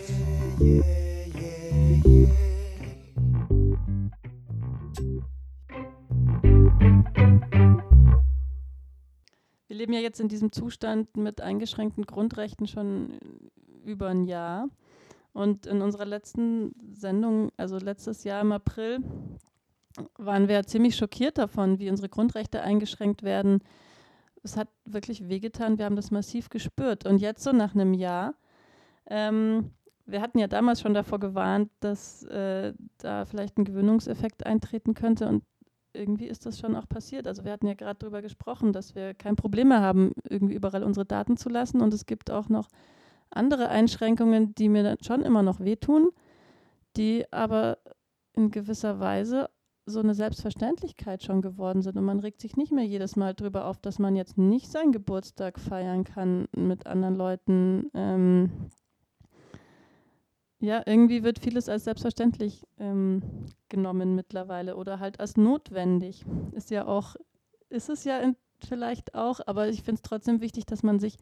yeah, 0.60 0.82
yeah, 2.04 2.50
wir 9.70 9.76
leben 9.76 9.92
ja 9.92 10.00
jetzt 10.00 10.20
in 10.20 10.28
diesem 10.28 10.52
Zustand 10.52 11.16
mit 11.16 11.40
eingeschränkten 11.40 12.04
Grundrechten 12.04 12.66
schon 12.66 13.18
über 13.84 14.08
ein 14.08 14.24
Jahr. 14.24 14.68
Und 15.32 15.66
in 15.66 15.80
unserer 15.80 16.06
letzten 16.06 16.74
Sendung, 16.92 17.50
also 17.56 17.78
letztes 17.78 18.24
Jahr 18.24 18.40
im 18.40 18.52
April, 18.52 18.98
waren 20.16 20.48
wir 20.48 20.64
ziemlich 20.64 20.96
schockiert 20.96 21.38
davon, 21.38 21.78
wie 21.78 21.90
unsere 21.90 22.08
Grundrechte 22.08 22.62
eingeschränkt 22.62 23.22
werden. 23.22 23.60
Es 24.42 24.56
hat 24.56 24.68
wirklich 24.84 25.28
wehgetan, 25.28 25.78
wir 25.78 25.84
haben 25.84 25.96
das 25.96 26.10
massiv 26.10 26.48
gespürt. 26.48 27.06
Und 27.06 27.18
jetzt 27.18 27.42
so 27.42 27.52
nach 27.52 27.74
einem 27.74 27.94
Jahr, 27.94 28.34
ähm, 29.06 29.70
wir 30.06 30.20
hatten 30.20 30.38
ja 30.38 30.48
damals 30.48 30.80
schon 30.80 30.94
davor 30.94 31.20
gewarnt, 31.20 31.70
dass 31.80 32.24
äh, 32.24 32.72
da 32.98 33.24
vielleicht 33.24 33.58
ein 33.58 33.64
Gewöhnungseffekt 33.64 34.46
eintreten 34.46 34.94
könnte. 34.94 35.28
Und 35.28 35.44
irgendwie 35.92 36.26
ist 36.26 36.46
das 36.46 36.58
schon 36.58 36.76
auch 36.76 36.88
passiert. 36.88 37.26
Also 37.26 37.44
wir 37.44 37.52
hatten 37.52 37.66
ja 37.66 37.74
gerade 37.74 37.98
darüber 37.98 38.22
gesprochen, 38.22 38.72
dass 38.72 38.94
wir 38.94 39.14
kein 39.14 39.36
Problem 39.36 39.68
mehr 39.68 39.80
haben, 39.80 40.12
irgendwie 40.28 40.54
überall 40.54 40.84
unsere 40.84 41.06
Daten 41.06 41.36
zu 41.36 41.48
lassen. 41.48 41.80
Und 41.80 41.92
es 41.92 42.06
gibt 42.06 42.30
auch 42.30 42.48
noch 42.48 42.68
andere 43.30 43.68
Einschränkungen, 43.68 44.54
die 44.54 44.68
mir 44.68 44.82
dann 44.82 44.98
schon 45.02 45.22
immer 45.22 45.42
noch 45.42 45.60
wehtun, 45.60 46.10
die 46.96 47.24
aber 47.32 47.78
in 48.34 48.50
gewisser 48.50 49.00
Weise 49.00 49.48
so 49.86 50.00
eine 50.00 50.14
Selbstverständlichkeit 50.14 51.22
schon 51.22 51.42
geworden 51.42 51.82
sind. 51.82 51.96
Und 51.96 52.04
man 52.04 52.20
regt 52.20 52.40
sich 52.40 52.56
nicht 52.56 52.72
mehr 52.72 52.84
jedes 52.84 53.16
Mal 53.16 53.34
darüber 53.34 53.66
auf, 53.66 53.78
dass 53.78 53.98
man 53.98 54.16
jetzt 54.16 54.38
nicht 54.38 54.70
seinen 54.70 54.92
Geburtstag 54.92 55.58
feiern 55.58 56.04
kann 56.04 56.48
mit 56.54 56.86
anderen 56.86 57.16
Leuten. 57.16 57.90
Ähm 57.94 58.70
ja, 60.60 60.82
irgendwie 60.84 61.22
wird 61.22 61.38
vieles 61.38 61.68
als 61.70 61.84
selbstverständlich 61.84 62.66
ähm, 62.78 63.22
genommen 63.70 64.14
mittlerweile 64.14 64.76
oder 64.76 65.00
halt 65.00 65.18
als 65.18 65.36
notwendig. 65.36 66.24
Ist 66.52 66.70
ja 66.70 66.86
auch, 66.86 67.16
ist 67.70 67.88
es 67.88 68.04
ja 68.04 68.18
in, 68.18 68.36
vielleicht 68.58 69.14
auch, 69.14 69.40
aber 69.46 69.68
ich 69.68 69.82
finde 69.82 69.96
es 69.96 70.02
trotzdem 70.02 70.42
wichtig, 70.42 70.66
dass 70.66 70.82
man 70.82 71.00
sich 71.00 71.16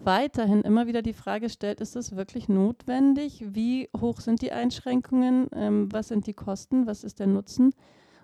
weiterhin 0.00 0.62
immer 0.62 0.86
wieder 0.86 1.02
die 1.02 1.12
Frage 1.12 1.48
stellt, 1.48 1.80
ist 1.80 1.96
es 1.96 2.16
wirklich 2.16 2.48
notwendig? 2.48 3.44
Wie 3.54 3.88
hoch 3.96 4.20
sind 4.20 4.42
die 4.42 4.52
Einschränkungen? 4.52 5.48
Ähm, 5.52 5.92
was 5.92 6.08
sind 6.08 6.26
die 6.26 6.34
Kosten? 6.34 6.86
Was 6.86 7.04
ist 7.04 7.20
der 7.20 7.26
Nutzen? 7.26 7.74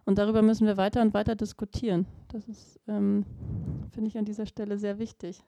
Und 0.04 0.18
darüber 0.18 0.42
müssen 0.42 0.66
wir 0.66 0.76
weiter 0.76 1.02
und 1.02 1.14
weiter 1.14 1.36
diskutieren. 1.36 2.06
Das 2.28 2.48
ist, 2.48 2.80
ähm, 2.88 3.24
finde 3.90 4.08
ich, 4.08 4.18
an 4.18 4.24
dieser 4.24 4.46
Stelle 4.46 4.78
sehr 4.78 4.98
wichtig. 4.98 5.42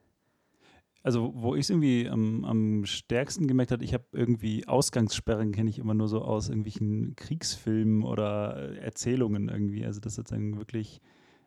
Also, 1.01 1.33
wo 1.35 1.53
ich 1.53 1.61
es 1.61 1.69
irgendwie 1.69 2.07
am, 2.07 2.45
am, 2.45 2.85
stärksten 2.85 3.47
gemerkt 3.47 3.73
habe, 3.73 3.83
ich 3.83 3.93
habe 3.93 4.05
irgendwie 4.13 4.65
Ausgangssperren, 4.67 5.51
kenne 5.51 5.69
ich 5.69 5.79
immer 5.79 5.93
nur 5.93 6.07
so 6.07 6.21
aus 6.21 6.47
irgendwelchen 6.47 7.17
Kriegsfilmen 7.17 8.03
oder 8.03 8.77
Erzählungen 8.79 9.49
irgendwie. 9.49 9.85
Also, 9.85 9.99
das 9.99 10.15
sozusagen 10.15 10.57
wirklich 10.57 11.01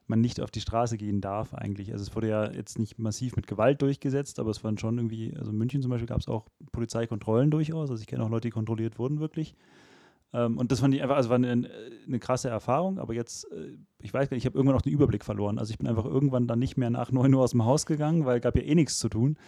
man 0.08 0.20
nicht 0.20 0.40
auf 0.40 0.50
die 0.50 0.60
Straße 0.60 0.96
gehen 0.96 1.20
darf 1.20 1.54
eigentlich. 1.54 1.92
Also 1.92 2.02
es 2.02 2.14
wurde 2.14 2.28
ja 2.28 2.50
jetzt 2.50 2.78
nicht 2.78 2.98
massiv 2.98 3.36
mit 3.36 3.46
Gewalt 3.46 3.82
durchgesetzt, 3.82 4.38
aber 4.38 4.50
es 4.50 4.62
waren 4.62 4.78
schon 4.78 4.98
irgendwie, 4.98 5.34
also 5.36 5.50
in 5.50 5.58
München 5.58 5.82
zum 5.82 5.90
Beispiel 5.90 6.06
gab 6.06 6.20
es 6.20 6.28
auch 6.28 6.46
Polizeikontrollen 6.72 7.50
durchaus. 7.50 7.90
Also 7.90 8.00
ich 8.00 8.06
kenne 8.06 8.24
auch 8.24 8.30
Leute, 8.30 8.48
die 8.48 8.52
kontrolliert 8.52 8.98
wurden 8.98 9.20
wirklich. 9.20 9.54
Ähm, 10.32 10.58
und 10.58 10.72
das 10.72 10.80
fand 10.80 10.94
ich 10.94 11.02
einfach, 11.02 11.16
also 11.16 11.30
war 11.30 11.36
eine, 11.36 11.70
eine 12.06 12.18
krasse 12.18 12.48
Erfahrung, 12.48 12.98
aber 12.98 13.14
jetzt, 13.14 13.50
äh, 13.52 13.76
ich 14.00 14.12
weiß 14.12 14.28
gar 14.28 14.34
nicht, 14.34 14.44
ich 14.44 14.46
habe 14.46 14.58
irgendwann 14.58 14.76
auch 14.76 14.82
den 14.82 14.92
Überblick 14.92 15.24
verloren. 15.24 15.58
Also 15.58 15.70
ich 15.70 15.78
bin 15.78 15.86
einfach 15.86 16.04
irgendwann 16.04 16.46
dann 16.46 16.58
nicht 16.58 16.76
mehr 16.76 16.90
nach 16.90 17.10
9 17.10 17.32
Uhr 17.32 17.42
aus 17.42 17.52
dem 17.52 17.64
Haus 17.64 17.86
gegangen, 17.86 18.24
weil 18.26 18.40
gab 18.40 18.56
ja 18.56 18.62
eh 18.62 18.74
nichts 18.74 18.98
zu 18.98 19.08
tun. 19.08 19.38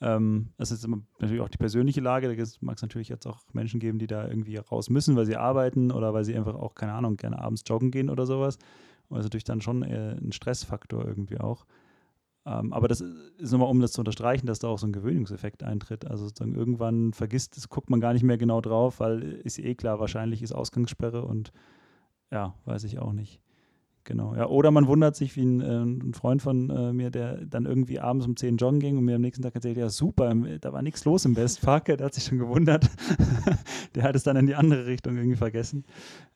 Ähm, 0.00 0.50
das 0.56 0.70
ist 0.70 0.86
natürlich 1.18 1.40
auch 1.40 1.48
die 1.48 1.58
persönliche 1.58 2.00
Lage. 2.00 2.34
Da 2.34 2.44
mag 2.60 2.76
es 2.76 2.82
natürlich 2.82 3.08
jetzt 3.08 3.26
auch 3.26 3.40
Menschen 3.52 3.80
geben, 3.80 3.98
die 3.98 4.06
da 4.06 4.26
irgendwie 4.26 4.56
raus 4.56 4.90
müssen, 4.90 5.16
weil 5.16 5.26
sie 5.26 5.36
arbeiten 5.36 5.90
oder 5.90 6.12
weil 6.12 6.24
sie 6.24 6.34
einfach 6.36 6.54
auch, 6.54 6.74
keine 6.74 6.94
Ahnung, 6.94 7.16
gerne 7.16 7.38
abends 7.38 7.62
joggen 7.66 7.90
gehen 7.90 8.10
oder 8.10 8.26
sowas. 8.26 8.58
Und 9.08 9.16
das 9.16 9.24
ist 9.24 9.30
natürlich 9.30 9.44
dann 9.44 9.60
schon 9.60 9.82
äh, 9.82 10.16
ein 10.16 10.32
Stressfaktor 10.32 11.04
irgendwie 11.04 11.38
auch. 11.38 11.66
Ähm, 12.46 12.72
aber 12.72 12.88
das 12.88 13.00
ist 13.00 13.52
nochmal, 13.52 13.70
um 13.70 13.80
das 13.80 13.92
zu 13.92 14.00
unterstreichen, 14.00 14.46
dass 14.46 14.58
da 14.58 14.68
auch 14.68 14.78
so 14.78 14.86
ein 14.86 14.92
Gewöhnungseffekt 14.92 15.62
eintritt. 15.62 16.06
Also 16.06 16.26
sozusagen 16.26 16.54
irgendwann 16.54 17.12
vergisst 17.12 17.56
es, 17.56 17.68
guckt 17.68 17.90
man 17.90 18.00
gar 18.00 18.12
nicht 18.12 18.22
mehr 18.22 18.38
genau 18.38 18.60
drauf, 18.60 19.00
weil 19.00 19.22
ist 19.22 19.58
eh 19.58 19.74
klar, 19.74 19.98
wahrscheinlich 19.98 20.42
ist 20.42 20.52
Ausgangssperre 20.52 21.24
und 21.24 21.52
ja, 22.30 22.54
weiß 22.64 22.84
ich 22.84 22.98
auch 22.98 23.12
nicht. 23.12 23.40
Genau, 24.06 24.34
ja. 24.34 24.46
Oder 24.46 24.70
man 24.70 24.86
wundert 24.86 25.16
sich, 25.16 25.34
wie 25.34 25.44
ein, 25.44 25.60
äh, 25.62 25.82
ein 25.82 26.12
Freund 26.12 26.42
von 26.42 26.68
äh, 26.68 26.92
mir, 26.92 27.10
der 27.10 27.46
dann 27.46 27.64
irgendwie 27.64 28.00
abends 28.00 28.26
um 28.26 28.36
10 28.36 28.58
joggen 28.58 28.78
ging 28.78 28.98
und 28.98 29.04
mir 29.04 29.16
am 29.16 29.22
nächsten 29.22 29.42
Tag 29.42 29.54
erzählt, 29.54 29.78
ja 29.78 29.88
super, 29.88 30.34
da 30.60 30.72
war 30.74 30.82
nichts 30.82 31.06
los 31.06 31.24
im 31.24 31.36
Westpark, 31.36 31.86
der 31.86 31.98
hat 31.98 32.12
sich 32.12 32.24
schon 32.24 32.38
gewundert. 32.38 32.90
der 33.94 34.02
hat 34.02 34.14
es 34.14 34.22
dann 34.22 34.36
in 34.36 34.46
die 34.46 34.54
andere 34.54 34.84
Richtung 34.84 35.16
irgendwie 35.16 35.36
vergessen. 35.36 35.84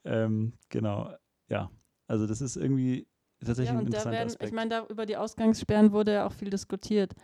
Ähm, 0.05 0.55
genau, 0.71 1.11
ja. 1.51 1.71
Also 2.09 2.27
das 2.27 2.41
ist 2.41 2.57
irgendwie 2.57 3.07
tatsächlich 3.39 3.73
ja, 3.73 3.79
ein 3.79 3.87
interessanter 3.87 4.19
werden, 4.19 4.29
Aspekt. 4.29 4.49
Ich 4.49 4.55
meine, 4.55 4.71
da 4.71 4.87
über 4.87 5.07
die 5.07 5.17
Ausgangssperren 5.17 5.93
wurde 5.93 6.15
ja 6.15 6.27
auch 6.27 6.33
viel 6.33 6.51
diskutiert. 6.51 7.15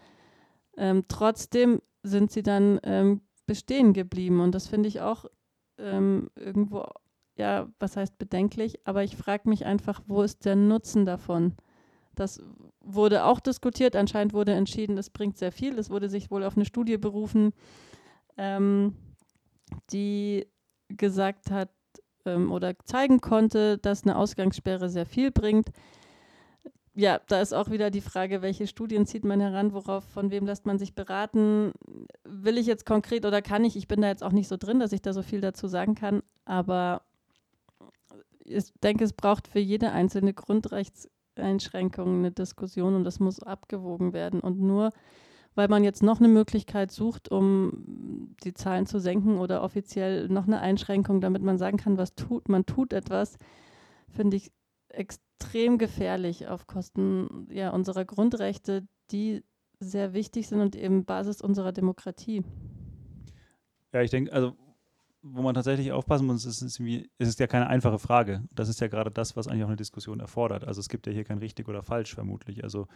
Ähm, 0.77 1.05
trotzdem 1.09 1.81
sind 2.03 2.31
sie 2.31 2.43
dann 2.43 2.79
ähm, 2.85 3.23
bestehen 3.47 3.93
geblieben 3.93 4.41
und 4.41 4.55
das 4.55 4.69
finde 4.69 4.89
ich 4.89 5.01
auch 5.01 5.25
ähm, 5.79 6.31
irgendwo, 6.37 6.85
ja, 7.37 7.69
was 7.79 7.97
heißt 7.97 8.19
bedenklich, 8.19 8.87
aber 8.87 9.03
ich 9.03 9.17
frage 9.17 9.49
mich 9.49 9.65
einfach, 9.65 10.03
wo 10.07 10.23
ist 10.23 10.45
der 10.45 10.57
Nutzen 10.57 11.05
davon? 11.05 11.55
Das 12.15 12.41
wurde 12.81 13.25
auch 13.25 13.41
diskutiert, 13.41 13.97
anscheinend 13.97 14.35
wurde 14.35 14.53
entschieden, 14.53 14.99
es 14.99 15.11
bringt 15.11 15.37
sehr 15.37 15.51
viel. 15.51 15.79
Es 15.79 15.91
wurde 15.91 16.09
sich 16.09 16.31
wohl 16.31 16.45
auf 16.45 16.57
eine 16.57 16.65
Studie 16.65 16.97
berufen, 16.97 17.53
ähm, 18.37 18.95
die 19.91 20.47
gesagt 20.89 21.51
hat, 21.51 21.71
ähm, 22.25 22.51
oder 22.53 22.75
zeigen 22.85 23.21
konnte, 23.21 23.79
dass 23.79 24.05
eine 24.05 24.17
Ausgangssperre 24.17 24.89
sehr 24.89 25.07
viel 25.07 25.31
bringt. 25.31 25.69
Ja, 26.97 27.21
da 27.27 27.41
ist 27.41 27.53
auch 27.53 27.71
wieder 27.71 27.91
die 27.91 28.01
Frage, 28.01 28.41
welche 28.41 28.69
Studien 28.69 29.05
zieht 29.05 29.25
man 29.25 29.41
heran, 29.41 29.73
worauf, 29.73 30.05
von 30.05 30.31
wem 30.31 30.47
lässt 30.47 30.65
man 30.65 30.79
sich 30.79 30.95
beraten? 30.95 31.73
Will 32.25 32.57
ich 32.57 32.67
jetzt 32.67 32.87
konkret 32.87 33.25
oder 33.25 33.43
kann 33.43 33.65
ich? 33.65 33.77
Ich 33.77 33.89
bin 33.89 34.01
da 34.01 34.09
jetzt 34.09 34.23
auch 34.23 34.33
nicht 34.33 34.47
so 34.47 34.57
drin, 34.57 34.79
dass 34.79 34.93
ich 34.93 35.03
da 35.03 35.13
so 35.13 35.23
viel 35.23 35.41
dazu 35.41 35.67
sagen 35.67 35.97
kann, 35.97 36.23
aber 36.45 37.03
ich 38.45 38.73
denke, 38.83 39.05
es 39.05 39.13
braucht 39.13 39.49
für 39.49 39.59
jede 39.59 39.91
einzelne 39.91 40.35
Grundrechtseinschränkung 40.35 42.19
eine 42.19 42.31
Diskussion 42.31 42.95
und 42.95 43.05
das 43.05 43.19
muss 43.19 43.43
abgewogen 43.43 44.13
werden. 44.13 44.41
Und 44.41 44.61
nur 44.61 44.91
weil 45.55 45.69
man 45.69 45.85
jetzt 45.85 46.03
noch 46.03 46.19
eine 46.19 46.29
Möglichkeit 46.29 46.91
sucht, 46.91 47.31
um 47.31 48.35
die 48.45 48.55
Zahlen 48.55 48.87
zu 48.87 48.99
senken 48.99 49.39
oder 49.39 49.63
offiziell 49.63 50.29
noch 50.29 50.47
eine 50.47 50.61
Einschränkung, 50.61 51.21
damit 51.21 51.43
man 51.43 51.59
sagen 51.59 51.77
kann, 51.77 51.99
was 51.99 52.15
tut, 52.15 52.49
man 52.49 52.67
tut 52.67 52.93
etwas, 52.93 53.39
finde 54.09 54.37
ich 54.37 54.51
extrem 54.89 55.79
gefährlich 55.79 56.49
auf 56.49 56.67
Kosten 56.67 57.49
ja, 57.51 57.71
unserer 57.71 58.05
Grundrechte, 58.05 58.87
die 59.11 59.45
sehr 59.81 60.15
wichtig 60.15 60.49
sind 60.49 60.61
und 60.61 60.77
eben 60.77 61.05
Basis 61.05 61.41
unserer 61.41 61.73
Demokratie. 61.73 62.43
Ja, 63.93 64.03
ich 64.03 64.11
denke, 64.11 64.33
also 64.33 64.57
wo 65.27 65.41
man 65.41 65.55
tatsächlich 65.55 65.91
aufpassen 65.91 66.27
muss, 66.27 66.45
ist, 66.45 66.61
ist, 66.61 66.79
ist 66.81 67.09
es 67.19 67.39
ja 67.39 67.47
keine 67.47 67.67
einfache 67.69 67.99
Frage. 67.99 68.43
Das 68.51 68.69
ist 68.69 68.81
ja 68.81 68.89
gerade 68.89 69.11
das, 69.11 69.37
was 69.37 69.49
eigentlich 69.49 69.65
auch 69.65 69.69
eine 69.69 69.77
Diskussion 69.77 70.21
erfordert. 70.21 70.65
Also 70.65 70.81
es 70.81 70.91
gibt 70.91 71.07
ja 71.07 71.13
hier 71.13 71.25
kein 71.25 71.39
richtig 71.39 71.67
oder 71.67 71.83
falsch 71.83 72.15
vermutlich. 72.15 72.63
Also 72.63 72.87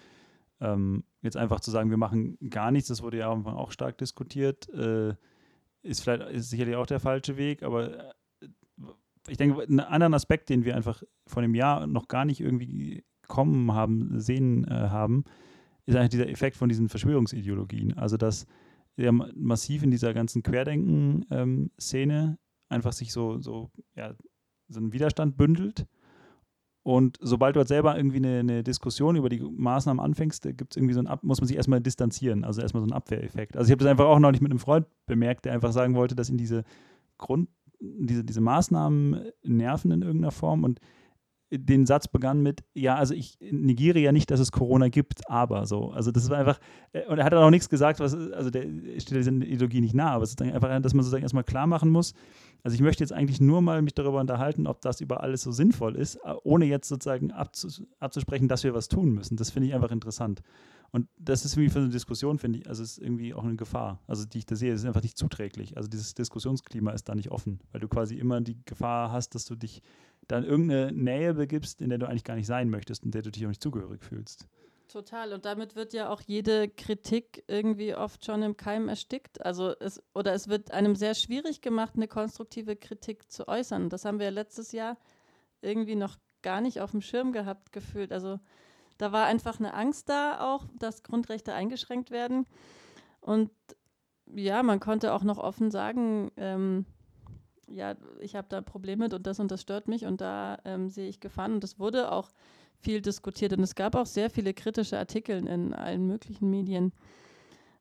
ähm, 0.60 1.04
jetzt 1.22 1.38
einfach 1.38 1.60
zu 1.60 1.70
sagen, 1.70 1.88
wir 1.88 1.96
machen 1.96 2.36
gar 2.50 2.70
nichts, 2.70 2.88
das 2.88 3.02
wurde 3.02 3.18
ja 3.18 3.30
am 3.30 3.46
auch 3.46 3.70
stark 3.70 3.96
diskutiert, 3.96 4.68
äh, 4.74 5.14
ist 5.82 6.02
vielleicht 6.02 6.28
ist 6.30 6.50
sicherlich 6.50 6.76
auch 6.76 6.86
der 6.86 7.00
falsche 7.00 7.38
Weg, 7.38 7.62
aber 7.62 7.98
äh, 7.98 8.12
ich 9.28 9.38
denke, 9.38 9.62
einen 9.62 9.80
anderen 9.80 10.14
Aspekt, 10.14 10.50
den 10.50 10.64
wir 10.64 10.76
einfach 10.76 11.02
vor 11.26 11.42
dem 11.42 11.54
Jahr 11.54 11.86
noch 11.86 12.08
gar 12.08 12.24
nicht 12.24 12.40
irgendwie 12.40 13.04
kommen 13.26 13.72
haben, 13.72 14.20
sehen 14.20 14.64
äh, 14.64 14.88
haben, 14.88 15.24
ist 15.86 15.96
eigentlich 15.96 16.10
dieser 16.10 16.28
Effekt 16.28 16.56
von 16.56 16.68
diesen 16.68 16.88
Verschwörungsideologien. 16.88 17.96
Also, 17.96 18.16
dass 18.16 18.46
ja 18.98 19.12
massiv 19.12 19.82
in 19.82 19.90
dieser 19.90 20.12
ganzen 20.14 20.42
Querdenken-Szene 20.42 22.14
ähm, 22.14 22.38
einfach 22.68 22.92
sich 22.92 23.12
so, 23.12 23.38
so, 23.40 23.70
ja, 23.94 24.14
so 24.68 24.80
ein 24.80 24.92
Widerstand 24.92 25.36
bündelt 25.36 25.86
und 26.88 27.18
sobald 27.20 27.54
du 27.54 27.60
halt 27.60 27.68
selber 27.68 27.98
irgendwie 27.98 28.16
eine, 28.16 28.38
eine, 28.38 28.62
Diskussion 28.62 29.16
über 29.16 29.28
die 29.28 29.40
Maßnahmen 29.40 30.02
anfängst, 30.02 30.42
gibt 30.56 30.74
irgendwie 30.74 30.94
so 30.94 31.00
ein 31.00 31.06
Ab 31.06 31.22
muss 31.22 31.38
man 31.38 31.46
sich 31.46 31.56
erstmal 31.58 31.82
distanzieren, 31.82 32.44
also 32.44 32.62
erstmal 32.62 32.80
so 32.82 32.86
ein 32.86 32.94
Abwehreffekt. 32.94 33.58
Also 33.58 33.68
ich 33.68 33.72
habe 33.72 33.84
das 33.84 33.90
einfach 33.90 34.06
auch 34.06 34.18
noch 34.18 34.30
nicht 34.30 34.40
mit 34.40 34.50
einem 34.50 34.58
Freund 34.58 34.86
bemerkt, 35.04 35.44
der 35.44 35.52
einfach 35.52 35.72
sagen 35.72 35.94
wollte, 35.94 36.14
dass 36.14 36.30
ihn 36.30 36.38
diese 36.38 36.64
Grund, 37.18 37.50
diese, 37.78 38.24
diese 38.24 38.40
Maßnahmen 38.40 39.20
nerven 39.42 39.90
in 39.90 40.00
irgendeiner 40.00 40.30
Form 40.30 40.64
und 40.64 40.80
den 41.50 41.86
Satz 41.86 42.08
begann 42.08 42.42
mit, 42.42 42.62
ja, 42.74 42.96
also 42.96 43.14
ich 43.14 43.38
negiere 43.40 43.98
ja 43.98 44.12
nicht, 44.12 44.30
dass 44.30 44.40
es 44.40 44.52
Corona 44.52 44.88
gibt, 44.88 45.28
aber 45.30 45.66
so. 45.66 45.90
Also 45.90 46.10
das 46.10 46.28
war 46.28 46.38
einfach, 46.38 46.60
äh, 46.92 47.06
und 47.06 47.18
er 47.18 47.24
hat 47.24 47.32
dann 47.32 47.42
auch 47.42 47.50
nichts 47.50 47.68
gesagt, 47.68 48.00
was, 48.00 48.14
also 48.14 48.50
der 48.50 48.62
steht 48.98 49.16
dieser 49.16 49.32
Ideologie 49.32 49.80
nicht 49.80 49.94
nah, 49.94 50.10
aber 50.10 50.24
es 50.24 50.30
ist 50.30 50.42
einfach, 50.42 50.68
dass 50.80 50.94
man 50.94 51.02
sozusagen 51.02 51.22
erstmal 51.22 51.44
klar 51.44 51.66
machen 51.66 51.90
muss, 51.90 52.14
also 52.62 52.74
ich 52.74 52.80
möchte 52.80 53.02
jetzt 53.04 53.12
eigentlich 53.12 53.40
nur 53.40 53.62
mal 53.62 53.82
mich 53.82 53.94
darüber 53.94 54.20
unterhalten, 54.20 54.66
ob 54.66 54.80
das 54.80 55.00
über 55.00 55.22
alles 55.22 55.42
so 55.42 55.52
sinnvoll 55.52 55.96
ist, 55.96 56.16
äh, 56.16 56.34
ohne 56.42 56.64
jetzt 56.66 56.88
sozusagen 56.88 57.30
abzus 57.30 57.82
abzusprechen, 58.00 58.48
dass 58.48 58.64
wir 58.64 58.74
was 58.74 58.88
tun 58.88 59.10
müssen. 59.12 59.36
Das 59.36 59.50
finde 59.50 59.68
ich 59.68 59.74
einfach 59.74 59.90
interessant. 59.90 60.42
Und 60.90 61.06
das 61.18 61.44
ist 61.44 61.54
irgendwie 61.54 61.70
für 61.70 61.78
eine 61.80 61.90
Diskussion, 61.90 62.38
finde 62.38 62.60
ich, 62.60 62.68
also 62.68 62.82
ist 62.82 62.98
irgendwie 62.98 63.34
auch 63.34 63.44
eine 63.44 63.56
Gefahr, 63.56 64.00
also 64.06 64.24
die 64.24 64.38
ich 64.38 64.46
da 64.46 64.56
sehe, 64.56 64.72
ist 64.72 64.86
einfach 64.86 65.02
nicht 65.02 65.18
zuträglich. 65.18 65.76
Also 65.76 65.88
dieses 65.88 66.14
Diskussionsklima 66.14 66.92
ist 66.92 67.08
da 67.08 67.14
nicht 67.14 67.30
offen, 67.30 67.60
weil 67.72 67.80
du 67.80 67.88
quasi 67.88 68.16
immer 68.16 68.40
die 68.40 68.56
Gefahr 68.64 69.12
hast, 69.12 69.34
dass 69.34 69.44
du 69.44 69.54
dich 69.54 69.82
dann 70.28 70.44
irgendeine 70.44 70.92
Nähe 70.92 71.34
begibst, 71.34 71.80
in 71.80 71.88
der 71.88 71.98
du 71.98 72.06
eigentlich 72.06 72.24
gar 72.24 72.36
nicht 72.36 72.46
sein 72.46 72.70
möchtest 72.70 73.04
und 73.04 73.14
der 73.14 73.22
du 73.22 73.30
dich 73.30 73.44
auch 73.44 73.48
nicht 73.48 73.62
zugehörig 73.62 74.04
fühlst. 74.04 74.46
Total. 74.88 75.34
Und 75.34 75.44
damit 75.44 75.76
wird 75.76 75.92
ja 75.92 76.08
auch 76.08 76.22
jede 76.22 76.68
Kritik 76.68 77.44
irgendwie 77.46 77.94
oft 77.94 78.24
schon 78.24 78.42
im 78.42 78.56
Keim 78.56 78.88
erstickt. 78.88 79.44
Also 79.44 79.74
es, 79.80 80.02
oder 80.14 80.32
es 80.32 80.48
wird 80.48 80.70
einem 80.70 80.96
sehr 80.96 81.14
schwierig 81.14 81.60
gemacht, 81.60 81.94
eine 81.96 82.08
konstruktive 82.08 82.74
Kritik 82.74 83.30
zu 83.30 83.48
äußern. 83.48 83.90
Das 83.90 84.06
haben 84.06 84.18
wir 84.18 84.30
letztes 84.30 84.72
Jahr 84.72 84.96
irgendwie 85.60 85.96
noch 85.96 86.16
gar 86.40 86.60
nicht 86.60 86.80
auf 86.80 86.92
dem 86.92 87.02
Schirm 87.02 87.32
gehabt 87.32 87.72
gefühlt. 87.72 88.12
Also 88.12 88.38
da 88.96 89.12
war 89.12 89.26
einfach 89.26 89.58
eine 89.58 89.74
Angst 89.74 90.08
da 90.08 90.40
auch, 90.40 90.66
dass 90.78 91.02
Grundrechte 91.02 91.52
eingeschränkt 91.52 92.10
werden. 92.10 92.46
Und 93.20 93.50
ja, 94.26 94.62
man 94.62 94.80
konnte 94.80 95.12
auch 95.12 95.22
noch 95.22 95.38
offen 95.38 95.70
sagen, 95.70 96.30
ähm, 96.36 96.86
ja, 97.70 97.94
ich 98.20 98.34
habe 98.36 98.48
da 98.48 98.60
Probleme 98.60 99.04
mit 99.04 99.14
und 99.14 99.26
das 99.26 99.40
und 99.40 99.50
das 99.50 99.60
stört 99.62 99.88
mich 99.88 100.06
und 100.06 100.20
da 100.20 100.58
ähm, 100.64 100.88
sehe 100.88 101.08
ich 101.08 101.20
Gefahren. 101.20 101.54
Und 101.54 101.64
das 101.64 101.78
wurde 101.78 102.12
auch 102.12 102.30
viel 102.80 103.00
diskutiert 103.00 103.52
und 103.52 103.62
es 103.62 103.74
gab 103.74 103.94
auch 103.94 104.06
sehr 104.06 104.30
viele 104.30 104.54
kritische 104.54 104.98
Artikel 104.98 105.46
in 105.46 105.74
allen 105.74 106.06
möglichen 106.06 106.50
Medien. 106.50 106.92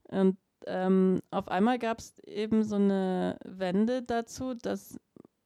Und 0.09 0.37
ähm, 0.65 1.21
auf 1.31 1.47
einmal 1.47 1.79
gab 1.79 1.99
es 1.99 2.17
eben 2.19 2.63
so 2.63 2.75
eine 2.75 3.37
Wende 3.45 4.01
dazu, 4.03 4.53
dass 4.53 4.99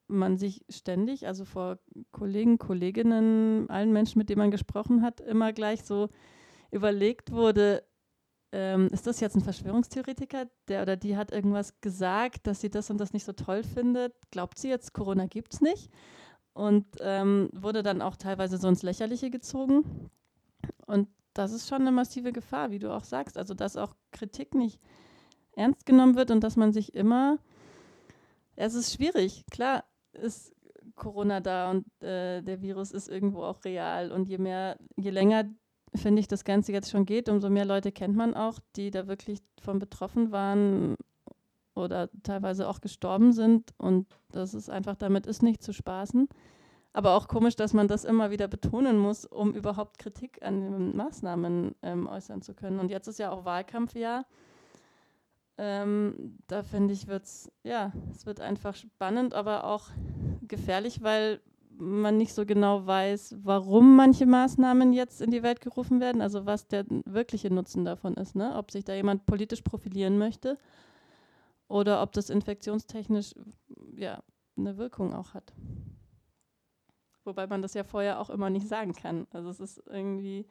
man 0.07 0.37
sich 0.37 0.65
ständig, 0.69 1.27
also 1.27 1.45
vor 1.45 1.79
Kollegen, 2.11 2.57
Kolleginnen, 2.57 3.69
allen 3.69 3.93
Menschen, 3.93 4.19
mit 4.19 4.29
denen 4.29 4.39
man 4.39 4.51
gesprochen 4.51 5.01
hat, 5.01 5.21
immer 5.21 5.53
gleich 5.53 5.83
so 5.83 6.09
überlegt 6.69 7.31
wurde, 7.31 7.83
ähm, 8.51 8.87
ist 8.91 9.07
das 9.07 9.19
jetzt 9.19 9.35
ein 9.35 9.43
Verschwörungstheoretiker, 9.43 10.47
der 10.67 10.81
oder 10.81 10.97
die 10.97 11.15
hat 11.15 11.31
irgendwas 11.31 11.79
gesagt, 11.81 12.47
dass 12.47 12.61
sie 12.61 12.69
das 12.69 12.89
und 12.89 12.99
das 12.99 13.13
nicht 13.13 13.23
so 13.23 13.33
toll 13.33 13.63
findet? 13.63 14.13
Glaubt 14.31 14.57
sie 14.57 14.69
jetzt, 14.69 14.93
Corona 14.93 15.25
gibt 15.25 15.53
es 15.53 15.61
nicht? 15.61 15.89
Und 16.53 16.85
ähm, 16.99 17.49
wurde 17.53 17.81
dann 17.81 18.01
auch 18.01 18.17
teilweise 18.17 18.57
so 18.57 18.67
ins 18.67 18.83
Lächerliche 18.83 19.29
gezogen. 19.29 20.09
Und 20.85 21.07
das 21.33 21.53
ist 21.53 21.69
schon 21.69 21.81
eine 21.81 21.91
massive 21.91 22.33
Gefahr, 22.33 22.71
wie 22.71 22.79
du 22.79 22.93
auch 22.93 23.05
sagst. 23.05 23.37
Also, 23.37 23.53
dass 23.53 23.77
auch 23.77 23.95
Kritik 24.11 24.53
nicht 24.53 24.81
ernst 25.55 25.85
genommen 25.85 26.15
wird 26.15 26.31
und 26.31 26.41
dass 26.41 26.57
man 26.57 26.73
sich 26.73 26.93
immer, 26.93 27.37
es 28.55 28.73
ist 28.73 28.93
schwierig, 28.93 29.45
klar 29.49 29.85
ist 30.13 30.53
Corona 30.95 31.39
da 31.39 31.71
und 31.71 31.85
äh, 32.03 32.41
der 32.41 32.61
Virus 32.61 32.91
ist 32.91 33.07
irgendwo 33.07 33.43
auch 33.43 33.63
real 33.63 34.11
und 34.11 34.27
je 34.27 34.37
mehr, 34.37 34.77
je 34.97 35.09
länger 35.09 35.45
finde 35.95 36.19
ich, 36.19 36.27
das 36.27 36.43
Ganze 36.43 36.71
jetzt 36.71 36.89
schon 36.89 37.05
geht, 37.05 37.29
umso 37.29 37.49
mehr 37.49 37.65
Leute 37.65 37.91
kennt 37.91 38.15
man 38.15 38.33
auch, 38.33 38.59
die 38.75 38.91
da 38.91 39.07
wirklich 39.07 39.39
von 39.61 39.79
betroffen 39.79 40.31
waren 40.31 40.95
oder 41.75 42.09
teilweise 42.23 42.67
auch 42.67 42.81
gestorben 42.81 43.33
sind. 43.33 43.73
Und 43.77 44.07
das 44.31 44.53
ist 44.53 44.69
einfach, 44.69 44.95
damit 44.95 45.25
ist 45.25 45.43
nicht 45.43 45.63
zu 45.63 45.73
spaßen. 45.73 46.27
Aber 46.93 47.15
auch 47.15 47.27
komisch, 47.27 47.55
dass 47.55 47.73
man 47.73 47.87
das 47.87 48.03
immer 48.03 48.31
wieder 48.31 48.47
betonen 48.47 48.97
muss, 48.97 49.25
um 49.25 49.53
überhaupt 49.53 49.97
Kritik 49.97 50.43
an 50.43 50.61
den 50.61 50.97
Maßnahmen 50.97 51.75
ähm, 51.81 52.07
äußern 52.07 52.41
zu 52.41 52.53
können. 52.53 52.79
Und 52.79 52.91
jetzt 52.91 53.07
ist 53.07 53.19
ja 53.19 53.31
auch 53.31 53.45
Wahlkampfjahr. 53.45 54.25
Ähm, 55.57 56.37
da 56.47 56.63
finde 56.63 56.93
ich, 56.93 57.07
wird 57.07 57.23
es, 57.23 57.51
ja, 57.63 57.93
es 58.09 58.25
wird 58.25 58.41
einfach 58.41 58.75
spannend, 58.75 59.33
aber 59.33 59.65
auch 59.65 59.89
gefährlich, 60.41 61.01
weil 61.01 61.39
man 61.81 62.17
nicht 62.17 62.33
so 62.33 62.45
genau 62.45 62.85
weiß, 62.85 63.37
warum 63.43 63.95
manche 63.95 64.25
Maßnahmen 64.25 64.93
jetzt 64.93 65.21
in 65.21 65.31
die 65.31 65.41
Welt 65.41 65.61
gerufen 65.61 65.99
werden, 65.99 66.21
also 66.21 66.45
was 66.45 66.67
der 66.67 66.85
wirkliche 67.05 67.51
Nutzen 67.51 67.83
davon 67.83 68.13
ist, 68.13 68.35
ne? 68.35 68.55
ob 68.55 68.71
sich 68.71 68.85
da 68.85 68.93
jemand 68.93 69.25
politisch 69.25 69.61
profilieren 69.61 70.17
möchte 70.17 70.57
oder 71.67 72.01
ob 72.03 72.11
das 72.13 72.29
infektionstechnisch 72.29 73.33
ja, 73.95 74.21
eine 74.57 74.77
Wirkung 74.77 75.13
auch 75.13 75.33
hat. 75.33 75.53
Wobei 77.23 77.47
man 77.47 77.61
das 77.61 77.73
ja 77.73 77.83
vorher 77.83 78.19
auch 78.19 78.29
immer 78.29 78.49
nicht 78.49 78.67
sagen 78.67 78.93
kann. 78.93 79.27
Also 79.31 79.49
es 79.49 79.59
ist 79.59 79.81
irgendwie, 79.87 80.45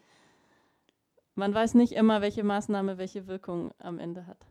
man 1.36 1.54
weiß 1.54 1.74
nicht 1.74 1.92
immer, 1.92 2.22
welche 2.22 2.42
Maßnahme 2.42 2.98
welche 2.98 3.26
Wirkung 3.28 3.72
am 3.78 3.98
Ende 3.98 4.26
hat. 4.26 4.46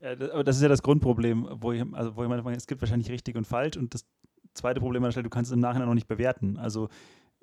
Ja, 0.00 0.16
das, 0.16 0.30
aber 0.30 0.44
das 0.44 0.56
ist 0.56 0.62
ja 0.62 0.68
das 0.68 0.82
Grundproblem, 0.82 1.48
wo 1.62 1.72
ich, 1.72 1.82
also 1.94 2.14
wo 2.16 2.22
ich 2.22 2.28
meine, 2.28 2.56
es 2.56 2.66
gibt 2.66 2.82
wahrscheinlich 2.82 3.10
richtig 3.10 3.36
und 3.36 3.46
falsch 3.46 3.78
und 3.78 3.94
das 3.94 4.06
zweite 4.54 4.80
Problem 4.80 5.02
an 5.02 5.08
der 5.08 5.12
Stelle, 5.12 5.24
du 5.24 5.30
kannst 5.30 5.50
es 5.50 5.54
im 5.54 5.60
Nachhinein 5.60 5.88
noch 5.88 5.94
nicht 5.94 6.08
bewerten. 6.08 6.56
Also 6.58 6.88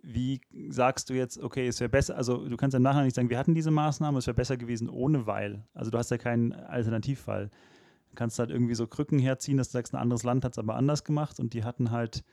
wie 0.04 0.42
sagst 0.70 1.10
du 1.10 1.14
jetzt, 1.14 1.38
okay, 1.38 1.68
es 1.68 1.80
wäre 1.80 1.90
besser, 1.90 2.18
also 2.18 2.48
du 2.48 2.58
kannst 2.58 2.76
im 2.76 2.82
Nachhinein 2.82 3.06
nicht 3.06 3.16
sagen, 3.16 3.30
wir 3.30 3.38
hatten 3.38 3.54
diese 3.54 3.72
Maßnahme, 3.72 4.18
es 4.18 4.28
wäre 4.28 4.36
besser 4.36 4.58
gewesen 4.58 4.90
ohne 4.90 5.28
weil. 5.28 5.64
Also 5.74 5.92
du 5.92 5.98
hast 5.98 6.10
ja 6.12 6.18
keinen 6.18 6.54
Alternativfall. 6.54 7.50
Du 8.10 8.16
kannst 8.16 8.40
halt 8.40 8.50
irgendwie 8.50 8.76
so 8.76 8.88
Krücken 8.88 9.20
herziehen, 9.20 9.58
dass 9.58 9.70
du 9.70 9.74
sagst, 9.74 9.94
ein 9.94 10.02
anderes 10.02 10.24
Land 10.24 10.44
hat 10.44 10.54
es 10.54 10.60
aber 10.60 10.76
anders 10.76 11.04
gemacht 11.04 11.40
und 11.40 11.54
die 11.54 11.64
hatten 11.64 11.92
halt, 11.92 12.24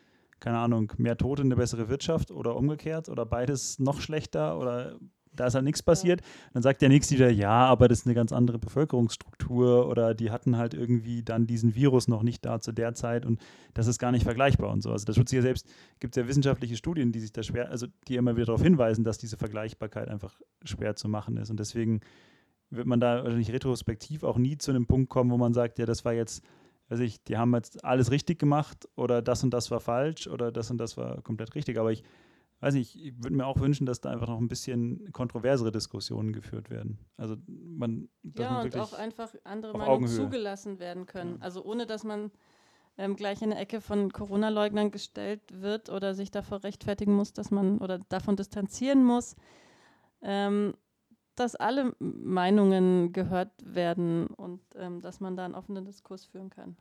keine 0.40 0.58
Ahnung, 0.58 0.92
mehr 0.96 1.16
Tote, 1.16 1.42
eine 1.42 1.56
bessere 1.56 1.88
Wirtschaft 1.88 2.30
oder 2.30 2.56
umgekehrt 2.56 3.08
oder 3.08 3.26
beides 3.26 3.78
noch 3.78 4.00
schlechter 4.00 4.58
oder 4.58 4.98
da 5.38 5.46
ist 5.46 5.54
halt 5.54 5.64
nichts 5.64 5.82
passiert. 5.82 6.20
Dann 6.52 6.62
sagt 6.62 6.82
der 6.82 6.88
Nächste 6.88 7.14
wieder, 7.14 7.30
ja, 7.30 7.66
aber 7.66 7.88
das 7.88 8.00
ist 8.00 8.06
eine 8.06 8.14
ganz 8.14 8.32
andere 8.32 8.58
Bevölkerungsstruktur 8.58 9.88
oder 9.88 10.14
die 10.14 10.30
hatten 10.30 10.56
halt 10.56 10.74
irgendwie 10.74 11.22
dann 11.22 11.46
diesen 11.46 11.74
Virus 11.74 12.08
noch 12.08 12.22
nicht 12.22 12.44
da 12.44 12.60
zu 12.60 12.72
der 12.72 12.94
Zeit 12.94 13.26
und 13.26 13.40
das 13.74 13.86
ist 13.86 13.98
gar 13.98 14.12
nicht 14.12 14.24
vergleichbar 14.24 14.70
und 14.70 14.82
so. 14.82 14.90
Also 14.90 15.04
das 15.04 15.16
Schutz 15.16 15.32
ja 15.32 15.42
selbst, 15.42 15.68
gibt 16.00 16.16
es 16.16 16.22
ja 16.22 16.28
wissenschaftliche 16.28 16.76
Studien, 16.76 17.12
die 17.12 17.20
sich 17.20 17.32
da 17.32 17.42
schwer, 17.42 17.70
also 17.70 17.86
die 18.08 18.16
immer 18.16 18.36
wieder 18.36 18.46
darauf 18.46 18.62
hinweisen, 18.62 19.04
dass 19.04 19.18
diese 19.18 19.36
Vergleichbarkeit 19.36 20.08
einfach 20.08 20.40
schwer 20.64 20.96
zu 20.96 21.08
machen 21.08 21.36
ist. 21.36 21.50
Und 21.50 21.60
deswegen 21.60 22.00
wird 22.70 22.86
man 22.86 23.00
da 23.00 23.24
wahrscheinlich 23.24 23.52
retrospektiv 23.52 24.24
auch 24.24 24.36
nie 24.36 24.58
zu 24.58 24.70
einem 24.70 24.86
Punkt 24.86 25.08
kommen, 25.08 25.30
wo 25.30 25.38
man 25.38 25.54
sagt, 25.54 25.78
ja, 25.78 25.86
das 25.86 26.04
war 26.04 26.12
jetzt 26.12 26.42
weiß 26.88 27.00
ich, 27.00 27.22
die 27.24 27.36
haben 27.36 27.54
jetzt 27.54 27.84
alles 27.84 28.10
richtig 28.10 28.38
gemacht 28.38 28.88
oder 28.96 29.22
das 29.22 29.44
und 29.44 29.50
das 29.50 29.70
war 29.70 29.80
falsch 29.80 30.26
oder 30.26 30.50
das 30.50 30.70
und 30.70 30.78
das 30.78 30.96
war 30.96 31.20
komplett 31.22 31.54
richtig. 31.54 31.78
Aber 31.78 31.92
ich 31.92 32.02
weiß 32.60 32.74
nicht, 32.74 32.96
ich 32.96 33.22
würde 33.22 33.36
mir 33.36 33.46
auch 33.46 33.60
wünschen, 33.60 33.86
dass 33.86 34.00
da 34.00 34.10
einfach 34.10 34.28
noch 34.28 34.40
ein 34.40 34.48
bisschen 34.48 35.12
kontroversere 35.12 35.70
Diskussionen 35.70 36.32
geführt 36.32 36.70
werden. 36.70 36.98
Also 37.16 37.36
man 37.46 38.08
ja 38.22 38.50
man 38.50 38.66
und 38.66 38.76
auch 38.76 38.92
einfach 38.94 39.32
andere 39.44 39.76
Meinungen 39.76 40.08
zugelassen 40.08 40.78
werden 40.78 41.06
können. 41.06 41.36
Ja. 41.36 41.42
Also 41.42 41.64
ohne 41.64 41.86
dass 41.86 42.04
man 42.04 42.30
ähm, 42.96 43.14
gleich 43.14 43.42
in 43.42 43.52
eine 43.52 43.60
Ecke 43.60 43.80
von 43.80 44.12
Corona-Leugnern 44.12 44.90
gestellt 44.90 45.40
wird 45.50 45.88
oder 45.88 46.14
sich 46.14 46.30
davor 46.30 46.64
rechtfertigen 46.64 47.14
muss, 47.14 47.32
dass 47.32 47.50
man 47.50 47.78
oder 47.78 48.00
davon 48.08 48.36
distanzieren 48.36 49.04
muss, 49.04 49.36
ähm, 50.20 50.74
dass 51.36 51.54
alle 51.54 51.94
Meinungen 52.00 53.12
gehört 53.12 53.52
werden 53.62 54.26
und 54.26 54.60
ähm, 54.74 55.00
dass 55.00 55.20
man 55.20 55.36
da 55.36 55.44
einen 55.44 55.54
offenen 55.54 55.84
Diskurs 55.84 56.24
führen 56.24 56.50
kann. 56.50 56.76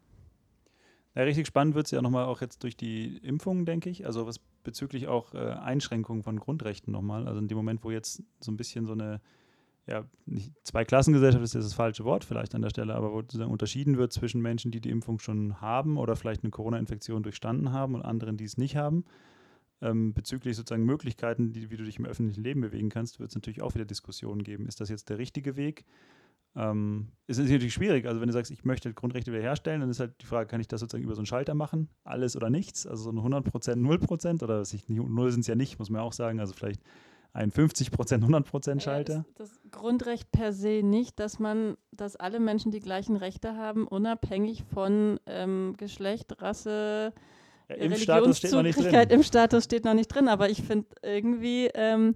Ja, 1.14 1.24
richtig 1.24 1.48
spannend 1.48 1.76
wird 1.76 1.86
es 1.86 1.92
ja 1.92 2.02
nochmal 2.02 2.26
auch 2.26 2.42
jetzt 2.42 2.64
durch 2.64 2.78
die 2.78 3.18
Impfungen, 3.18 3.66
denke 3.66 3.90
ich. 3.90 4.06
Also 4.06 4.26
was 4.26 4.40
bezüglich 4.68 5.08
auch 5.08 5.34
äh, 5.34 5.38
Einschränkungen 5.38 6.24
von 6.24 6.38
Grundrechten 6.38 6.92
nochmal. 6.92 7.26
Also 7.26 7.40
in 7.40 7.48
dem 7.48 7.56
Moment, 7.56 7.86
wo 7.86 7.90
jetzt 7.90 8.22
so 8.42 8.52
ein 8.52 8.58
bisschen 8.58 8.86
so 8.86 8.92
eine, 8.92 9.22
ja, 9.88 10.04
nicht 10.26 10.52
Zweiklassengesellschaft 10.64 11.42
ist 11.42 11.56
das 11.56 11.74
falsche 11.74 12.04
Wort 12.04 12.26
vielleicht 12.26 12.54
an 12.54 12.62
der 12.62 12.70
Stelle, 12.70 12.94
aber 12.94 13.14
wo 13.14 13.22
sozusagen 13.22 13.50
unterschieden 13.50 13.98
wird 13.98 14.12
zwischen 14.12 14.42
Menschen, 14.42 14.72
die 14.72 14.82
die 14.82 14.90
Impfung 14.90 15.20
schon 15.20 15.62
haben 15.62 15.98
oder 15.98 16.18
vielleicht 16.18 16.44
eine 16.44 16.52
Corona-Infektion 16.52 17.24
durchstanden 17.24 17.72
haben 17.72 17.96
und 17.96 18.02
anderen, 18.02 18.36
die 18.36 18.44
es 18.44 18.58
nicht 18.58 18.76
haben. 18.76 19.06
Ähm, 19.82 20.14
bezüglich 20.14 20.58
sozusagen 20.58 20.84
Möglichkeiten, 20.84 21.54
die, 21.54 21.72
wie 21.72 21.78
du 21.78 21.86
dich 21.86 21.98
im 21.98 22.06
öffentlichen 22.06 22.44
Leben 22.44 22.60
bewegen 22.60 22.90
kannst, 22.90 23.22
wird 23.22 23.30
es 23.30 23.36
natürlich 23.36 23.62
auch 23.62 23.74
wieder 23.74 23.86
Diskussionen 23.86 24.44
geben. 24.44 24.68
Ist 24.68 24.82
das 24.82 24.90
jetzt 24.90 25.08
der 25.10 25.18
richtige 25.18 25.56
Weg? 25.56 25.86
Ähm, 26.56 27.12
es 27.28 27.38
ist 27.38 27.50
natürlich 27.50 27.74
schwierig. 27.74 28.06
Also 28.06 28.22
wenn 28.22 28.28
du 28.28 28.34
sagst, 28.34 28.52
ich 28.52 28.64
möchte 28.64 28.94
Grundrechte 28.94 29.32
wiederherstellen, 29.32 29.82
dann 29.82 29.90
ist 29.90 30.00
halt 30.00 30.22
die 30.22 30.26
Frage, 30.26 30.48
kann 30.48 30.62
ich 30.62 30.68
das 30.68 30.80
sozusagen 30.80 31.04
über 31.04 31.14
so 31.14 31.20
einen 31.20 31.26
Schalter 31.26 31.54
machen? 31.54 31.90
Alles 32.04 32.36
oder 32.36 32.50
nichts? 32.50 32.88
Also 32.88 33.04
so 33.04 33.12
ein 33.12 33.20
100% 33.20 33.76
0 33.76 34.00
oder 34.42 34.60
was 34.60 34.74
ich, 34.74 34.88
null 34.88 35.32
sind 35.32 35.42
es 35.42 35.48
ja 35.48 35.56
nicht, 35.56 35.78
muss 35.78 35.90
man 35.90 36.02
auch 36.02 36.14
sagen. 36.14 36.40
Also 36.40 36.54
vielleicht 36.54 36.82
ein 37.34 37.52
50% 37.52 37.92
100% 37.92 38.80
Schalter. 38.80 39.14
Ja, 39.14 39.26
das, 39.36 39.50
das, 39.52 39.72
Grundrecht 39.72 40.32
per 40.32 40.54
se 40.54 40.82
nicht, 40.84 41.20
dass 41.20 41.38
man, 41.40 41.78
dass 41.92 42.16
alle 42.16 42.40
Menschen 42.40 42.72
die 42.72 42.80
gleichen 42.80 43.16
Rechte 43.16 43.56
haben, 43.56 43.88
unabhängig 43.88 44.64
von 44.74 45.20
ähm, 45.28 45.76
Geschlecht, 45.78 46.42
Rasse, 46.42 47.14
ja, 47.70 47.76
im 47.76 47.96
Status 47.96 48.38
steht 48.38 48.54
noch 48.54 48.64
nicht 48.64 48.80
drin. 48.80 49.10
Im 49.10 49.24
Status 49.24 49.66
steht 49.66 49.86
noch 49.86 49.94
nicht 49.94 50.08
drin, 50.08 50.30
aber 50.30 50.50
ich 50.50 50.64
finde 50.64 50.88
irgendwie, 51.04 51.70
ähm, 51.74 52.16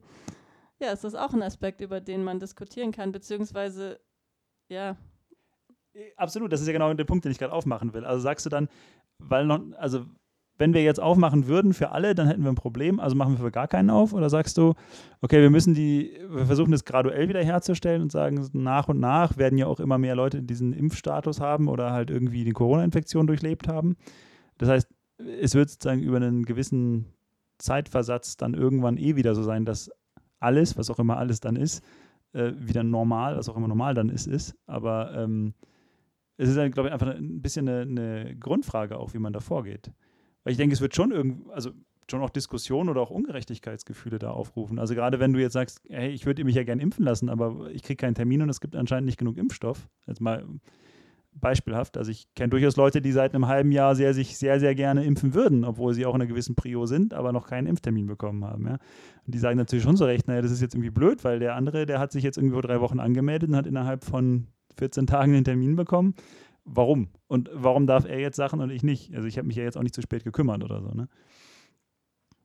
ja, 0.79 0.91
ist 0.91 1.03
das 1.03 1.13
auch 1.13 1.33
ein 1.33 1.43
Aspekt, 1.43 1.81
über 1.81 1.99
den 1.99 2.23
man 2.23 2.39
diskutieren 2.39 2.91
kann, 2.91 3.11
beziehungsweise 3.11 3.99
ja. 4.71 4.95
Absolut, 6.15 6.51
das 6.53 6.61
ist 6.61 6.67
ja 6.67 6.73
genau 6.73 6.93
der 6.93 7.03
Punkt, 7.03 7.25
den 7.25 7.31
ich 7.31 7.37
gerade 7.37 7.53
aufmachen 7.53 7.93
will. 7.93 8.05
Also 8.05 8.21
sagst 8.21 8.45
du 8.45 8.49
dann, 8.49 8.69
weil 9.19 9.45
noch, 9.45 9.59
also 9.77 10.05
wenn 10.57 10.73
wir 10.73 10.83
jetzt 10.83 10.99
aufmachen 10.99 11.47
würden 11.47 11.73
für 11.73 11.91
alle, 11.91 12.15
dann 12.15 12.27
hätten 12.27 12.43
wir 12.43 12.51
ein 12.51 12.55
Problem, 12.55 12.99
also 12.99 13.15
machen 13.15 13.33
wir 13.33 13.45
für 13.45 13.51
gar 13.51 13.67
keinen 13.67 13.89
auf? 13.89 14.13
Oder 14.13 14.29
sagst 14.29 14.57
du, 14.57 14.75
okay, 15.21 15.41
wir 15.41 15.49
müssen 15.49 15.73
die, 15.73 16.17
wir 16.29 16.45
versuchen 16.45 16.71
das 16.71 16.85
graduell 16.85 17.27
wieder 17.27 17.43
herzustellen 17.43 18.01
und 18.01 18.11
sagen, 18.11 18.47
nach 18.53 18.87
und 18.87 18.99
nach 18.99 19.37
werden 19.37 19.57
ja 19.57 19.65
auch 19.65 19.79
immer 19.79 19.97
mehr 19.97 20.15
Leute 20.15 20.43
diesen 20.43 20.71
Impfstatus 20.71 21.41
haben 21.41 21.67
oder 21.67 21.91
halt 21.91 22.09
irgendwie 22.09 22.43
die 22.43 22.53
Corona-Infektion 22.53 23.27
durchlebt 23.27 23.67
haben. 23.67 23.97
Das 24.59 24.69
heißt, 24.69 24.87
es 25.41 25.55
wird 25.55 25.69
sozusagen 25.69 26.03
über 26.03 26.17
einen 26.17 26.45
gewissen 26.45 27.07
Zeitversatz 27.57 28.37
dann 28.37 28.53
irgendwann 28.53 28.97
eh 28.97 29.15
wieder 29.15 29.35
so 29.35 29.43
sein, 29.43 29.65
dass 29.65 29.91
alles, 30.39 30.77
was 30.77 30.89
auch 30.89 30.99
immer 30.99 31.17
alles 31.17 31.39
dann 31.39 31.55
ist, 31.55 31.83
äh, 32.33 32.53
wieder 32.55 32.83
normal, 32.83 33.37
was 33.37 33.49
auch 33.49 33.57
immer 33.57 33.67
normal 33.67 33.93
dann 33.93 34.09
ist, 34.09 34.27
ist. 34.27 34.55
Aber 34.65 35.13
ähm, 35.15 35.53
es 36.37 36.49
ist, 36.49 36.55
glaube 36.73 36.89
ich, 36.89 36.93
einfach 36.93 37.07
ein 37.07 37.41
bisschen 37.41 37.67
eine, 37.67 37.81
eine, 37.81 38.35
Grundfrage 38.35 38.97
auch, 38.97 39.13
wie 39.13 39.19
man 39.19 39.33
da 39.33 39.39
vorgeht. 39.39 39.91
Weil 40.43 40.51
ich 40.51 40.57
denke, 40.57 40.73
es 40.73 40.81
wird 40.81 40.95
schon 40.95 41.11
irgendwie, 41.11 41.51
also 41.51 41.71
schon 42.09 42.21
auch 42.21 42.29
Diskussionen 42.29 42.89
oder 42.89 43.01
auch 43.01 43.11
Ungerechtigkeitsgefühle 43.11 44.19
da 44.19 44.31
aufrufen. 44.31 44.79
Also 44.79 44.95
gerade 44.95 45.19
wenn 45.19 45.33
du 45.33 45.39
jetzt 45.39 45.53
sagst, 45.53 45.81
hey, 45.87 46.09
ich 46.09 46.25
würde 46.25 46.43
mich 46.43 46.55
ja 46.55 46.63
gerne 46.63 46.81
impfen 46.81 47.05
lassen, 47.05 47.29
aber 47.29 47.69
ich 47.71 47.83
kriege 47.83 47.97
keinen 47.97 48.15
Termin 48.15 48.41
und 48.41 48.49
es 48.49 48.59
gibt 48.59 48.75
anscheinend 48.75 49.05
nicht 49.05 49.17
genug 49.17 49.37
Impfstoff. 49.37 49.87
Jetzt 50.07 50.19
mal 50.19 50.45
beispielhaft. 51.33 51.97
Also 51.97 52.11
ich 52.11 52.33
kenne 52.35 52.49
durchaus 52.49 52.75
Leute, 52.75 53.01
die 53.01 53.11
seit 53.11 53.33
einem 53.33 53.47
halben 53.47 53.71
Jahr 53.71 53.95
sehr, 53.95 54.13
sich 54.13 54.37
sehr, 54.37 54.59
sehr 54.59 54.75
gerne 54.75 55.03
impfen 55.03 55.33
würden, 55.33 55.63
obwohl 55.63 55.93
sie 55.93 56.05
auch 56.05 56.13
in 56.13 56.21
einer 56.21 56.29
gewissen 56.29 56.55
Prio 56.55 56.85
sind, 56.85 57.13
aber 57.13 57.31
noch 57.31 57.47
keinen 57.47 57.67
Impftermin 57.67 58.07
bekommen 58.07 58.43
haben. 58.43 58.67
Ja? 58.67 58.77
Und 59.25 59.35
die 59.35 59.39
sagen 59.39 59.57
natürlich 59.57 59.83
schon 59.83 59.97
so 59.97 60.05
recht, 60.05 60.27
naja, 60.27 60.41
das 60.41 60.51
ist 60.51 60.61
jetzt 60.61 60.75
irgendwie 60.75 60.89
blöd, 60.89 61.23
weil 61.23 61.39
der 61.39 61.55
andere, 61.55 61.85
der 61.85 61.99
hat 61.99 62.11
sich 62.11 62.23
jetzt 62.23 62.37
irgendwie 62.37 62.53
vor 62.53 62.61
drei 62.61 62.81
Wochen 62.81 62.99
angemeldet 62.99 63.49
und 63.49 63.55
hat 63.55 63.67
innerhalb 63.67 64.03
von 64.03 64.47
14 64.77 65.07
Tagen 65.07 65.33
den 65.33 65.43
Termin 65.43 65.75
bekommen. 65.75 66.15
warum? 66.63 67.09
Und 67.27 67.49
warum 67.53 67.87
darf 67.87 68.05
er 68.05 68.19
jetzt 68.19 68.35
Sachen 68.35 68.59
und 68.59 68.69
ich 68.69 68.83
nicht? 68.83 69.15
Also 69.15 69.27
ich 69.27 69.37
habe 69.37 69.47
mich 69.47 69.55
ja 69.55 69.63
jetzt 69.63 69.77
auch 69.77 69.83
nicht 69.83 69.95
zu 69.95 70.01
spät 70.01 70.23
gekümmert 70.23 70.63
oder 70.63 70.81
so, 70.81 70.89
ne? 70.89 71.07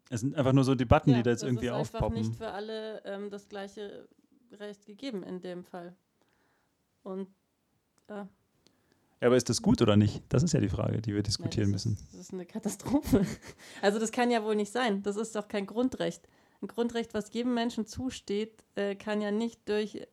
Es 0.09 0.21
sind 0.21 0.37
einfach 0.37 0.53
nur 0.53 0.63
so 0.63 0.77
Debatten, 0.77 1.11
ja, 1.11 1.17
die 1.17 1.23
da 1.25 1.31
jetzt 1.31 1.43
irgendwie 1.43 1.71
aufpoppen. 1.71 2.19
Es 2.19 2.23
ist 2.23 2.29
nicht 2.29 2.39
für 2.39 2.53
alle 2.53 3.05
ähm, 3.05 3.29
das 3.29 3.49
gleiche 3.49 4.09
Recht 4.53 4.87
gegeben 4.87 5.25
in 5.25 5.41
dem 5.41 5.65
Fall. 5.65 5.97
Und 7.03 7.29
äh, 8.07 8.25
ja, 9.21 9.29
aber 9.29 9.37
ist 9.37 9.49
das 9.49 9.63
gut 9.63 9.81
oder 9.81 9.97
nicht? 9.97 10.23
Das 10.29 10.43
ist 10.43 10.53
ja 10.53 10.61
die 10.61 10.69
Frage, 10.69 11.01
die 11.01 11.15
wir 11.15 11.23
diskutieren 11.23 11.71
Nein, 11.71 11.73
das 11.73 11.87
müssen. 11.87 12.05
Ist, 12.05 12.13
das 12.13 12.21
ist 12.21 12.33
eine 12.35 12.47
Katastrophe. 12.47 13.25
Also 13.83 13.99
das 13.99 14.13
kann 14.13 14.31
ja 14.31 14.45
wohl 14.45 14.57
nicht 14.57 14.73
sein. 14.73 15.03
Das 15.03 15.17
ist 15.17 15.35
doch 15.35 15.49
kein 15.49 15.67
Grundrecht. 15.67 16.29
Ein 16.61 16.69
Grundrecht, 16.69 17.15
was 17.15 17.33
jedem 17.33 17.55
Menschen 17.55 17.87
zusteht, 17.87 18.65
äh, 18.75 18.95
kann 18.95 19.21
ja 19.21 19.31
nicht 19.31 19.69
durch 19.69 19.95
äh, 19.97 20.07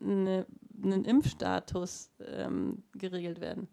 eine, 0.00 0.46
einen 0.82 1.04
Impfstatus 1.04 2.10
ähm, 2.20 2.84
geregelt 2.92 3.40
werden. 3.40 3.68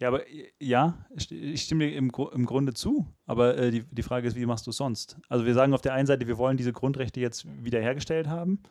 Ja, 0.00 0.08
aber 0.08 0.22
ja, 0.58 1.06
ich 1.14 1.62
stimme 1.62 1.86
dir 1.86 1.96
im, 1.96 2.10
im 2.32 2.46
Grunde 2.46 2.74
zu. 2.74 3.06
Aber 3.26 3.56
äh, 3.56 3.70
die, 3.70 3.84
die 3.84 4.02
Frage 4.02 4.26
ist, 4.26 4.36
wie 4.36 4.46
machst 4.46 4.66
du 4.66 4.70
es 4.70 4.76
sonst? 4.76 5.18
Also 5.28 5.44
wir 5.44 5.54
sagen 5.54 5.74
auf 5.74 5.82
der 5.82 5.94
einen 5.94 6.06
Seite, 6.06 6.26
wir 6.26 6.38
wollen 6.38 6.56
diese 6.56 6.72
Grundrechte 6.72 7.20
jetzt 7.20 7.46
wiederhergestellt 7.62 8.26
haben. 8.26 8.62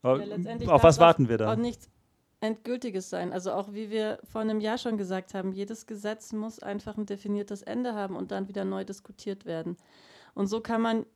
Aber 0.00 0.24
ja, 0.24 0.68
auf 0.68 0.82
was 0.82 0.98
warten 0.98 1.28
wir 1.28 1.38
da? 1.38 1.52
Auch 1.52 1.56
nichts 1.56 1.88
Endgültiges 2.42 3.08
sein. 3.08 3.32
Also 3.32 3.52
auch 3.52 3.72
wie 3.72 3.90
wir 3.90 4.18
vor 4.24 4.40
einem 4.40 4.60
Jahr 4.60 4.76
schon 4.76 4.98
gesagt 4.98 5.32
haben, 5.32 5.52
jedes 5.52 5.86
Gesetz 5.86 6.32
muss 6.32 6.58
einfach 6.58 6.98
ein 6.98 7.06
definiertes 7.06 7.62
Ende 7.62 7.94
haben 7.94 8.16
und 8.16 8.32
dann 8.32 8.48
wieder 8.48 8.64
neu 8.64 8.84
diskutiert 8.84 9.46
werden. 9.46 9.76
Und 10.34 10.48
so 10.48 10.60
kann 10.60 10.82
man, 10.82 11.06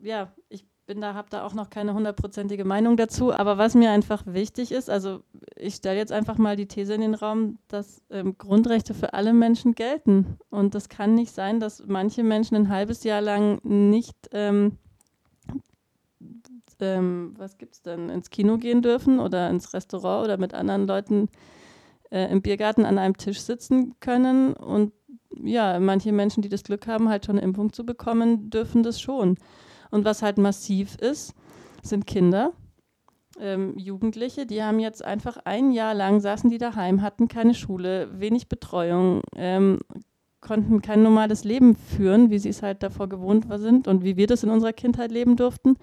ja, 0.00 0.32
ich 0.48 0.64
bin 0.86 1.00
da, 1.00 1.14
habe 1.14 1.28
da 1.30 1.44
auch 1.44 1.54
noch 1.54 1.70
keine 1.70 1.94
hundertprozentige 1.94 2.64
Meinung 2.64 2.96
dazu. 2.96 3.32
Aber 3.32 3.58
was 3.58 3.74
mir 3.74 3.92
einfach 3.92 4.24
wichtig 4.26 4.72
ist, 4.72 4.90
also 4.90 5.22
ich 5.54 5.76
stelle 5.76 5.98
jetzt 5.98 6.10
einfach 6.10 6.36
mal 6.36 6.56
die 6.56 6.66
These 6.66 6.94
in 6.94 7.02
den 7.02 7.14
Raum, 7.14 7.58
dass 7.68 8.02
ähm, 8.10 8.36
Grundrechte 8.38 8.92
für 8.92 9.14
alle 9.14 9.32
Menschen 9.32 9.76
gelten. 9.76 10.38
Und 10.48 10.74
das 10.74 10.88
kann 10.88 11.14
nicht 11.14 11.32
sein, 11.32 11.60
dass 11.60 11.84
manche 11.86 12.24
Menschen 12.24 12.56
ein 12.56 12.68
halbes 12.70 13.04
Jahr 13.04 13.20
lang 13.20 13.60
nicht, 13.62 14.16
ähm, 14.32 14.78
ähm, 16.82 17.34
was 17.36 17.56
es 17.70 17.82
denn, 17.82 18.08
ins 18.08 18.30
Kino 18.30 18.58
gehen 18.58 18.82
dürfen 18.82 19.20
oder 19.20 19.50
ins 19.50 19.72
Restaurant 19.74 20.24
oder 20.24 20.36
mit 20.38 20.54
anderen 20.54 20.86
Leuten 20.86 21.28
äh, 22.10 22.30
im 22.30 22.42
Biergarten 22.42 22.84
an 22.84 22.98
einem 22.98 23.16
Tisch 23.16 23.40
sitzen 23.40 23.94
können. 24.00 24.52
Und 24.54 24.92
ja, 25.42 25.78
manche 25.80 26.12
Menschen, 26.12 26.42
die 26.42 26.48
das 26.48 26.64
Glück 26.64 26.86
haben, 26.86 27.08
halt 27.08 27.26
schon 27.26 27.36
eine 27.36 27.44
Impfung 27.44 27.72
zu 27.72 27.84
bekommen, 27.84 28.50
dürfen 28.50 28.82
das 28.82 29.00
schon. 29.00 29.36
Und 29.90 30.04
was 30.04 30.22
halt 30.22 30.38
massiv 30.38 30.96
ist, 30.96 31.34
sind 31.82 32.06
Kinder, 32.06 32.52
ähm, 33.38 33.74
Jugendliche, 33.76 34.46
die 34.46 34.62
haben 34.62 34.80
jetzt 34.80 35.04
einfach 35.04 35.38
ein 35.44 35.72
Jahr 35.72 35.94
lang 35.94 36.20
saßen 36.20 36.50
die 36.50 36.58
daheim, 36.58 37.02
hatten 37.02 37.28
keine 37.28 37.54
Schule, 37.54 38.08
wenig 38.20 38.48
Betreuung, 38.48 39.22
ähm, 39.36 39.78
konnten 40.40 40.82
kein 40.82 41.02
normales 41.02 41.44
Leben 41.44 41.76
führen, 41.76 42.30
wie 42.30 42.38
sie 42.38 42.48
es 42.48 42.62
halt 42.62 42.82
davor 42.82 43.08
gewohnt 43.08 43.46
sind 43.56 43.88
und 43.88 44.04
wie 44.04 44.16
wir 44.16 44.26
das 44.26 44.42
in 44.42 44.50
unserer 44.50 44.72
Kindheit 44.72 45.10
leben 45.10 45.36
durften. 45.36 45.76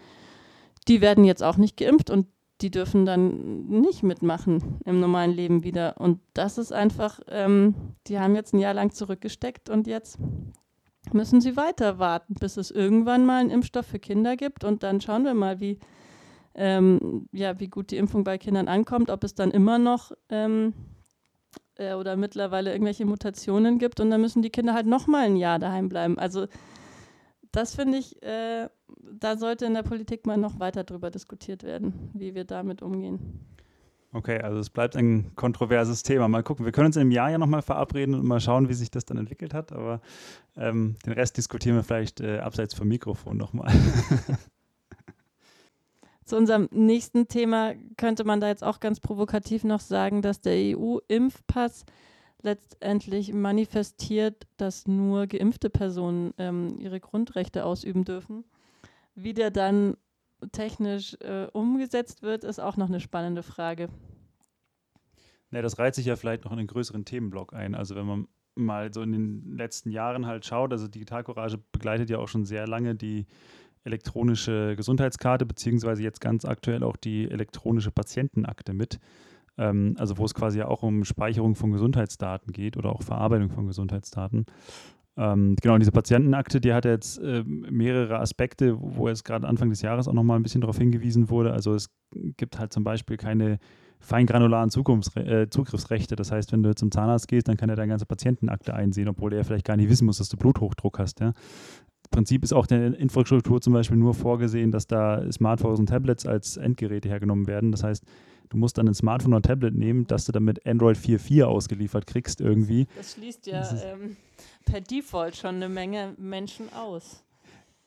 Die 0.87 1.01
werden 1.01 1.23
jetzt 1.23 1.43
auch 1.43 1.57
nicht 1.57 1.77
geimpft 1.77 2.09
und 2.09 2.27
die 2.61 2.71
dürfen 2.71 3.05
dann 3.05 3.67
nicht 3.67 4.03
mitmachen 4.03 4.79
im 4.85 4.99
normalen 4.99 5.31
Leben 5.31 5.63
wieder. 5.63 5.97
Und 5.99 6.19
das 6.33 6.57
ist 6.57 6.71
einfach, 6.71 7.19
ähm, 7.27 7.75
die 8.07 8.19
haben 8.19 8.35
jetzt 8.35 8.53
ein 8.53 8.59
Jahr 8.59 8.73
lang 8.73 8.91
zurückgesteckt 8.91 9.69
und 9.69 9.85
jetzt 9.85 10.17
müssen 11.13 11.39
sie 11.39 11.55
weiter 11.55 11.99
warten, 11.99 12.33
bis 12.33 12.57
es 12.57 12.71
irgendwann 12.71 13.25
mal 13.25 13.41
einen 13.41 13.51
Impfstoff 13.51 13.85
für 13.85 13.99
Kinder 13.99 14.35
gibt. 14.35 14.63
Und 14.63 14.83
dann 14.83 14.99
schauen 15.01 15.23
wir 15.23 15.35
mal, 15.35 15.59
wie, 15.59 15.79
ähm, 16.55 17.29
ja, 17.31 17.59
wie 17.59 17.67
gut 17.67 17.91
die 17.91 17.97
Impfung 17.97 18.23
bei 18.23 18.37
Kindern 18.37 18.67
ankommt, 18.67 19.09
ob 19.09 19.23
es 19.23 19.35
dann 19.35 19.51
immer 19.51 19.77
noch 19.77 20.11
ähm, 20.29 20.73
äh, 21.75 21.93
oder 21.93 22.15
mittlerweile 22.15 22.71
irgendwelche 22.71 23.05
Mutationen 23.05 23.77
gibt. 23.77 23.99
Und 23.99 24.09
dann 24.09 24.21
müssen 24.21 24.41
die 24.41 24.49
Kinder 24.49 24.73
halt 24.73 24.87
noch 24.87 25.05
mal 25.05 25.25
ein 25.25 25.35
Jahr 25.35 25.59
daheim 25.59 25.89
bleiben. 25.89 26.17
Also 26.17 26.47
das 27.51 27.75
finde 27.75 27.99
ich, 27.99 28.21
äh, 28.23 28.67
da 29.19 29.37
sollte 29.37 29.65
in 29.65 29.73
der 29.73 29.83
Politik 29.83 30.25
mal 30.25 30.37
noch 30.37 30.59
weiter 30.59 30.83
drüber 30.83 31.11
diskutiert 31.11 31.63
werden, 31.63 32.11
wie 32.13 32.35
wir 32.35 32.45
damit 32.45 32.81
umgehen. 32.81 33.45
Okay, 34.13 34.39
also 34.39 34.59
es 34.59 34.69
bleibt 34.69 34.95
ein 34.95 35.35
kontroverses 35.35 36.01
Thema. 36.01 36.27
Mal 36.27 36.41
gucken, 36.41 36.65
wir 36.65 36.71
können 36.71 36.87
uns 36.87 36.95
im 36.95 37.11
Jahr 37.11 37.29
ja 37.29 37.37
nochmal 37.37 37.61
verabreden 37.61 38.15
und 38.15 38.25
mal 38.25 38.39
schauen, 38.39 38.69
wie 38.69 38.73
sich 38.73 38.89
das 38.89 39.05
dann 39.05 39.17
entwickelt 39.17 39.53
hat. 39.53 39.73
Aber 39.73 40.01
ähm, 40.55 40.95
den 41.05 41.13
Rest 41.13 41.37
diskutieren 41.37 41.75
wir 41.75 41.83
vielleicht 41.83 42.21
äh, 42.21 42.39
abseits 42.39 42.73
vom 42.73 42.87
Mikrofon 42.87 43.37
nochmal. 43.37 43.71
Zu 46.25 46.37
unserem 46.37 46.67
nächsten 46.71 47.27
Thema 47.27 47.73
könnte 47.95 48.23
man 48.23 48.41
da 48.41 48.47
jetzt 48.47 48.63
auch 48.63 48.79
ganz 48.79 48.99
provokativ 48.99 49.63
noch 49.63 49.81
sagen, 49.81 50.21
dass 50.21 50.41
der 50.41 50.77
EU-Impfpass 50.77 51.85
letztendlich 52.41 53.33
manifestiert, 53.33 54.47
dass 54.57 54.87
nur 54.87 55.27
geimpfte 55.27 55.69
Personen 55.69 56.33
ähm, 56.37 56.79
ihre 56.79 56.99
Grundrechte 56.99 57.65
ausüben 57.65 58.03
dürfen. 58.03 58.45
Wie 59.19 59.33
der 59.33 59.49
dann 59.49 59.97
technisch 60.51 61.17
äh, 61.21 61.47
umgesetzt 61.51 62.21
wird, 62.21 62.43
ist 62.43 62.59
auch 62.59 62.77
noch 62.77 62.87
eine 62.87 62.99
spannende 62.99 63.41
Frage. 63.41 63.89
Ne, 65.49 65.63
das 65.63 65.79
reiht 65.79 65.95
sich 65.95 66.05
ja 66.05 66.15
vielleicht 66.15 66.45
noch 66.45 66.51
in 66.51 66.59
einen 66.59 66.67
größeren 66.67 67.03
Themenblock 67.03 67.51
ein. 67.53 67.73
Also 67.73 67.95
wenn 67.95 68.05
man 68.05 68.27
mal 68.53 68.93
so 68.93 69.01
in 69.01 69.11
den 69.11 69.57
letzten 69.57 69.89
Jahren 69.89 70.27
halt 70.27 70.45
schaut, 70.45 70.71
also 70.71 70.87
Digitalcourage 70.87 71.57
begleitet 71.71 72.11
ja 72.11 72.19
auch 72.19 72.27
schon 72.27 72.45
sehr 72.45 72.67
lange 72.67 72.93
die 72.93 73.25
elektronische 73.83 74.75
Gesundheitskarte, 74.75 75.47
beziehungsweise 75.47 76.03
jetzt 76.03 76.21
ganz 76.21 76.45
aktuell 76.45 76.83
auch 76.83 76.95
die 76.95 77.31
elektronische 77.31 77.89
Patientenakte 77.89 78.73
mit. 78.73 78.99
Ähm, 79.57 79.95
also 79.97 80.19
wo 80.19 80.25
es 80.25 80.35
quasi 80.35 80.59
ja 80.59 80.67
auch 80.67 80.83
um 80.83 81.05
Speicherung 81.05 81.55
von 81.55 81.71
Gesundheitsdaten 81.71 82.53
geht 82.53 82.77
oder 82.77 82.91
auch 82.91 83.01
Verarbeitung 83.01 83.49
von 83.49 83.65
Gesundheitsdaten. 83.65 84.45
Ähm, 85.17 85.55
genau, 85.61 85.77
diese 85.77 85.91
Patientenakte, 85.91 86.61
die 86.61 86.73
hat 86.73 86.85
jetzt 86.85 87.17
äh, 87.19 87.43
mehrere 87.43 88.19
Aspekte, 88.19 88.77
wo 88.79 89.07
jetzt 89.07 89.25
gerade 89.25 89.47
Anfang 89.47 89.69
des 89.69 89.81
Jahres 89.81 90.07
auch 90.07 90.13
nochmal 90.13 90.37
ein 90.37 90.43
bisschen 90.43 90.61
darauf 90.61 90.77
hingewiesen 90.77 91.29
wurde. 91.29 91.53
Also 91.53 91.73
es 91.73 91.89
gibt 92.37 92.59
halt 92.59 92.71
zum 92.71 92.83
Beispiel 92.83 93.17
keine 93.17 93.57
feingranularen 93.99 94.69
äh, 95.15 95.49
Zugriffsrechte. 95.49 96.15
Das 96.15 96.31
heißt, 96.31 96.51
wenn 96.51 96.61
du 96.61 96.75
zum 96.75 96.91
Zahnarzt 96.91 97.27
gehst, 97.27 97.47
dann 97.47 97.57
kann 97.57 97.69
er 97.69 97.75
deine 97.75 97.89
ganze 97.89 98.05
Patientenakte 98.05 98.75
einsehen, 98.75 99.07
obwohl 99.07 99.33
er 99.33 99.43
vielleicht 99.43 99.65
gar 99.65 99.75
nicht 99.75 99.89
wissen 99.89 100.05
muss, 100.05 100.19
dass 100.19 100.29
du 100.29 100.37
Bluthochdruck 100.37 100.99
hast. 100.99 101.19
Ja? 101.19 101.33
Prinzip 102.09 102.43
ist 102.43 102.53
auch 102.53 102.67
der 102.67 102.97
Infrastruktur 102.97 103.61
zum 103.61 103.73
Beispiel 103.73 103.97
nur 103.97 104.13
vorgesehen, 104.13 104.71
dass 104.71 104.87
da 104.87 105.29
Smartphones 105.31 105.79
und 105.79 105.87
Tablets 105.87 106.25
als 106.25 106.57
Endgeräte 106.57 107.09
hergenommen 107.09 107.47
werden. 107.47 107.71
Das 107.71 107.83
heißt, 107.83 108.03
du 108.49 108.57
musst 108.57 108.77
dann 108.77 108.87
ein 108.87 108.93
Smartphone 108.93 109.33
oder 109.33 109.41
Tablet 109.41 109.75
nehmen, 109.75 110.07
dass 110.07 110.25
du 110.25 110.31
damit 110.31 110.65
Android 110.65 110.97
4.4 110.97 111.43
ausgeliefert 111.43 112.07
kriegst 112.07 112.39
irgendwie. 112.39 112.87
Das 112.95 113.13
schließt 113.13 113.47
ja 113.47 113.61
ähm, 113.83 114.15
per 114.67 114.81
Default 114.81 115.35
schon 115.35 115.55
eine 115.55 115.69
Menge 115.69 116.13
Menschen 116.17 116.71
aus. 116.73 117.23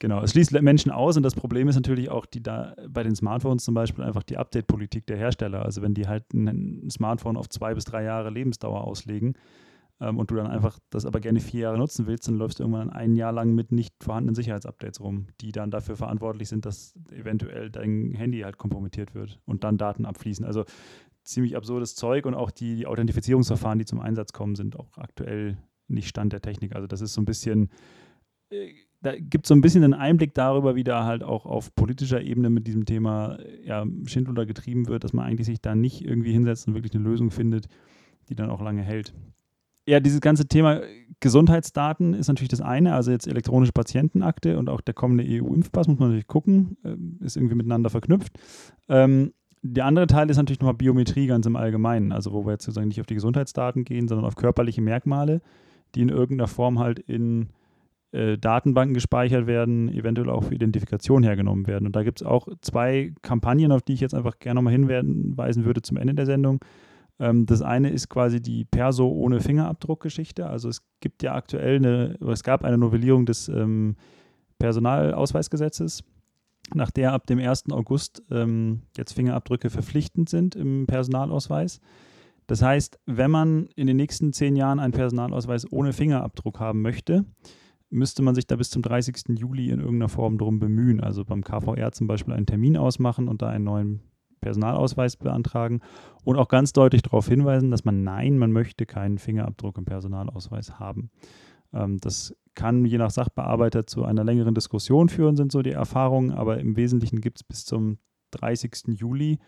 Genau, 0.00 0.22
es 0.22 0.30
schließt 0.30 0.52
Menschen 0.62 0.90
aus 0.90 1.18
und 1.18 1.22
das 1.22 1.34
Problem 1.34 1.68
ist 1.68 1.74
natürlich 1.74 2.08
auch 2.08 2.24
die 2.24 2.42
da 2.42 2.74
bei 2.88 3.02
den 3.02 3.14
Smartphones 3.14 3.62
zum 3.62 3.74
Beispiel 3.74 4.02
einfach 4.02 4.22
die 4.22 4.38
Update-Politik 4.38 5.06
der 5.06 5.18
Hersteller. 5.18 5.62
Also 5.62 5.82
wenn 5.82 5.92
die 5.92 6.08
halt 6.08 6.32
ein 6.32 6.88
Smartphone 6.90 7.36
auf 7.36 7.50
zwei 7.50 7.74
bis 7.74 7.84
drei 7.84 8.02
Jahre 8.04 8.30
Lebensdauer 8.30 8.82
auslegen 8.82 9.34
ähm, 10.00 10.16
und 10.16 10.30
du 10.30 10.36
dann 10.36 10.46
einfach 10.46 10.78
das 10.88 11.04
aber 11.04 11.20
gerne 11.20 11.40
vier 11.40 11.60
Jahre 11.60 11.76
nutzen 11.76 12.06
willst, 12.06 12.26
dann 12.28 12.36
läufst 12.36 12.58
du 12.58 12.62
irgendwann 12.62 12.88
ein 12.88 13.14
Jahr 13.14 13.32
lang 13.32 13.54
mit 13.54 13.72
nicht 13.72 13.94
vorhandenen 14.02 14.34
Sicherheitsupdates 14.34 15.02
rum, 15.02 15.26
die 15.42 15.52
dann 15.52 15.70
dafür 15.70 15.96
verantwortlich 15.96 16.48
sind, 16.48 16.64
dass 16.64 16.94
eventuell 17.12 17.68
dein 17.68 18.14
Handy 18.14 18.40
halt 18.40 18.56
kompromittiert 18.56 19.14
wird 19.14 19.38
und 19.44 19.64
dann 19.64 19.76
Daten 19.76 20.06
abfließen. 20.06 20.46
Also 20.46 20.64
ziemlich 21.24 21.56
absurdes 21.56 21.94
Zeug 21.94 22.24
und 22.24 22.32
auch 22.32 22.50
die, 22.50 22.74
die 22.74 22.86
Authentifizierungsverfahren, 22.86 23.78
die 23.78 23.84
zum 23.84 24.00
Einsatz 24.00 24.32
kommen, 24.32 24.54
sind 24.54 24.78
auch 24.78 24.96
aktuell 24.96 25.58
nicht 25.90 26.08
Stand 26.08 26.32
der 26.32 26.40
Technik. 26.40 26.74
Also 26.74 26.86
das 26.86 27.00
ist 27.00 27.14
so 27.14 27.20
ein 27.20 27.24
bisschen, 27.24 27.70
äh, 28.50 28.68
da 29.02 29.16
gibt 29.18 29.46
es 29.46 29.48
so 29.48 29.54
ein 29.54 29.60
bisschen 29.60 29.84
einen 29.84 29.94
Einblick 29.94 30.34
darüber, 30.34 30.74
wie 30.74 30.84
da 30.84 31.04
halt 31.04 31.22
auch 31.22 31.46
auf 31.46 31.74
politischer 31.74 32.20
Ebene 32.22 32.50
mit 32.50 32.66
diesem 32.66 32.84
Thema 32.84 33.38
ja, 33.64 33.86
Schindluder 34.06 34.46
getrieben 34.46 34.88
wird, 34.88 35.04
dass 35.04 35.12
man 35.12 35.24
eigentlich 35.24 35.46
sich 35.46 35.60
da 35.60 35.74
nicht 35.74 36.04
irgendwie 36.04 36.32
hinsetzt 36.32 36.68
und 36.68 36.74
wirklich 36.74 36.94
eine 36.94 37.04
Lösung 37.04 37.30
findet, 37.30 37.68
die 38.28 38.34
dann 38.34 38.50
auch 38.50 38.60
lange 38.60 38.82
hält. 38.82 39.14
Ja, 39.86 40.00
dieses 40.00 40.20
ganze 40.20 40.46
Thema 40.46 40.82
Gesundheitsdaten 41.20 42.14
ist 42.14 42.28
natürlich 42.28 42.50
das 42.50 42.60
eine, 42.60 42.94
also 42.94 43.10
jetzt 43.10 43.26
elektronische 43.26 43.72
Patientenakte 43.72 44.58
und 44.58 44.68
auch 44.68 44.80
der 44.80 44.94
kommende 44.94 45.24
EU-Impfpass 45.26 45.88
muss 45.88 45.98
man 45.98 46.10
natürlich 46.10 46.26
gucken, 46.26 46.76
ähm, 46.84 47.18
ist 47.20 47.36
irgendwie 47.36 47.56
miteinander 47.56 47.90
verknüpft. 47.90 48.38
Ähm, 48.88 49.32
der 49.62 49.84
andere 49.86 50.06
Teil 50.06 50.30
ist 50.30 50.36
natürlich 50.36 50.60
nochmal 50.60 50.74
Biometrie 50.74 51.26
ganz 51.26 51.46
im 51.46 51.56
Allgemeinen, 51.56 52.12
also 52.12 52.32
wo 52.32 52.46
wir 52.46 52.52
jetzt 52.52 52.64
sozusagen 52.64 52.88
nicht 52.88 53.00
auf 53.00 53.06
die 53.06 53.14
Gesundheitsdaten 53.14 53.84
gehen, 53.84 54.08
sondern 54.08 54.26
auf 54.26 54.36
körperliche 54.36 54.80
Merkmale 54.80 55.42
die 55.94 56.02
in 56.02 56.08
irgendeiner 56.08 56.48
Form 56.48 56.78
halt 56.78 56.98
in 56.98 57.48
äh, 58.12 58.38
Datenbanken 58.38 58.94
gespeichert 58.94 59.46
werden, 59.46 59.88
eventuell 59.88 60.30
auch 60.30 60.44
für 60.44 60.54
Identifikation 60.54 61.22
hergenommen 61.22 61.66
werden. 61.66 61.86
Und 61.86 61.94
da 61.94 62.02
gibt 62.02 62.20
es 62.20 62.26
auch 62.26 62.48
zwei 62.60 63.14
Kampagnen, 63.22 63.72
auf 63.72 63.82
die 63.82 63.92
ich 63.92 64.00
jetzt 64.00 64.14
einfach 64.14 64.38
gerne 64.38 64.56
nochmal 64.56 64.72
hinweisen 64.72 65.64
würde 65.64 65.82
zum 65.82 65.96
Ende 65.96 66.14
der 66.14 66.26
Sendung. 66.26 66.64
Ähm, 67.20 67.46
das 67.46 67.62
eine 67.62 67.90
ist 67.90 68.08
quasi 68.08 68.40
die 68.40 68.64
Perso 68.64 69.06
ohne 69.06 69.40
Fingerabdruck-Geschichte. 69.40 70.48
Also 70.48 70.68
es 70.68 70.82
gibt 71.00 71.22
ja 71.22 71.34
aktuell 71.34 71.76
eine, 71.76 72.16
es 72.32 72.42
gab 72.42 72.64
eine 72.64 72.78
Novellierung 72.78 73.26
des 73.26 73.48
ähm, 73.48 73.94
Personalausweisgesetzes, 74.58 76.02
nach 76.74 76.90
der 76.90 77.12
ab 77.12 77.26
dem 77.26 77.38
1. 77.38 77.70
August 77.70 78.22
ähm, 78.30 78.82
jetzt 78.96 79.12
Fingerabdrücke 79.12 79.70
verpflichtend 79.70 80.28
sind 80.28 80.56
im 80.56 80.86
Personalausweis. 80.86 81.80
Das 82.50 82.62
heißt, 82.62 82.98
wenn 83.06 83.30
man 83.30 83.66
in 83.76 83.86
den 83.86 83.96
nächsten 83.96 84.32
zehn 84.32 84.56
Jahren 84.56 84.80
einen 84.80 84.92
Personalausweis 84.92 85.70
ohne 85.70 85.92
Fingerabdruck 85.92 86.58
haben 86.58 86.82
möchte, 86.82 87.24
müsste 87.90 88.22
man 88.22 88.34
sich 88.34 88.48
da 88.48 88.56
bis 88.56 88.70
zum 88.70 88.82
30. 88.82 89.38
Juli 89.38 89.70
in 89.70 89.78
irgendeiner 89.78 90.08
Form 90.08 90.36
drum 90.36 90.58
bemühen. 90.58 91.00
Also 91.00 91.24
beim 91.24 91.44
KVR 91.44 91.92
zum 91.92 92.08
Beispiel 92.08 92.34
einen 92.34 92.46
Termin 92.46 92.76
ausmachen 92.76 93.28
und 93.28 93.40
da 93.40 93.50
einen 93.50 93.62
neuen 93.62 94.00
Personalausweis 94.40 95.16
beantragen 95.16 95.78
und 96.24 96.38
auch 96.38 96.48
ganz 96.48 96.72
deutlich 96.72 97.02
darauf 97.02 97.28
hinweisen, 97.28 97.70
dass 97.70 97.84
man 97.84 98.02
nein, 98.02 98.36
man 98.36 98.50
möchte 98.50 98.84
keinen 98.84 99.18
Fingerabdruck 99.18 99.78
im 99.78 99.84
Personalausweis 99.84 100.80
haben. 100.80 101.12
Ähm, 101.72 101.98
das 101.98 102.34
kann 102.56 102.84
je 102.84 102.98
nach 102.98 103.12
Sachbearbeiter 103.12 103.86
zu 103.86 104.04
einer 104.04 104.24
längeren 104.24 104.56
Diskussion 104.56 105.08
führen, 105.08 105.36
sind 105.36 105.52
so 105.52 105.62
die 105.62 105.70
Erfahrungen, 105.70 106.32
aber 106.32 106.58
im 106.58 106.74
Wesentlichen 106.74 107.20
gibt 107.20 107.38
es 107.38 107.44
bis 107.44 107.64
zum 107.64 107.98
30. 108.32 108.98
Juli 108.98 109.38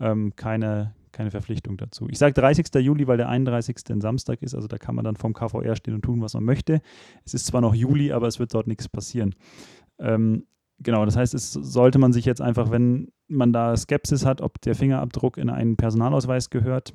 ähm, 0.00 0.34
keine, 0.34 0.96
keine 1.20 1.30
Verpflichtung 1.30 1.76
dazu. 1.76 2.08
Ich 2.08 2.16
sage 2.16 2.32
30. 2.32 2.74
Juli, 2.76 3.06
weil 3.06 3.18
der 3.18 3.28
31. 3.28 3.76
ein 3.90 4.00
Samstag 4.00 4.40
ist, 4.40 4.54
also 4.54 4.68
da 4.68 4.78
kann 4.78 4.94
man 4.94 5.04
dann 5.04 5.16
vom 5.16 5.34
KVR 5.34 5.76
stehen 5.76 5.92
und 5.92 6.00
tun, 6.00 6.22
was 6.22 6.32
man 6.32 6.44
möchte. 6.44 6.80
Es 7.26 7.34
ist 7.34 7.44
zwar 7.44 7.60
noch 7.60 7.74
Juli, 7.74 8.10
aber 8.10 8.26
es 8.26 8.38
wird 8.38 8.54
dort 8.54 8.66
nichts 8.66 8.88
passieren. 8.88 9.34
Ähm, 9.98 10.46
genau, 10.78 11.04
das 11.04 11.16
heißt, 11.16 11.34
es 11.34 11.52
sollte 11.52 11.98
man 11.98 12.14
sich 12.14 12.24
jetzt 12.24 12.40
einfach, 12.40 12.70
wenn 12.70 13.12
man 13.28 13.52
da 13.52 13.76
Skepsis 13.76 14.24
hat, 14.24 14.40
ob 14.40 14.62
der 14.62 14.74
Fingerabdruck 14.74 15.36
in 15.36 15.50
einen 15.50 15.76
Personalausweis 15.76 16.48
gehört 16.48 16.94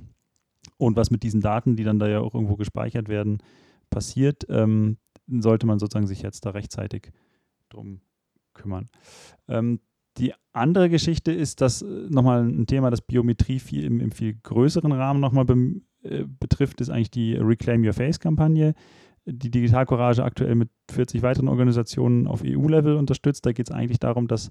und 0.78 0.98
was 0.98 1.12
mit 1.12 1.22
diesen 1.22 1.42
Daten, 1.42 1.76
die 1.76 1.84
dann 1.84 2.00
da 2.00 2.08
ja 2.08 2.20
auch 2.20 2.34
irgendwo 2.34 2.56
gespeichert 2.56 3.08
werden, 3.08 3.44
passiert, 3.92 4.48
ähm, 4.50 4.98
sollte 5.28 5.68
man 5.68 5.78
sozusagen 5.78 6.08
sich 6.08 6.24
jetzt 6.24 6.48
da 6.48 6.50
rechtzeitig 6.50 7.12
drum 7.70 8.02
kümmern. 8.56 8.88
Ähm, 9.48 9.82
die 10.18 10.34
andere 10.54 10.90
Geschichte 10.90 11.32
ist, 11.32 11.62
dass 11.62 11.82
äh, 11.82 11.86
nochmal 12.10 12.44
ein 12.44 12.68
Thema, 12.68 12.90
das 12.90 13.02
Biometrie 13.02 13.60
viel, 13.60 13.84
im, 13.84 14.00
im 14.00 14.12
viel 14.12 14.36
größeren 14.42 14.92
Rahmen 14.92 15.20
nochmal 15.20 15.46
be, 15.46 15.82
äh, 16.04 16.26
betrifft, 16.28 16.82
ist 16.82 16.90
eigentlich 16.90 17.12
die 17.12 17.36
Reclaim 17.36 17.84
Your 17.84 17.94
Face-Kampagne, 17.94 18.74
die 19.26 19.50
Digital 19.50 19.86
Courage 19.86 20.24
aktuell 20.24 20.56
mit 20.56 20.70
40 20.92 21.24
weiteren 21.24 21.48
Organisationen 21.48 22.28
auf 22.28 22.44
EU-Level 22.46 22.96
unterstützt. 22.96 23.46
Da 23.46 23.54
geht 23.54 23.70
es 23.70 23.76
eigentlich 23.76 24.00
darum, 24.00 24.28
dass 24.28 24.50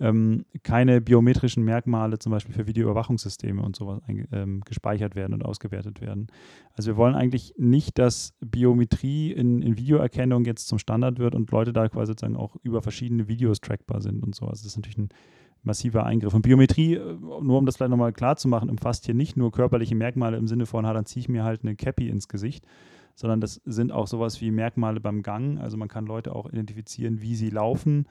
ähm, 0.00 0.44
keine 0.62 1.00
biometrischen 1.00 1.62
Merkmale 1.62 2.18
zum 2.18 2.32
Beispiel 2.32 2.54
für 2.54 2.66
Videoüberwachungssysteme 2.66 3.62
und 3.62 3.76
sowas 3.76 4.00
ähm, 4.32 4.62
gespeichert 4.64 5.14
werden 5.14 5.34
und 5.34 5.44
ausgewertet 5.44 6.00
werden. 6.00 6.28
Also 6.72 6.92
wir 6.92 6.96
wollen 6.96 7.14
eigentlich 7.14 7.54
nicht, 7.58 7.98
dass 7.98 8.34
Biometrie 8.40 9.30
in, 9.30 9.62
in, 9.62 9.76
Videoerkennung 9.76 10.46
jetzt 10.46 10.68
zum 10.68 10.78
Standard 10.78 11.18
wird 11.18 11.34
und 11.34 11.50
Leute 11.50 11.72
da 11.72 11.88
quasi 11.88 12.12
sozusagen 12.12 12.36
auch 12.36 12.56
über 12.62 12.82
verschiedene 12.82 13.28
Videos 13.28 13.60
trackbar 13.60 14.00
sind 14.00 14.22
und 14.22 14.34
so. 14.34 14.46
Also 14.46 14.62
das 14.62 14.72
ist 14.72 14.76
natürlich 14.76 14.98
ein 14.98 15.10
massiver 15.62 16.04
Eingriff. 16.04 16.34
Und 16.34 16.42
Biometrie, 16.42 16.94
äh, 16.94 17.16
nur 17.20 17.58
um 17.58 17.66
das 17.66 17.76
vielleicht 17.76 17.90
nochmal 17.90 18.12
klar 18.12 18.36
zu 18.36 18.48
machen, 18.48 18.70
umfasst 18.70 19.04
hier 19.06 19.14
nicht 19.14 19.36
nur 19.36 19.52
körperliche 19.52 19.94
Merkmale 19.94 20.36
im 20.38 20.46
Sinne 20.46 20.66
von, 20.66 20.86
ha, 20.86 20.92
dann 20.92 21.06
ziehe 21.06 21.20
ich 21.20 21.28
mir 21.28 21.44
halt 21.44 21.62
eine 21.62 21.76
Cappy 21.76 22.08
ins 22.08 22.26
Gesicht, 22.26 22.66
sondern 23.14 23.40
das 23.40 23.60
sind 23.64 23.92
auch 23.92 24.06
sowas 24.06 24.40
wie 24.40 24.50
Merkmale 24.50 25.00
beim 25.00 25.22
Gang. 25.22 25.58
Also 25.60 25.76
man 25.76 25.88
kann 25.88 26.06
Leute 26.06 26.34
auch 26.34 26.46
identifizieren, 26.46 27.20
wie 27.20 27.36
sie 27.36 27.50
laufen, 27.50 28.08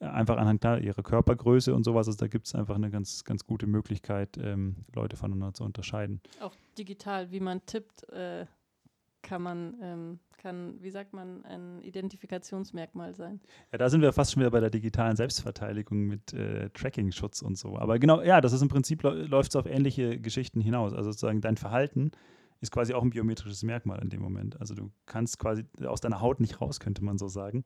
einfach 0.00 0.36
anhand 0.36 0.64
ihrer 0.64 1.02
Körpergröße 1.02 1.74
und 1.74 1.84
sowas. 1.84 2.06
Also 2.06 2.18
da 2.18 2.26
gibt 2.26 2.46
es 2.46 2.54
einfach 2.54 2.74
eine 2.74 2.90
ganz, 2.90 3.24
ganz 3.24 3.46
gute 3.46 3.66
Möglichkeit, 3.66 4.36
ähm, 4.38 4.84
Leute 4.94 5.16
voneinander 5.16 5.54
zu 5.54 5.64
unterscheiden. 5.64 6.20
Auch 6.40 6.54
digital, 6.76 7.30
wie 7.30 7.40
man 7.40 7.64
tippt, 7.66 8.08
äh, 8.10 8.46
kann 9.22 9.42
man, 9.42 9.76
ähm, 9.80 10.18
kann, 10.36 10.82
wie 10.82 10.90
sagt 10.90 11.12
man, 11.12 11.44
ein 11.44 11.80
Identifikationsmerkmal 11.82 13.14
sein. 13.14 13.40
Ja, 13.70 13.78
da 13.78 13.88
sind 13.88 14.02
wir 14.02 14.12
fast 14.12 14.32
schon 14.32 14.40
wieder 14.40 14.50
bei 14.50 14.58
der 14.58 14.70
digitalen 14.70 15.14
Selbstverteidigung 15.14 16.06
mit 16.06 16.32
äh, 16.32 16.68
Tracking-Schutz 16.70 17.40
und 17.42 17.56
so. 17.56 17.78
Aber 17.78 18.00
genau, 18.00 18.20
ja, 18.22 18.40
das 18.40 18.52
ist 18.52 18.62
im 18.62 18.68
Prinzip, 18.68 19.04
läuft 19.04 19.52
es 19.52 19.56
auf 19.56 19.66
ähnliche 19.66 20.18
Geschichten 20.18 20.60
hinaus. 20.60 20.92
Also 20.92 21.12
sozusagen 21.12 21.40
dein 21.40 21.56
Verhalten 21.56 22.10
ist 22.62 22.70
quasi 22.70 22.94
auch 22.94 23.02
ein 23.02 23.10
biometrisches 23.10 23.64
Merkmal 23.64 24.00
in 24.00 24.08
dem 24.08 24.22
Moment. 24.22 24.58
Also 24.60 24.74
du 24.74 24.92
kannst 25.04 25.38
quasi 25.38 25.64
aus 25.84 26.00
deiner 26.00 26.20
Haut 26.20 26.40
nicht 26.40 26.60
raus, 26.60 26.78
könnte 26.78 27.04
man 27.04 27.18
so 27.18 27.26
sagen. 27.26 27.64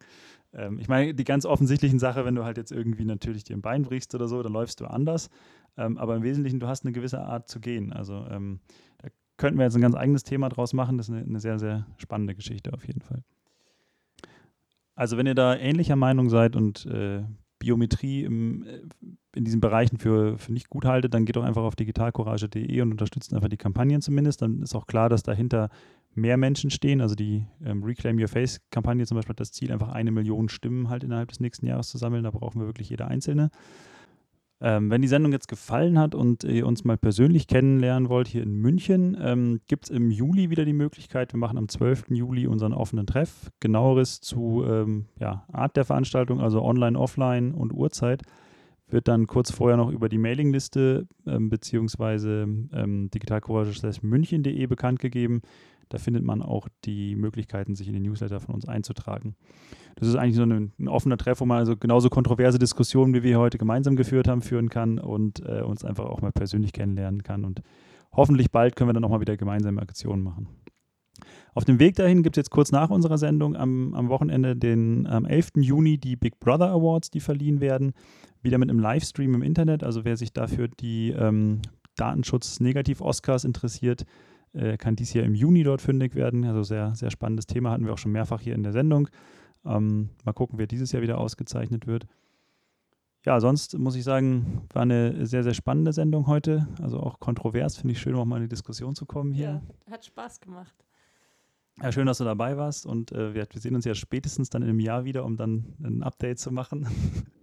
Ähm, 0.54 0.78
ich 0.78 0.88
meine, 0.88 1.14
die 1.14 1.24
ganz 1.24 1.44
offensichtlichen 1.44 1.98
Sache, 1.98 2.24
wenn 2.24 2.34
du 2.34 2.44
halt 2.44 2.56
jetzt 2.56 2.72
irgendwie 2.72 3.04
natürlich 3.04 3.44
dir 3.44 3.56
ein 3.56 3.62
Bein 3.62 3.82
brichst 3.82 4.14
oder 4.14 4.26
so, 4.26 4.42
dann 4.42 4.54
läufst 4.54 4.80
du 4.80 4.86
anders. 4.86 5.28
Ähm, 5.76 5.98
aber 5.98 6.16
im 6.16 6.22
Wesentlichen, 6.22 6.60
du 6.60 6.66
hast 6.66 6.84
eine 6.84 6.92
gewisse 6.92 7.20
Art 7.20 7.46
zu 7.48 7.60
gehen. 7.60 7.92
Also 7.92 8.26
ähm, 8.30 8.60
da 8.98 9.08
könnten 9.36 9.58
wir 9.58 9.64
jetzt 9.64 9.76
ein 9.76 9.82
ganz 9.82 9.94
eigenes 9.94 10.22
Thema 10.22 10.48
draus 10.48 10.72
machen. 10.72 10.96
Das 10.96 11.08
ist 11.08 11.14
eine, 11.14 11.24
eine 11.24 11.40
sehr, 11.40 11.58
sehr 11.58 11.86
spannende 11.98 12.34
Geschichte 12.34 12.72
auf 12.72 12.86
jeden 12.86 13.02
Fall. 13.02 13.22
Also 14.94 15.18
wenn 15.18 15.26
ihr 15.26 15.34
da 15.34 15.54
ähnlicher 15.54 15.96
Meinung 15.96 16.30
seid 16.30 16.56
und 16.56 16.86
äh, 16.86 17.22
Biometrie 17.66 18.22
im, 18.22 18.62
äh, 18.64 18.80
in 19.34 19.44
diesen 19.44 19.60
Bereichen 19.60 19.98
für, 19.98 20.38
für 20.38 20.52
nicht 20.52 20.70
gut 20.70 20.84
haltet, 20.84 21.12
dann 21.12 21.24
geht 21.24 21.36
doch 21.36 21.42
einfach 21.42 21.62
auf 21.62 21.74
digitalcourage.de 21.74 22.80
und 22.80 22.92
unterstützt 22.92 23.34
einfach 23.34 23.48
die 23.48 23.56
Kampagnen 23.56 24.00
zumindest. 24.00 24.40
Dann 24.40 24.62
ist 24.62 24.74
auch 24.74 24.86
klar, 24.86 25.08
dass 25.08 25.24
dahinter 25.24 25.68
mehr 26.14 26.36
Menschen 26.36 26.70
stehen. 26.70 27.00
Also 27.00 27.14
die 27.16 27.44
ähm, 27.64 27.82
Reclaim 27.82 28.18
Your 28.18 28.28
Face-Kampagne 28.28 29.04
zum 29.04 29.16
Beispiel 29.16 29.30
hat 29.30 29.40
das 29.40 29.52
Ziel, 29.52 29.72
einfach 29.72 29.88
eine 29.88 30.12
Million 30.12 30.48
Stimmen 30.48 30.88
halt 30.88 31.02
innerhalb 31.04 31.28
des 31.28 31.40
nächsten 31.40 31.66
Jahres 31.66 31.88
zu 31.88 31.98
sammeln. 31.98 32.22
Da 32.22 32.30
brauchen 32.30 32.60
wir 32.60 32.66
wirklich 32.66 32.88
jeder 32.88 33.08
Einzelne. 33.08 33.50
Ähm, 34.58 34.90
wenn 34.90 35.02
die 35.02 35.08
Sendung 35.08 35.32
jetzt 35.32 35.48
gefallen 35.48 35.98
hat 35.98 36.14
und 36.14 36.42
ihr 36.44 36.66
uns 36.66 36.84
mal 36.84 36.96
persönlich 36.96 37.46
kennenlernen 37.46 38.08
wollt 38.08 38.26
hier 38.26 38.42
in 38.42 38.54
München, 38.54 39.16
ähm, 39.20 39.60
gibt 39.68 39.84
es 39.84 39.90
im 39.90 40.10
Juli 40.10 40.48
wieder 40.48 40.64
die 40.64 40.72
Möglichkeit, 40.72 41.34
wir 41.34 41.38
machen 41.38 41.58
am 41.58 41.68
12. 41.68 42.06
Juli 42.10 42.46
unseren 42.46 42.72
offenen 42.72 43.06
Treff. 43.06 43.50
Genaueres 43.60 44.20
zu 44.20 44.64
ähm, 44.66 45.06
ja, 45.20 45.44
Art 45.52 45.76
der 45.76 45.84
Veranstaltung, 45.84 46.40
also 46.40 46.62
online, 46.62 46.98
offline 46.98 47.52
und 47.52 47.72
Uhrzeit, 47.74 48.22
wird 48.88 49.08
dann 49.08 49.26
kurz 49.26 49.50
vorher 49.50 49.76
noch 49.76 49.90
über 49.90 50.08
die 50.08 50.18
Mailingliste 50.18 51.06
ähm, 51.26 51.50
beziehungsweise 51.50 52.46
ähm, 52.72 53.10
digitalcourage.münchen.de 53.10 54.66
bekannt 54.66 55.00
gegeben. 55.00 55.42
Da 55.88 55.98
findet 55.98 56.24
man 56.24 56.42
auch 56.42 56.68
die 56.84 57.14
Möglichkeiten, 57.14 57.74
sich 57.74 57.86
in 57.86 57.94
den 57.94 58.02
Newsletter 58.02 58.40
von 58.40 58.54
uns 58.54 58.66
einzutragen. 58.66 59.36
Das 59.96 60.08
ist 60.08 60.16
eigentlich 60.16 60.36
so 60.36 60.42
ein, 60.42 60.72
ein 60.78 60.88
offener 60.88 61.16
Treff, 61.16 61.40
wo 61.40 61.46
man 61.46 61.58
also 61.58 61.76
genauso 61.76 62.10
kontroverse 62.10 62.58
Diskussionen, 62.58 63.14
wie 63.14 63.22
wir 63.22 63.38
heute 63.38 63.58
gemeinsam 63.58 63.96
geführt 63.96 64.28
haben, 64.28 64.42
führen 64.42 64.68
kann 64.68 64.98
und 64.98 65.40
äh, 65.46 65.62
uns 65.62 65.84
einfach 65.84 66.06
auch 66.06 66.20
mal 66.20 66.32
persönlich 66.32 66.72
kennenlernen 66.72 67.22
kann. 67.22 67.44
Und 67.44 67.62
hoffentlich 68.12 68.50
bald 68.50 68.76
können 68.76 68.88
wir 68.88 68.94
dann 68.94 69.04
auch 69.04 69.10
mal 69.10 69.20
wieder 69.20 69.36
gemeinsame 69.36 69.80
Aktionen 69.80 70.22
machen. 70.22 70.48
Auf 71.54 71.64
dem 71.64 71.78
Weg 71.78 71.94
dahin 71.94 72.22
gibt 72.22 72.36
es 72.36 72.42
jetzt 72.42 72.50
kurz 72.50 72.70
nach 72.70 72.90
unserer 72.90 73.16
Sendung 73.16 73.56
am, 73.56 73.94
am 73.94 74.10
Wochenende, 74.10 74.56
den 74.56 75.06
am 75.06 75.24
11. 75.24 75.52
Juni, 75.56 75.96
die 75.96 76.16
Big 76.16 76.38
Brother 76.38 76.70
Awards, 76.70 77.10
die 77.10 77.20
verliehen 77.20 77.60
werden. 77.60 77.94
Wieder 78.42 78.58
mit 78.58 78.68
einem 78.68 78.78
Livestream 78.78 79.34
im 79.34 79.42
Internet. 79.42 79.82
Also 79.82 80.04
wer 80.04 80.18
sich 80.18 80.34
dafür 80.34 80.68
die 80.68 81.12
ähm, 81.12 81.62
Datenschutz-Negativ-Oscars 81.96 83.44
interessiert, 83.44 84.04
äh, 84.56 84.76
kann 84.76 84.96
dies 84.96 85.12
Jahr 85.12 85.24
im 85.24 85.34
Juni 85.34 85.62
dort 85.62 85.80
fündig 85.80 86.14
werden. 86.14 86.44
Also 86.44 86.62
sehr, 86.62 86.94
sehr 86.94 87.10
spannendes 87.10 87.46
Thema 87.46 87.70
hatten 87.70 87.84
wir 87.84 87.92
auch 87.92 87.98
schon 87.98 88.12
mehrfach 88.12 88.40
hier 88.40 88.54
in 88.54 88.62
der 88.62 88.72
Sendung. 88.72 89.08
Ähm, 89.64 90.10
mal 90.24 90.32
gucken, 90.32 90.58
wer 90.58 90.66
dieses 90.66 90.92
Jahr 90.92 91.02
wieder 91.02 91.18
ausgezeichnet 91.18 91.86
wird. 91.86 92.06
Ja, 93.24 93.40
sonst 93.40 93.76
muss 93.76 93.96
ich 93.96 94.04
sagen, 94.04 94.62
war 94.72 94.82
eine 94.82 95.26
sehr, 95.26 95.42
sehr 95.42 95.54
spannende 95.54 95.92
Sendung 95.92 96.28
heute. 96.28 96.68
Also 96.80 97.00
auch 97.00 97.18
kontrovers, 97.18 97.76
finde 97.76 97.92
ich 97.92 98.00
schön, 98.00 98.14
auch 98.14 98.24
mal 98.24 98.36
in 98.36 98.42
die 98.42 98.48
Diskussion 98.48 98.94
zu 98.94 99.04
kommen 99.04 99.32
hier. 99.32 99.62
Ja, 99.86 99.92
hat 99.92 100.04
Spaß 100.04 100.40
gemacht. 100.40 100.74
Ja, 101.82 101.92
schön, 101.92 102.06
dass 102.06 102.18
du 102.18 102.24
dabei 102.24 102.56
warst 102.56 102.86
und 102.86 103.12
äh, 103.12 103.34
wir, 103.34 103.46
wir, 103.50 103.60
sehen 103.60 103.74
uns 103.74 103.84
ja 103.84 103.94
spätestens 103.94 104.48
dann 104.48 104.62
im 104.62 104.80
Jahr 104.80 105.04
wieder, 105.04 105.24
um 105.24 105.36
dann 105.36 105.74
ein 105.82 106.02
Update 106.02 106.38
zu 106.38 106.50
machen. 106.50 106.86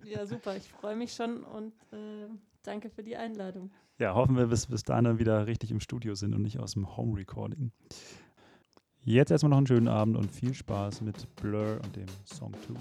Ja, 0.05 0.26
super. 0.26 0.55
Ich 0.55 0.70
freue 0.70 0.95
mich 0.95 1.14
schon 1.14 1.43
und 1.43 1.74
äh, 1.91 2.28
danke 2.64 2.89
für 2.89 3.03
die 3.03 3.16
Einladung. 3.16 3.72
Ja, 3.99 4.16
hoffen 4.16 4.36
wir, 4.36 4.47
bis, 4.47 4.68
bis 4.68 4.84
dahin 4.84 5.05
dann 5.05 5.20
wieder 5.20 5.45
richtig 5.47 5.72
im 5.72 5.80
Studio 5.80 6.16
sind 6.16 6.34
und 6.34 6.41
nicht 6.41 6.59
aus 6.59 6.74
dem 6.74 6.97
Home 6.97 7.18
Recording. 7.18 7.72
Jetzt 9.05 9.32
erstmal 9.32 9.51
noch 9.51 9.57
einen 9.57 9.68
schönen 9.68 9.88
Abend 9.88 10.18
und 10.18 10.32
viel 10.32 10.53
Spaß 10.53 11.01
mit 11.01 11.28
Blur 11.36 11.80
und 11.84 11.95
dem 11.95 12.07
Song 12.26 12.53
2. 12.66 12.74